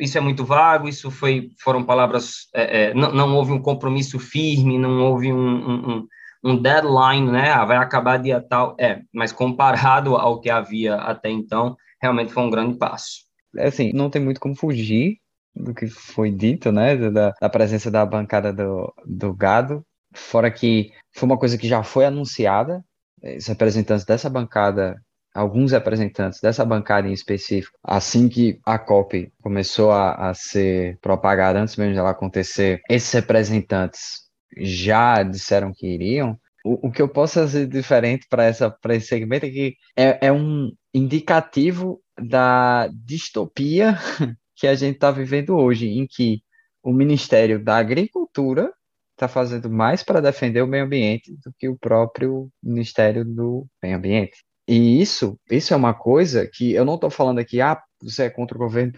isso 0.01 0.17
é 0.17 0.21
muito 0.21 0.45
vago, 0.45 0.89
isso 0.89 1.11
foi, 1.11 1.51
foram 1.59 1.85
palavras, 1.85 2.49
é, 2.55 2.85
é, 2.85 2.95
não, 2.95 3.13
não, 3.13 3.35
houve 3.35 3.53
um 3.53 3.61
compromisso 3.61 4.19
firme, 4.19 4.79
não 4.79 5.03
houve 5.03 5.33
um, 5.33 5.39
um, 5.39 5.91
um, 5.91 6.09
deadline, 6.55 7.31
né, 7.31 7.51
ah, 7.51 7.65
vai 7.65 7.77
acabar 7.79 8.19
dia 8.19 8.41
tal, 8.41 8.77
é, 8.79 9.01
mas 9.13 9.33
comparado 9.33 10.15
ao 10.17 10.41
que 10.41 10.51
havia 10.51 10.97
até 10.97 11.31
então, 11.31 11.75
realmente 12.01 12.33
foi 12.33 12.43
um 12.43 12.51
grande 12.51 12.77
passo. 12.77 13.25
É 13.57 13.69
assim, 13.69 13.91
não 13.95 14.11
tem 14.11 14.23
muito 14.23 14.39
como 14.39 14.55
fugir 14.55 15.17
do 15.55 15.73
que 15.73 15.87
foi 15.87 16.31
dito, 16.31 16.71
né, 16.71 16.97
da, 17.11 17.33
da 17.41 17.49
presença 17.49 17.91
da 17.91 18.05
bancada 18.05 18.53
do, 18.53 18.93
do 19.07 19.33
gado, 19.35 19.83
fora 20.15 20.51
que 20.51 20.91
foi 21.15 21.27
uma 21.27 21.39
coisa 21.39 21.57
que 21.57 21.67
já 21.67 21.83
foi 21.83 22.05
anunciada, 22.05 22.85
os 23.23 23.47
representantes 23.47 24.05
dessa 24.05 24.29
bancada 24.29 24.95
alguns 25.37 25.73
representantes 25.73 26.41
dessa 26.41 26.65
bancada 26.65 27.09
em 27.09 27.13
específico, 27.13 27.77
assim 27.85 28.29
que 28.29 28.59
a 28.65 28.79
COP 28.79 29.31
começou 29.43 29.93
a, 29.93 30.31
a 30.31 30.35
ser 30.35 30.99
propagada, 31.01 31.61
antes 31.61 31.77
mesmo 31.77 31.95
dela 31.95 32.11
acontecer, 32.11 32.81
esses 32.89 33.13
representantes 33.13 34.26
já 34.57 35.23
disseram 35.23 35.73
que 35.75 35.87
iriam. 35.87 36.39
O, 36.65 36.89
o 36.89 36.93
que 36.93 37.01
eu 37.01 37.09
posso 37.09 37.35
fazer 37.35 37.67
diferente 37.67 38.27
para 38.29 38.49
esse 38.49 39.07
segmento 39.07 39.47
é 39.47 39.51
que 39.51 39.77
é, 39.97 40.27
é 40.27 40.33
um 40.33 40.73
indicativo 40.93 42.01
da 42.19 42.89
distopia 42.89 43.99
que 44.57 44.67
a 44.67 44.75
gente 44.75 44.95
está 44.95 45.11
vivendo 45.11 45.57
hoje, 45.57 45.89
em 45.89 46.07
que 46.07 46.43
o 46.83 46.93
Ministério 46.93 47.63
da 47.63 47.77
Agricultura 47.77 48.73
está 49.13 49.29
fazendo 49.29 49.71
mais 49.71 50.03
para 50.03 50.21
defender 50.21 50.63
o 50.63 50.67
meio 50.67 50.85
ambiente 50.85 51.33
do 51.45 51.53
que 51.59 51.69
o 51.69 51.79
próprio 51.79 52.51
Ministério 52.63 53.25
do 53.25 53.67
Meio 53.83 53.97
Ambiente. 53.97 54.45
E 54.69 55.01
isso, 55.01 55.39
isso 55.51 55.73
é 55.73 55.77
uma 55.77 55.95
coisa 55.95 56.49
que 56.53 56.73
eu 56.73 56.85
não 56.85 56.97
estou 56.97 57.11
falando 57.11 57.39
aqui, 57.39 57.61
ah, 57.61 57.81
você 58.03 58.25
é 58.25 58.31
contra 58.31 58.57
o 58.57 58.61
governo, 58.61 58.93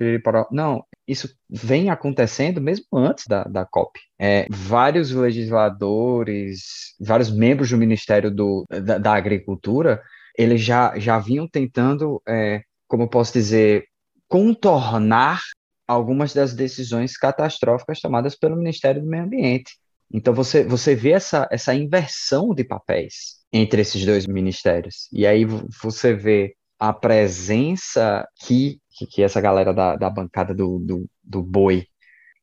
não, 0.50 0.84
isso 1.08 1.34
vem 1.48 1.88
acontecendo 1.88 2.60
mesmo 2.60 2.84
antes 2.92 3.26
da, 3.26 3.42
da 3.44 3.64
COP. 3.64 3.98
É, 4.18 4.46
vários 4.50 5.10
legisladores, 5.10 6.94
vários 7.00 7.30
membros 7.30 7.70
do 7.70 7.78
Ministério 7.78 8.30
do, 8.30 8.66
da, 8.68 8.98
da 8.98 9.14
Agricultura, 9.14 10.02
eles 10.36 10.60
já, 10.60 10.98
já 10.98 11.18
vinham 11.18 11.48
tentando, 11.48 12.22
é, 12.28 12.60
como 12.86 13.04
eu 13.04 13.08
posso 13.08 13.32
dizer, 13.32 13.86
contornar 14.28 15.40
algumas 15.86 16.34
das 16.34 16.54
decisões 16.54 17.16
catastróficas 17.16 18.00
tomadas 18.00 18.36
pelo 18.36 18.56
Ministério 18.56 19.00
do 19.00 19.08
Meio 19.08 19.24
Ambiente. 19.24 19.72
Então 20.12 20.34
você, 20.34 20.62
você 20.62 20.94
vê 20.94 21.12
essa, 21.12 21.48
essa 21.50 21.74
inversão 21.74 22.54
de 22.54 22.64
papéis 22.64 23.38
entre 23.50 23.80
esses 23.80 24.04
dois 24.04 24.26
ministérios. 24.26 25.08
E 25.10 25.26
aí 25.26 25.46
você 25.82 26.14
vê 26.14 26.54
a 26.78 26.92
presença 26.92 28.26
que, 28.36 28.80
que 29.10 29.22
essa 29.22 29.40
galera 29.40 29.72
da, 29.74 29.96
da 29.96 30.10
bancada 30.10 30.54
do, 30.54 30.78
do, 30.78 31.10
do 31.22 31.42
boi 31.42 31.86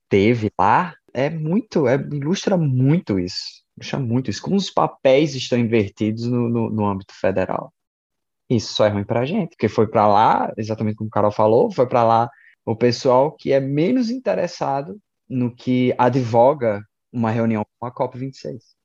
teve 0.10 0.52
lá, 0.60 0.94
é 1.14 1.30
muito, 1.30 1.88
é, 1.88 1.96
ilustra 1.96 2.58
muito 2.58 3.20
isso. 3.20 3.64
Ilustra 3.78 4.00
muito 4.00 4.30
isso. 4.30 4.42
Como 4.42 4.56
os 4.56 4.70
papéis 4.70 5.36
estão 5.36 5.58
invertidos 5.58 6.26
no, 6.26 6.50
no, 6.50 6.70
no 6.70 6.86
âmbito 6.86 7.14
federal. 7.20 7.74
Isso 8.50 8.74
só 8.74 8.86
é 8.86 8.90
ruim 8.90 9.04
para 9.04 9.22
a 9.22 9.26
gente, 9.26 9.50
porque 9.52 9.68
foi 9.68 9.88
para 9.88 10.08
lá, 10.08 10.54
exatamente 10.58 10.98
como 10.98 11.08
o 11.08 11.12
Carol 11.12 11.32
falou, 11.32 11.72
foi 11.72 11.88
para 11.88 12.04
lá 12.04 12.30
o 12.66 12.76
pessoal 12.76 13.32
que 13.32 13.52
é 13.52 13.60
menos 13.60 14.10
interessado 14.10 15.00
no 15.28 15.54
que 15.56 15.94
advoga 15.98 16.84
uma 17.12 17.32
reunião 17.32 17.66
com 17.80 17.88
a 17.88 17.92
COP26. 17.94 18.76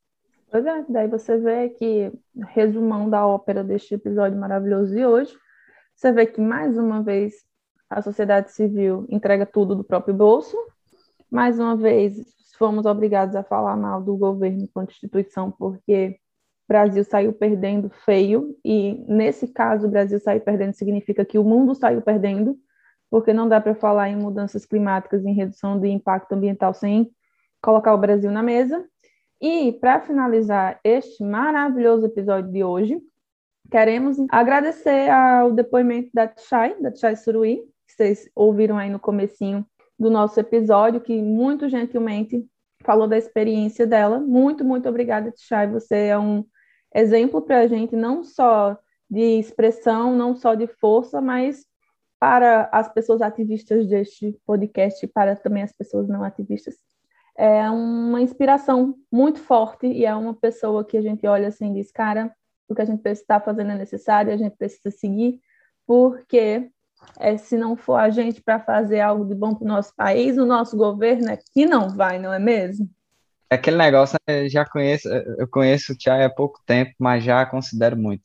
Pois 0.51 0.67
é, 0.67 0.85
daí 0.89 1.07
você 1.07 1.39
vê 1.39 1.69
que, 1.69 2.13
resumão 2.49 3.09
da 3.09 3.25
ópera 3.25 3.63
deste 3.63 3.95
episódio 3.95 4.37
maravilhoso 4.37 4.93
de 4.93 5.07
hoje, 5.07 5.33
você 5.95 6.11
vê 6.11 6.27
que, 6.27 6.41
mais 6.41 6.77
uma 6.77 7.03
vez, 7.03 7.35
a 7.89 8.03
sociedade 8.03 8.51
civil 8.51 9.07
entrega 9.09 9.47
tudo 9.47 9.77
do 9.77 9.85
próprio 9.85 10.13
bolso, 10.13 10.57
mais 11.31 11.61
uma 11.61 11.77
vez, 11.77 12.17
fomos 12.59 12.85
obrigados 12.85 13.37
a 13.37 13.45
falar 13.45 13.77
mal 13.77 14.03
do 14.03 14.17
governo 14.17 14.63
enquanto 14.63 14.91
instituição, 14.91 15.53
porque 15.53 16.17
o 16.65 16.69
Brasil 16.69 17.05
saiu 17.05 17.33
perdendo 17.33 17.89
feio, 17.89 18.57
e 18.65 19.05
nesse 19.07 19.47
caso, 19.47 19.87
o 19.87 19.91
Brasil 19.91 20.19
saiu 20.19 20.41
perdendo 20.41 20.73
significa 20.73 21.25
que 21.25 21.39
o 21.39 21.45
mundo 21.45 21.77
saiu 21.77 22.03
perdendo, 22.03 22.59
porque 23.09 23.33
não 23.33 23.49
dá 23.49 23.61
para 23.61 23.75
falar 23.77 24.09
em 24.09 24.17
mudanças 24.17 24.67
climáticas, 24.67 25.25
em 25.25 25.33
redução 25.33 25.79
de 25.79 25.89
impacto 25.89 26.33
ambiental 26.33 26.75
sem 26.75 27.09
colocar 27.63 27.95
o 27.95 27.99
Brasil 27.99 28.33
na 28.33 28.43
mesa. 28.43 28.85
E 29.41 29.73
para 29.73 30.01
finalizar 30.01 30.79
este 30.85 31.25
maravilhoso 31.25 32.05
episódio 32.05 32.53
de 32.53 32.63
hoje, 32.63 33.01
queremos 33.71 34.19
agradecer 34.29 35.09
ao 35.09 35.51
depoimento 35.51 36.11
da 36.13 36.29
Tchai, 36.29 36.79
da 36.79 36.93
Tchai 36.93 37.17
Suruí, 37.17 37.63
que 37.87 37.95
vocês 37.95 38.31
ouviram 38.35 38.77
aí 38.77 38.91
no 38.91 39.01
comecinho 39.01 39.65
do 39.99 40.11
nosso 40.11 40.39
episódio, 40.39 41.01
que 41.01 41.23
muito 41.23 41.71
gentilmente 41.71 42.47
falou 42.85 43.09
da 43.09 43.17
experiência 43.17 43.87
dela. 43.87 44.19
Muito, 44.19 44.63
muito 44.63 44.87
obrigada, 44.87 45.33
Tchai. 45.33 45.67
Você 45.69 46.09
é 46.09 46.19
um 46.19 46.45
exemplo 46.95 47.41
para 47.41 47.61
a 47.61 47.67
gente, 47.67 47.97
não 47.97 48.23
só 48.23 48.77
de 49.09 49.39
expressão, 49.39 50.15
não 50.15 50.37
só 50.37 50.55
de 50.55 50.67
força, 50.67 51.19
mas 51.19 51.65
para 52.19 52.69
as 52.71 52.93
pessoas 52.93 53.23
ativistas 53.23 53.87
deste 53.87 54.39
podcast 54.45 55.03
e 55.03 55.09
para 55.09 55.35
também 55.35 55.63
as 55.63 55.73
pessoas 55.73 56.07
não 56.07 56.23
ativistas 56.23 56.77
é 57.41 57.71
uma 57.71 58.21
inspiração 58.21 58.95
muito 59.11 59.41
forte 59.41 59.87
e 59.87 60.05
é 60.05 60.15
uma 60.15 60.35
pessoa 60.35 60.85
que 60.85 60.95
a 60.99 61.01
gente 61.01 61.27
olha 61.27 61.49
assim 61.49 61.71
e 61.71 61.75
diz, 61.75 61.91
cara, 61.91 62.31
o 62.69 62.75
que 62.75 62.83
a 62.83 62.85
gente 62.85 63.01
está 63.07 63.41
fazendo 63.41 63.71
é 63.71 63.79
necessário, 63.79 64.31
a 64.31 64.37
gente 64.37 64.55
precisa 64.59 64.91
seguir, 64.91 65.41
porque 65.87 66.71
é, 67.19 67.39
se 67.39 67.57
não 67.57 67.77
for 67.77 67.95
a 67.95 68.11
gente 68.11 68.43
para 68.43 68.61
fazer 68.61 69.01
algo 69.01 69.25
de 69.25 69.35
bom 69.35 69.55
para 69.55 69.65
o 69.65 69.69
nosso 69.69 69.95
país, 69.97 70.37
o 70.37 70.45
nosso 70.45 70.77
governo 70.77 71.33
aqui 71.33 71.65
não 71.65 71.89
vai, 71.89 72.19
não 72.19 72.31
é 72.31 72.39
mesmo? 72.39 72.91
É 73.49 73.55
aquele 73.55 73.79
negócio, 73.79 74.19
né, 74.29 74.45
eu 74.45 74.51
já 74.51 74.67
conheço, 74.67 75.09
eu 75.09 75.49
conheço 75.49 75.95
o 75.95 75.97
Thiago 75.97 76.23
há 76.23 76.29
pouco 76.29 76.61
tempo, 76.67 76.93
mas 76.99 77.25
já 77.25 77.47
considero 77.47 77.97
muito. 77.97 78.25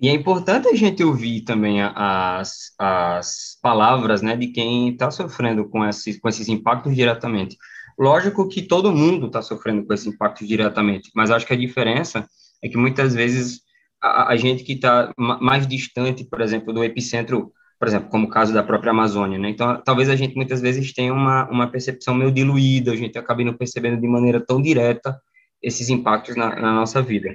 E 0.00 0.08
é 0.08 0.12
importante 0.12 0.66
a 0.66 0.74
gente 0.74 1.04
ouvir 1.04 1.42
também 1.42 1.80
as, 1.82 2.72
as 2.76 3.58
palavras 3.62 4.22
né, 4.22 4.36
de 4.36 4.48
quem 4.48 4.90
está 4.90 5.08
sofrendo 5.08 5.68
com 5.68 5.84
esses, 5.84 6.18
com 6.20 6.28
esses 6.28 6.48
impactos 6.48 6.96
diretamente. 6.96 7.56
Lógico 7.98 8.48
que 8.48 8.62
todo 8.62 8.94
mundo 8.94 9.26
está 9.26 9.42
sofrendo 9.42 9.84
com 9.84 9.92
esse 9.92 10.08
impacto 10.08 10.46
diretamente, 10.46 11.10
mas 11.14 11.30
acho 11.30 11.46
que 11.46 11.52
a 11.52 11.56
diferença 11.56 12.28
é 12.62 12.68
que 12.68 12.76
muitas 12.76 13.14
vezes 13.14 13.60
a, 14.00 14.32
a 14.32 14.36
gente 14.36 14.62
que 14.62 14.74
está 14.74 15.12
mais 15.16 15.66
distante, 15.66 16.24
por 16.24 16.40
exemplo, 16.40 16.72
do 16.72 16.84
epicentro, 16.84 17.52
por 17.78 17.88
exemplo, 17.88 18.08
como 18.08 18.26
o 18.26 18.30
caso 18.30 18.54
da 18.54 18.62
própria 18.62 18.90
Amazônia, 18.90 19.38
né? 19.38 19.50
Então, 19.50 19.80
talvez 19.84 20.08
a 20.08 20.16
gente 20.16 20.36
muitas 20.36 20.60
vezes 20.60 20.92
tenha 20.92 21.12
uma, 21.12 21.48
uma 21.50 21.66
percepção 21.66 22.14
meio 22.14 22.30
diluída, 22.30 22.92
a 22.92 22.96
gente 22.96 23.18
acabe 23.18 23.44
não 23.44 23.54
percebendo 23.54 24.00
de 24.00 24.06
maneira 24.06 24.40
tão 24.40 24.62
direta 24.62 25.20
esses 25.62 25.88
impactos 25.88 26.36
na, 26.36 26.54
na 26.54 26.72
nossa 26.72 27.02
vida. 27.02 27.34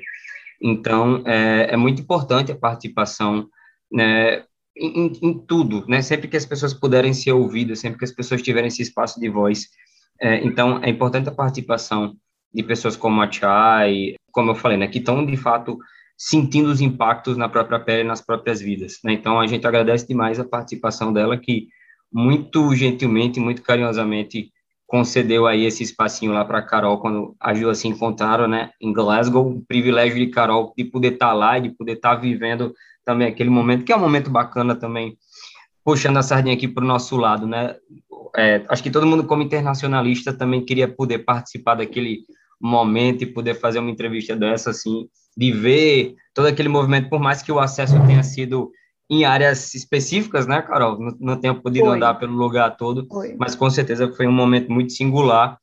Então, 0.61 1.23
é, 1.25 1.73
é, 1.73 1.77
muito 1.77 2.01
importante 2.01 2.51
a 2.51 2.55
participação 2.55 3.47
né, 3.91 4.43
em, 4.77 5.11
em, 5.21 5.37
tudo, 5.45 5.85
né? 5.87 6.01
Sempre 6.01 6.29
que 6.29 6.37
as 6.37 6.45
pessoas 6.45 6.73
puderem 6.73 7.13
ser 7.13 7.33
ouvidas, 7.33 7.79
sempre 7.79 7.99
que 7.99 8.05
as 8.05 8.13
pessoas 8.13 8.41
tiverem 8.41 8.69
esse 8.69 8.81
espaço 8.81 9.19
de 9.19 9.27
voz, 9.27 9.67
é, 10.23 10.41
então, 10.41 10.79
é 10.81 10.89
importante 10.89 11.27
a 11.27 11.33
participação 11.33 12.15
de 12.53 12.63
pessoas 12.63 12.95
como 12.95 13.21
a 13.21 13.29
Chay, 13.29 14.15
como 14.31 14.51
eu 14.51 14.55
falei, 14.55 14.77
né, 14.77 14.87
que 14.87 14.99
estão, 14.99 15.25
de 15.25 15.35
fato, 15.35 15.77
sentindo 16.17 16.69
os 16.69 16.79
impactos 16.79 17.35
na 17.35 17.49
própria 17.49 17.77
pele, 17.77 18.07
nas 18.07 18.21
próprias 18.21 18.61
vidas. 18.61 18.99
Né? 19.03 19.11
Então, 19.11 19.37
a 19.37 19.45
gente 19.47 19.67
agradece 19.67 20.07
demais 20.07 20.39
a 20.39 20.45
participação 20.45 21.11
dela, 21.11 21.37
que 21.37 21.67
muito 22.09 22.73
gentilmente, 22.73 23.37
muito 23.37 23.61
carinhosamente 23.61 24.49
concedeu 24.87 25.45
aí 25.45 25.65
esse 25.65 25.83
espacinho 25.83 26.31
lá 26.31 26.45
para 26.45 26.61
Carol 26.61 26.99
quando 26.99 27.35
a 27.37 27.53
Ju 27.53 27.73
se 27.75 27.89
encontraram, 27.89 28.47
né, 28.47 28.69
em 28.79 28.93
Glasgow, 28.93 29.45
o 29.45 29.65
privilégio 29.65 30.15
de 30.17 30.27
Carol 30.27 30.73
de 30.77 30.85
poder 30.85 31.15
estar 31.15 31.29
tá 31.29 31.33
lá 31.33 31.57
e 31.57 31.63
de 31.63 31.69
poder 31.71 31.93
estar 31.93 32.15
tá 32.15 32.21
vivendo 32.21 32.73
também 33.03 33.27
aquele 33.27 33.49
momento, 33.49 33.83
que 33.83 33.91
é 33.91 33.95
um 33.95 33.99
momento 33.99 34.29
bacana 34.29 34.73
também, 34.73 35.17
puxando 35.83 36.17
a 36.17 36.23
sardinha 36.23 36.55
aqui 36.55 36.67
para 36.67 36.83
o 36.83 36.87
nosso 36.87 37.17
lado, 37.17 37.45
né, 37.45 37.75
é, 38.35 38.63
acho 38.69 38.81
que 38.81 38.89
todo 38.89 39.05
mundo, 39.05 39.25
como 39.25 39.43
internacionalista, 39.43 40.33
também 40.33 40.65
queria 40.65 40.87
poder 40.87 41.19
participar 41.19 41.75
daquele 41.75 42.25
momento 42.59 43.23
e 43.23 43.27
poder 43.27 43.55
fazer 43.55 43.79
uma 43.79 43.91
entrevista 43.91 44.35
dessa, 44.35 44.71
assim, 44.71 45.07
de 45.35 45.51
ver 45.51 46.15
todo 46.33 46.47
aquele 46.47 46.69
movimento, 46.69 47.09
por 47.09 47.19
mais 47.19 47.41
que 47.41 47.51
o 47.51 47.59
acesso 47.59 47.95
tenha 48.05 48.23
sido 48.23 48.71
em 49.09 49.25
áreas 49.25 49.75
específicas, 49.75 50.47
né, 50.47 50.61
Carol? 50.61 50.99
Não, 50.99 51.17
não 51.19 51.39
tenha 51.39 51.53
podido 51.53 51.85
foi. 51.85 51.95
andar 51.95 52.15
pelo 52.15 52.33
lugar 52.33 52.75
todo, 52.77 53.05
foi. 53.07 53.35
mas 53.37 53.55
com 53.55 53.69
certeza 53.69 54.11
foi 54.13 54.25
um 54.25 54.31
momento 54.31 54.71
muito 54.71 54.93
singular, 54.93 55.57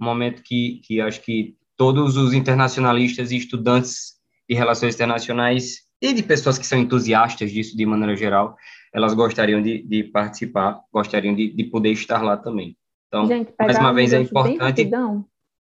um 0.00 0.04
momento 0.04 0.42
que, 0.42 0.80
que 0.84 1.00
acho 1.00 1.20
que 1.20 1.54
todos 1.76 2.16
os 2.16 2.32
internacionalistas 2.32 3.30
e 3.30 3.36
estudantes 3.36 4.14
de 4.48 4.54
relações 4.54 4.94
internacionais 4.94 5.84
e 6.00 6.12
de 6.12 6.22
pessoas 6.22 6.58
que 6.58 6.66
são 6.66 6.78
entusiastas 6.78 7.50
disso 7.50 7.76
de 7.76 7.84
maneira 7.84 8.16
geral, 8.16 8.56
elas 8.94 9.12
gostariam 9.12 9.60
de, 9.60 9.82
de 9.82 10.04
participar, 10.04 10.80
gostariam 10.92 11.34
de, 11.34 11.50
de, 11.50 11.64
poder 11.64 11.90
estar 11.90 12.22
lá 12.22 12.36
também. 12.36 12.78
Então, 13.08 13.26
Gente, 13.26 13.52
mais 13.58 13.76
uma 13.76 13.90
um 13.90 13.94
vez 13.94 14.12
é 14.12 14.20
importante. 14.20 14.90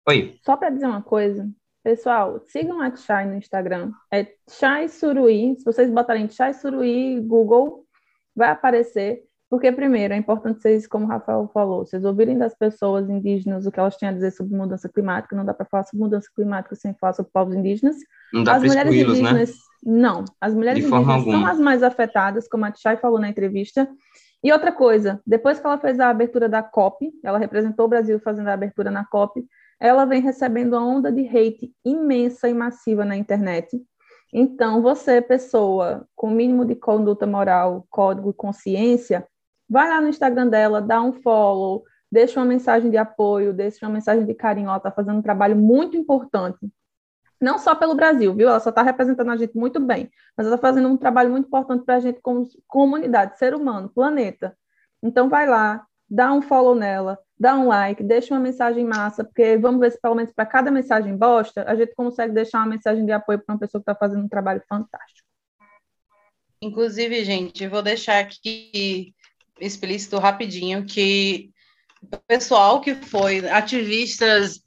Oi. 0.08 0.34
Só 0.44 0.56
para 0.56 0.70
dizer 0.70 0.86
uma 0.86 1.00
coisa, 1.00 1.48
pessoal, 1.82 2.40
sigam 2.48 2.80
a 2.80 2.94
Chai 2.96 3.24
no 3.24 3.36
Instagram. 3.36 3.92
É 4.12 4.26
Chai 4.50 4.88
Suruí. 4.88 5.54
Se 5.56 5.64
vocês 5.64 5.88
botarem 5.90 6.28
Chai 6.28 6.52
Suruí 6.54 7.20
Google, 7.20 7.86
vai 8.34 8.50
aparecer. 8.50 9.22
Porque, 9.48 9.70
primeiro, 9.70 10.12
é 10.12 10.16
importante 10.16 10.60
vocês, 10.60 10.84
como 10.84 11.04
o 11.04 11.08
Rafael 11.08 11.48
falou, 11.54 11.86
vocês 11.86 12.04
ouvirem 12.04 12.36
das 12.36 12.56
pessoas 12.56 13.08
indígenas 13.08 13.64
o 13.64 13.70
que 13.70 13.78
elas 13.78 13.96
têm 13.96 14.08
a 14.08 14.12
dizer 14.12 14.32
sobre 14.32 14.56
mudança 14.56 14.88
climática. 14.88 15.36
Não 15.36 15.44
dá 15.44 15.54
para 15.54 15.66
falar 15.66 15.84
sobre 15.84 16.02
mudança 16.02 16.28
climática 16.34 16.74
sem 16.74 16.92
falar 16.94 17.12
sobre 17.12 17.30
povos 17.30 17.54
indígenas. 17.54 17.96
Não 18.32 18.42
dá 18.42 18.56
as 18.56 18.62
para 18.62 18.68
mulheres 18.68 18.92
excluí-los, 18.92 19.32
né? 19.32 19.44
Não. 19.84 20.24
As 20.40 20.54
mulheres 20.54 20.82
De 20.82 20.88
indígenas 20.88 21.24
são 21.24 21.46
as 21.46 21.60
mais 21.60 21.82
afetadas, 21.82 22.48
como 22.48 22.64
a 22.64 22.72
Tchai 22.72 22.96
falou 22.96 23.18
na 23.18 23.28
entrevista. 23.28 23.88
E 24.42 24.52
outra 24.52 24.72
coisa, 24.72 25.20
depois 25.26 25.58
que 25.58 25.66
ela 25.66 25.78
fez 25.78 25.98
a 25.98 26.10
abertura 26.10 26.48
da 26.48 26.62
COP, 26.62 27.12
ela 27.22 27.38
representou 27.38 27.86
o 27.86 27.88
Brasil 27.88 28.20
fazendo 28.20 28.48
a 28.48 28.52
abertura 28.52 28.90
na 28.90 29.04
COP, 29.04 29.44
ela 29.80 30.04
vem 30.04 30.20
recebendo 30.20 30.74
uma 30.74 30.86
onda 30.86 31.10
de 31.10 31.26
hate 31.26 31.72
imensa 31.84 32.48
e 32.48 32.54
massiva 32.54 33.04
na 33.04 33.16
internet. 33.16 33.80
Então, 34.32 34.82
você, 34.82 35.20
pessoa 35.20 36.06
com 36.14 36.28
mínimo 36.28 36.64
de 36.64 36.74
conduta 36.74 37.26
moral, 37.26 37.86
código 37.88 38.30
e 38.30 38.34
consciência, 38.34 39.26
vai 39.68 39.88
lá 39.88 40.00
no 40.00 40.08
Instagram 40.08 40.48
dela, 40.48 40.80
dá 40.80 41.00
um 41.00 41.12
follow, 41.12 41.84
deixa 42.10 42.40
uma 42.40 42.46
mensagem 42.46 42.90
de 42.90 42.96
apoio, 42.96 43.52
deixa 43.52 43.86
uma 43.86 43.92
mensagem 43.92 44.24
de 44.24 44.34
carinho. 44.34 44.68
Ela 44.68 44.76
está 44.76 44.90
fazendo 44.90 45.18
um 45.18 45.22
trabalho 45.22 45.56
muito 45.56 45.96
importante. 45.96 46.58
Não 47.40 47.58
só 47.58 47.74
pelo 47.74 47.94
Brasil, 47.94 48.34
viu? 48.34 48.48
Ela 48.48 48.60
só 48.60 48.70
está 48.70 48.82
representando 48.82 49.30
a 49.30 49.36
gente 49.36 49.56
muito 49.56 49.80
bem, 49.80 50.10
mas 50.36 50.46
ela 50.46 50.56
está 50.56 50.68
fazendo 50.68 50.88
um 50.88 50.96
trabalho 50.96 51.30
muito 51.30 51.46
importante 51.46 51.84
para 51.84 51.96
a 51.96 52.00
gente 52.00 52.20
como 52.20 52.48
comunidade, 52.66 53.38
ser 53.38 53.54
humano, 53.54 53.90
planeta. 53.94 54.56
Então, 55.02 55.28
vai 55.28 55.46
lá, 55.46 55.84
dá 56.08 56.32
um 56.32 56.40
follow 56.40 56.74
nela, 56.74 57.18
dá 57.38 57.54
um 57.56 57.66
like, 57.68 58.02
deixa 58.02 58.32
uma 58.32 58.40
mensagem 58.40 58.84
massa, 58.84 59.24
porque 59.24 59.56
vamos 59.56 59.80
ver 59.80 59.92
se 59.92 60.00
pelo 60.00 60.14
menos 60.14 60.32
para 60.32 60.46
cada 60.46 60.70
mensagem 60.70 61.16
bosta, 61.16 61.64
a 61.68 61.74
gente 61.74 61.94
consegue 61.94 62.32
deixar 62.32 62.58
uma 62.58 62.68
mensagem 62.68 63.04
de 63.04 63.12
apoio 63.12 63.38
para 63.40 63.54
uma 63.54 63.60
pessoa 63.60 63.82
que 63.82 63.90
está 63.90 63.94
fazendo 63.94 64.24
um 64.24 64.28
trabalho 64.28 64.62
fantástico. 64.68 65.28
Inclusive, 66.62 67.24
gente, 67.24 67.66
vou 67.66 67.82
deixar 67.82 68.20
aqui 68.20 69.12
explícito 69.60 70.18
rapidinho 70.18 70.84
que 70.86 71.50
o 72.02 72.16
pessoal 72.26 72.80
que 72.80 72.94
foi, 72.94 73.46
ativistas 73.48 74.63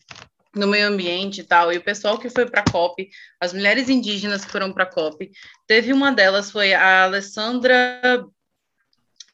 no 0.58 0.68
meio 0.68 0.88
ambiente 0.88 1.42
e 1.42 1.44
tal, 1.44 1.72
e 1.72 1.78
o 1.78 1.84
pessoal 1.84 2.18
que 2.18 2.30
foi 2.30 2.50
para 2.50 2.62
a 2.62 2.72
COP, 2.72 3.10
as 3.40 3.54
mulheres 3.54 3.90
indígenas 3.90 4.44
que 4.44 4.52
foram 4.52 4.74
para 4.74 4.84
a 4.84 4.92
COP, 4.92 5.32
teve 5.66 5.94
uma 5.94 6.12
delas, 6.12 6.52
foi 6.52 6.74
a 6.74 7.04
Alessandra 7.04 8.26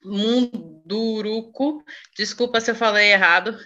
Munduruku, 0.04 1.84
desculpa 2.16 2.60
se 2.60 2.72
eu 2.72 2.76
falei 2.76 3.12
errado, 3.12 3.58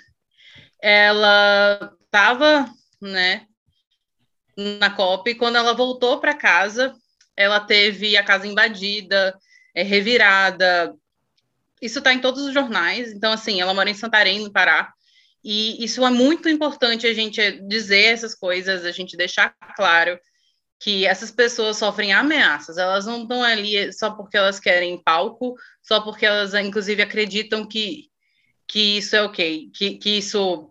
ela 0.82 1.94
estava, 2.06 2.70
né, 3.02 3.46
na 4.80 4.90
COP, 4.90 5.32
e 5.32 5.36
quando 5.36 5.56
ela 5.56 5.74
voltou 5.74 6.20
para 6.20 6.34
casa, 6.34 6.96
ela 7.36 7.60
teve 7.60 8.18
a 8.18 8.24
casa 8.24 8.48
invadida, 8.48 9.38
é, 9.76 9.84
revirada, 9.84 10.96
isso 11.82 12.00
está 12.00 12.14
em 12.14 12.20
todos 12.20 12.44
os 12.44 12.54
jornais, 12.54 13.12
então, 13.12 13.32
assim, 13.32 13.62
ela 13.62 13.74
mora 13.74 13.90
em 13.90 13.94
Santarém, 13.94 14.40
no 14.40 14.52
Pará, 14.52 14.92
e 15.50 15.82
isso 15.82 16.06
é 16.06 16.10
muito 16.10 16.50
importante 16.50 17.08
a 17.08 17.14
gente 17.14 17.40
dizer 17.70 18.04
essas 18.08 18.36
coisas, 18.36 18.84
a 18.84 18.92
gente 18.92 19.16
deixar 19.16 19.56
claro 19.78 20.20
que 20.78 21.06
essas 21.06 21.32
pessoas 21.32 21.78
sofrem 21.78 22.12
ameaças, 22.12 22.78
elas 22.78 23.06
não 23.06 23.22
estão 23.22 23.42
ali 23.42 23.94
só 23.94 24.12
porque 24.12 24.36
elas 24.36 24.60
querem 24.60 25.02
palco, 25.02 25.56
só 25.82 26.02
porque 26.02 26.26
elas, 26.26 26.54
inclusive, 26.54 27.02
acreditam 27.02 27.66
que, 27.66 28.10
que 28.68 28.98
isso 28.98 29.16
é 29.16 29.22
ok, 29.22 29.72
que, 29.74 29.98
que 29.98 30.18
isso 30.18 30.70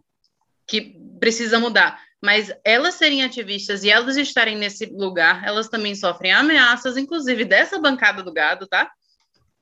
que 0.67 0.95
precisa 1.19 1.59
mudar. 1.59 1.99
Mas 2.23 2.53
elas 2.63 2.97
serem 2.97 3.25
ativistas 3.25 3.83
e 3.83 3.89
elas 3.89 4.19
estarem 4.19 4.59
nesse 4.59 4.85
lugar, 4.85 5.43
elas 5.43 5.71
também 5.71 5.95
sofrem 5.95 6.33
ameaças, 6.33 6.99
inclusive 6.99 7.47
dessa 7.47 7.79
bancada 7.79 8.23
do 8.23 8.31
gado, 8.31 8.67
tá? 8.67 8.91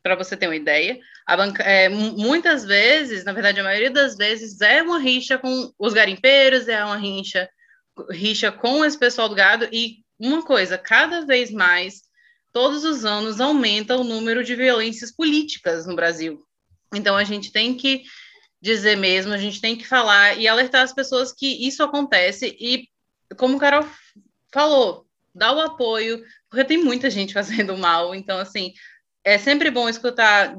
Para 0.04 0.14
você 0.14 0.36
ter 0.36 0.46
uma 0.46 0.54
ideia. 0.54 1.00
Banca, 1.26 1.62
é, 1.62 1.88
muitas 1.88 2.64
vezes, 2.64 3.24
na 3.24 3.32
verdade, 3.32 3.58
a 3.58 3.64
maioria 3.64 3.90
das 3.90 4.16
vezes, 4.16 4.60
é 4.60 4.82
uma 4.82 4.98
rixa 4.98 5.38
com 5.38 5.72
os 5.78 5.94
garimpeiros, 5.94 6.68
é 6.68 6.84
uma 6.84 6.98
rixa, 6.98 7.48
rixa 8.10 8.52
com 8.52 8.84
esse 8.84 8.98
pessoal 8.98 9.30
do 9.30 9.34
gado, 9.34 9.66
e 9.72 10.04
uma 10.18 10.44
coisa, 10.44 10.76
cada 10.76 11.24
vez 11.24 11.50
mais, 11.50 12.02
todos 12.52 12.84
os 12.84 13.06
anos, 13.06 13.40
aumenta 13.40 13.96
o 13.96 14.04
número 14.04 14.44
de 14.44 14.54
violências 14.54 15.10
políticas 15.10 15.86
no 15.86 15.96
Brasil. 15.96 16.44
Então, 16.94 17.16
a 17.16 17.24
gente 17.24 17.50
tem 17.50 17.74
que 17.74 18.02
dizer 18.60 18.96
mesmo, 18.96 19.32
a 19.32 19.38
gente 19.38 19.60
tem 19.60 19.74
que 19.74 19.86
falar 19.86 20.38
e 20.38 20.46
alertar 20.46 20.82
as 20.82 20.92
pessoas 20.92 21.32
que 21.32 21.66
isso 21.66 21.82
acontece, 21.82 22.54
e 22.60 22.88
como 23.38 23.56
o 23.56 23.60
Carol 23.60 23.88
falou, 24.52 25.06
dá 25.34 25.52
o 25.52 25.60
apoio, 25.60 26.22
porque 26.50 26.64
tem 26.64 26.78
muita 26.78 27.08
gente 27.08 27.32
fazendo 27.34 27.76
mal, 27.78 28.14
então, 28.14 28.38
assim, 28.38 28.74
é 29.24 29.38
sempre 29.38 29.70
bom 29.70 29.88
escutar 29.88 30.54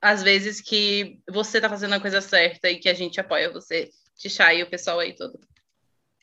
às 0.00 0.22
vezes 0.22 0.60
que 0.60 1.18
você 1.28 1.58
está 1.58 1.68
fazendo 1.68 1.94
a 1.94 2.00
coisa 2.00 2.20
certa 2.20 2.70
e 2.70 2.76
que 2.76 2.88
a 2.88 2.94
gente 2.94 3.18
apoia 3.18 3.52
você, 3.52 3.88
Tixá 4.16 4.54
e 4.54 4.62
o 4.62 4.70
pessoal 4.70 5.00
aí 5.00 5.14
todo. 5.14 5.38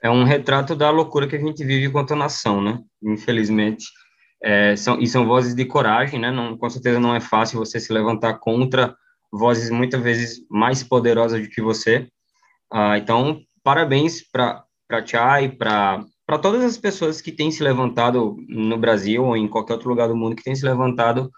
É 0.02 0.10
um 0.10 0.24
retrato 0.24 0.76
da 0.76 0.90
loucura 0.90 1.28
que 1.28 1.36
a 1.36 1.40
gente 1.40 1.64
vive 1.64 1.88
enquanto 1.88 2.16
nação, 2.16 2.62
né? 2.62 2.80
Infelizmente. 3.02 3.86
É, 4.42 4.76
são, 4.76 5.00
e 5.00 5.08
são 5.08 5.26
vozes 5.26 5.56
de 5.56 5.64
coragem, 5.66 6.20
né? 6.20 6.30
Não, 6.30 6.58
com 6.58 6.70
certeza 6.70 7.00
não 7.00 7.16
é 7.16 7.22
fácil 7.22 7.60
você 7.60 7.80
se 7.80 7.92
levantar 7.92 8.36
contra 8.36 8.96
vozes 9.32 9.70
muitas 9.70 10.02
vezes 10.02 10.46
mais 10.50 10.84
poderosas 10.84 11.42
do 11.42 11.50
que 11.50 11.62
você. 11.62 12.08
Ah, 12.72 12.98
então, 12.98 13.42
parabéns 13.64 14.22
para 14.30 14.64
a 14.92 15.06
Chai, 15.06 15.50
para 15.50 16.06
todas 16.42 16.64
as 16.64 16.78
pessoas 16.78 17.22
que 17.22 17.32
têm 17.32 17.50
se 17.50 17.64
levantado 17.64 18.36
no 18.48 18.78
Brasil 18.78 19.24
ou 19.24 19.38
em 19.38 19.48
qualquer 19.48 19.74
outro 19.74 19.90
lugar 19.90 20.08
do 20.08 20.16
mundo 20.16 20.36
que 20.36 20.44
têm 20.44 20.56
se 20.56 20.66
levantado 20.66 21.32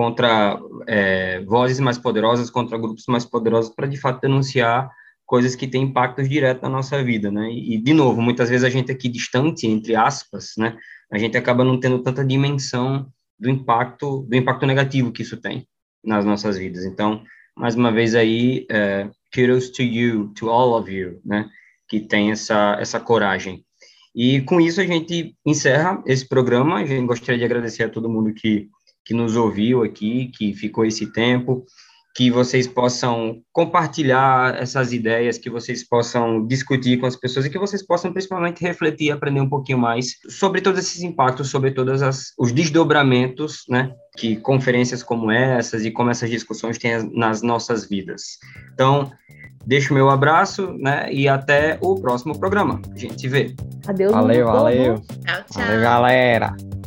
contra 0.00 0.58
é, 0.86 1.40
vozes 1.40 1.78
mais 1.78 1.98
poderosas, 1.98 2.48
contra 2.48 2.78
grupos 2.78 3.04
mais 3.06 3.26
poderosos, 3.26 3.70
para 3.70 3.86
de 3.86 3.98
fato 3.98 4.22
denunciar 4.22 4.90
coisas 5.26 5.54
que 5.54 5.66
têm 5.66 5.82
impactos 5.82 6.26
diretos 6.26 6.62
na 6.62 6.70
nossa 6.70 7.04
vida, 7.04 7.30
né? 7.30 7.52
E, 7.52 7.76
de 7.76 7.92
novo, 7.92 8.22
muitas 8.22 8.48
vezes 8.48 8.64
a 8.64 8.70
gente 8.70 8.90
aqui 8.90 9.10
distante, 9.10 9.66
entre 9.66 9.94
aspas, 9.94 10.52
né? 10.56 10.74
A 11.12 11.18
gente 11.18 11.36
acaba 11.36 11.62
não 11.64 11.78
tendo 11.78 11.98
tanta 11.98 12.24
dimensão 12.24 13.12
do 13.38 13.50
impacto, 13.50 14.22
do 14.22 14.34
impacto 14.34 14.64
negativo 14.64 15.12
que 15.12 15.20
isso 15.20 15.36
tem 15.36 15.68
nas 16.02 16.24
nossas 16.24 16.56
vidas. 16.56 16.86
Então, 16.86 17.22
mais 17.54 17.74
uma 17.74 17.92
vez 17.92 18.14
aí, 18.14 18.64
é, 18.70 19.06
kudos 19.34 19.68
to 19.68 19.82
you, 19.82 20.28
to 20.28 20.48
all 20.48 20.80
of 20.80 20.90
you, 20.90 21.20
né? 21.22 21.50
Que 21.86 22.00
tem 22.00 22.30
essa, 22.30 22.78
essa 22.80 22.98
coragem. 22.98 23.66
E 24.14 24.40
com 24.40 24.62
isso 24.62 24.80
a 24.80 24.86
gente 24.86 25.36
encerra 25.44 26.02
esse 26.06 26.26
programa. 26.26 26.82
Gostaria 27.04 27.36
de 27.38 27.44
agradecer 27.44 27.82
a 27.82 27.90
todo 27.90 28.08
mundo 28.08 28.32
que 28.32 28.70
que 29.04 29.14
nos 29.14 29.36
ouviu 29.36 29.82
aqui, 29.82 30.30
que 30.36 30.54
ficou 30.54 30.84
esse 30.84 31.06
tempo, 31.12 31.64
que 32.14 32.30
vocês 32.30 32.66
possam 32.66 33.40
compartilhar 33.52 34.60
essas 34.60 34.92
ideias, 34.92 35.38
que 35.38 35.48
vocês 35.48 35.86
possam 35.86 36.46
discutir 36.46 36.98
com 36.98 37.06
as 37.06 37.16
pessoas 37.16 37.46
e 37.46 37.50
que 37.50 37.58
vocês 37.58 37.86
possam 37.86 38.12
principalmente 38.12 38.60
refletir 38.60 39.06
e 39.06 39.10
aprender 39.10 39.40
um 39.40 39.48
pouquinho 39.48 39.78
mais 39.78 40.16
sobre 40.28 40.60
todos 40.60 40.80
esses 40.80 41.02
impactos, 41.02 41.50
sobre 41.50 41.70
todos 41.70 42.02
os 42.38 42.52
desdobramentos, 42.52 43.64
né, 43.68 43.92
que 44.16 44.36
conferências 44.36 45.02
como 45.02 45.30
essas 45.30 45.84
e 45.84 45.90
como 45.90 46.10
essas 46.10 46.30
discussões 46.30 46.78
têm 46.78 47.10
nas 47.14 47.42
nossas 47.42 47.88
vidas. 47.88 48.38
Então, 48.74 49.10
deixo 49.64 49.94
meu 49.94 50.10
abraço, 50.10 50.72
né, 50.78 51.12
e 51.12 51.28
até 51.28 51.78
o 51.80 51.94
próximo 51.94 52.38
programa. 52.38 52.82
A 52.92 52.98
gente 52.98 53.20
se 53.20 53.28
vê. 53.28 53.54
Adeus, 53.86 54.12
Valeu, 54.12 54.46
valeu. 54.46 54.94
Tchau, 54.96 55.44
tchau. 55.48 55.62
Valeu, 55.62 55.80
galera. 55.80 56.79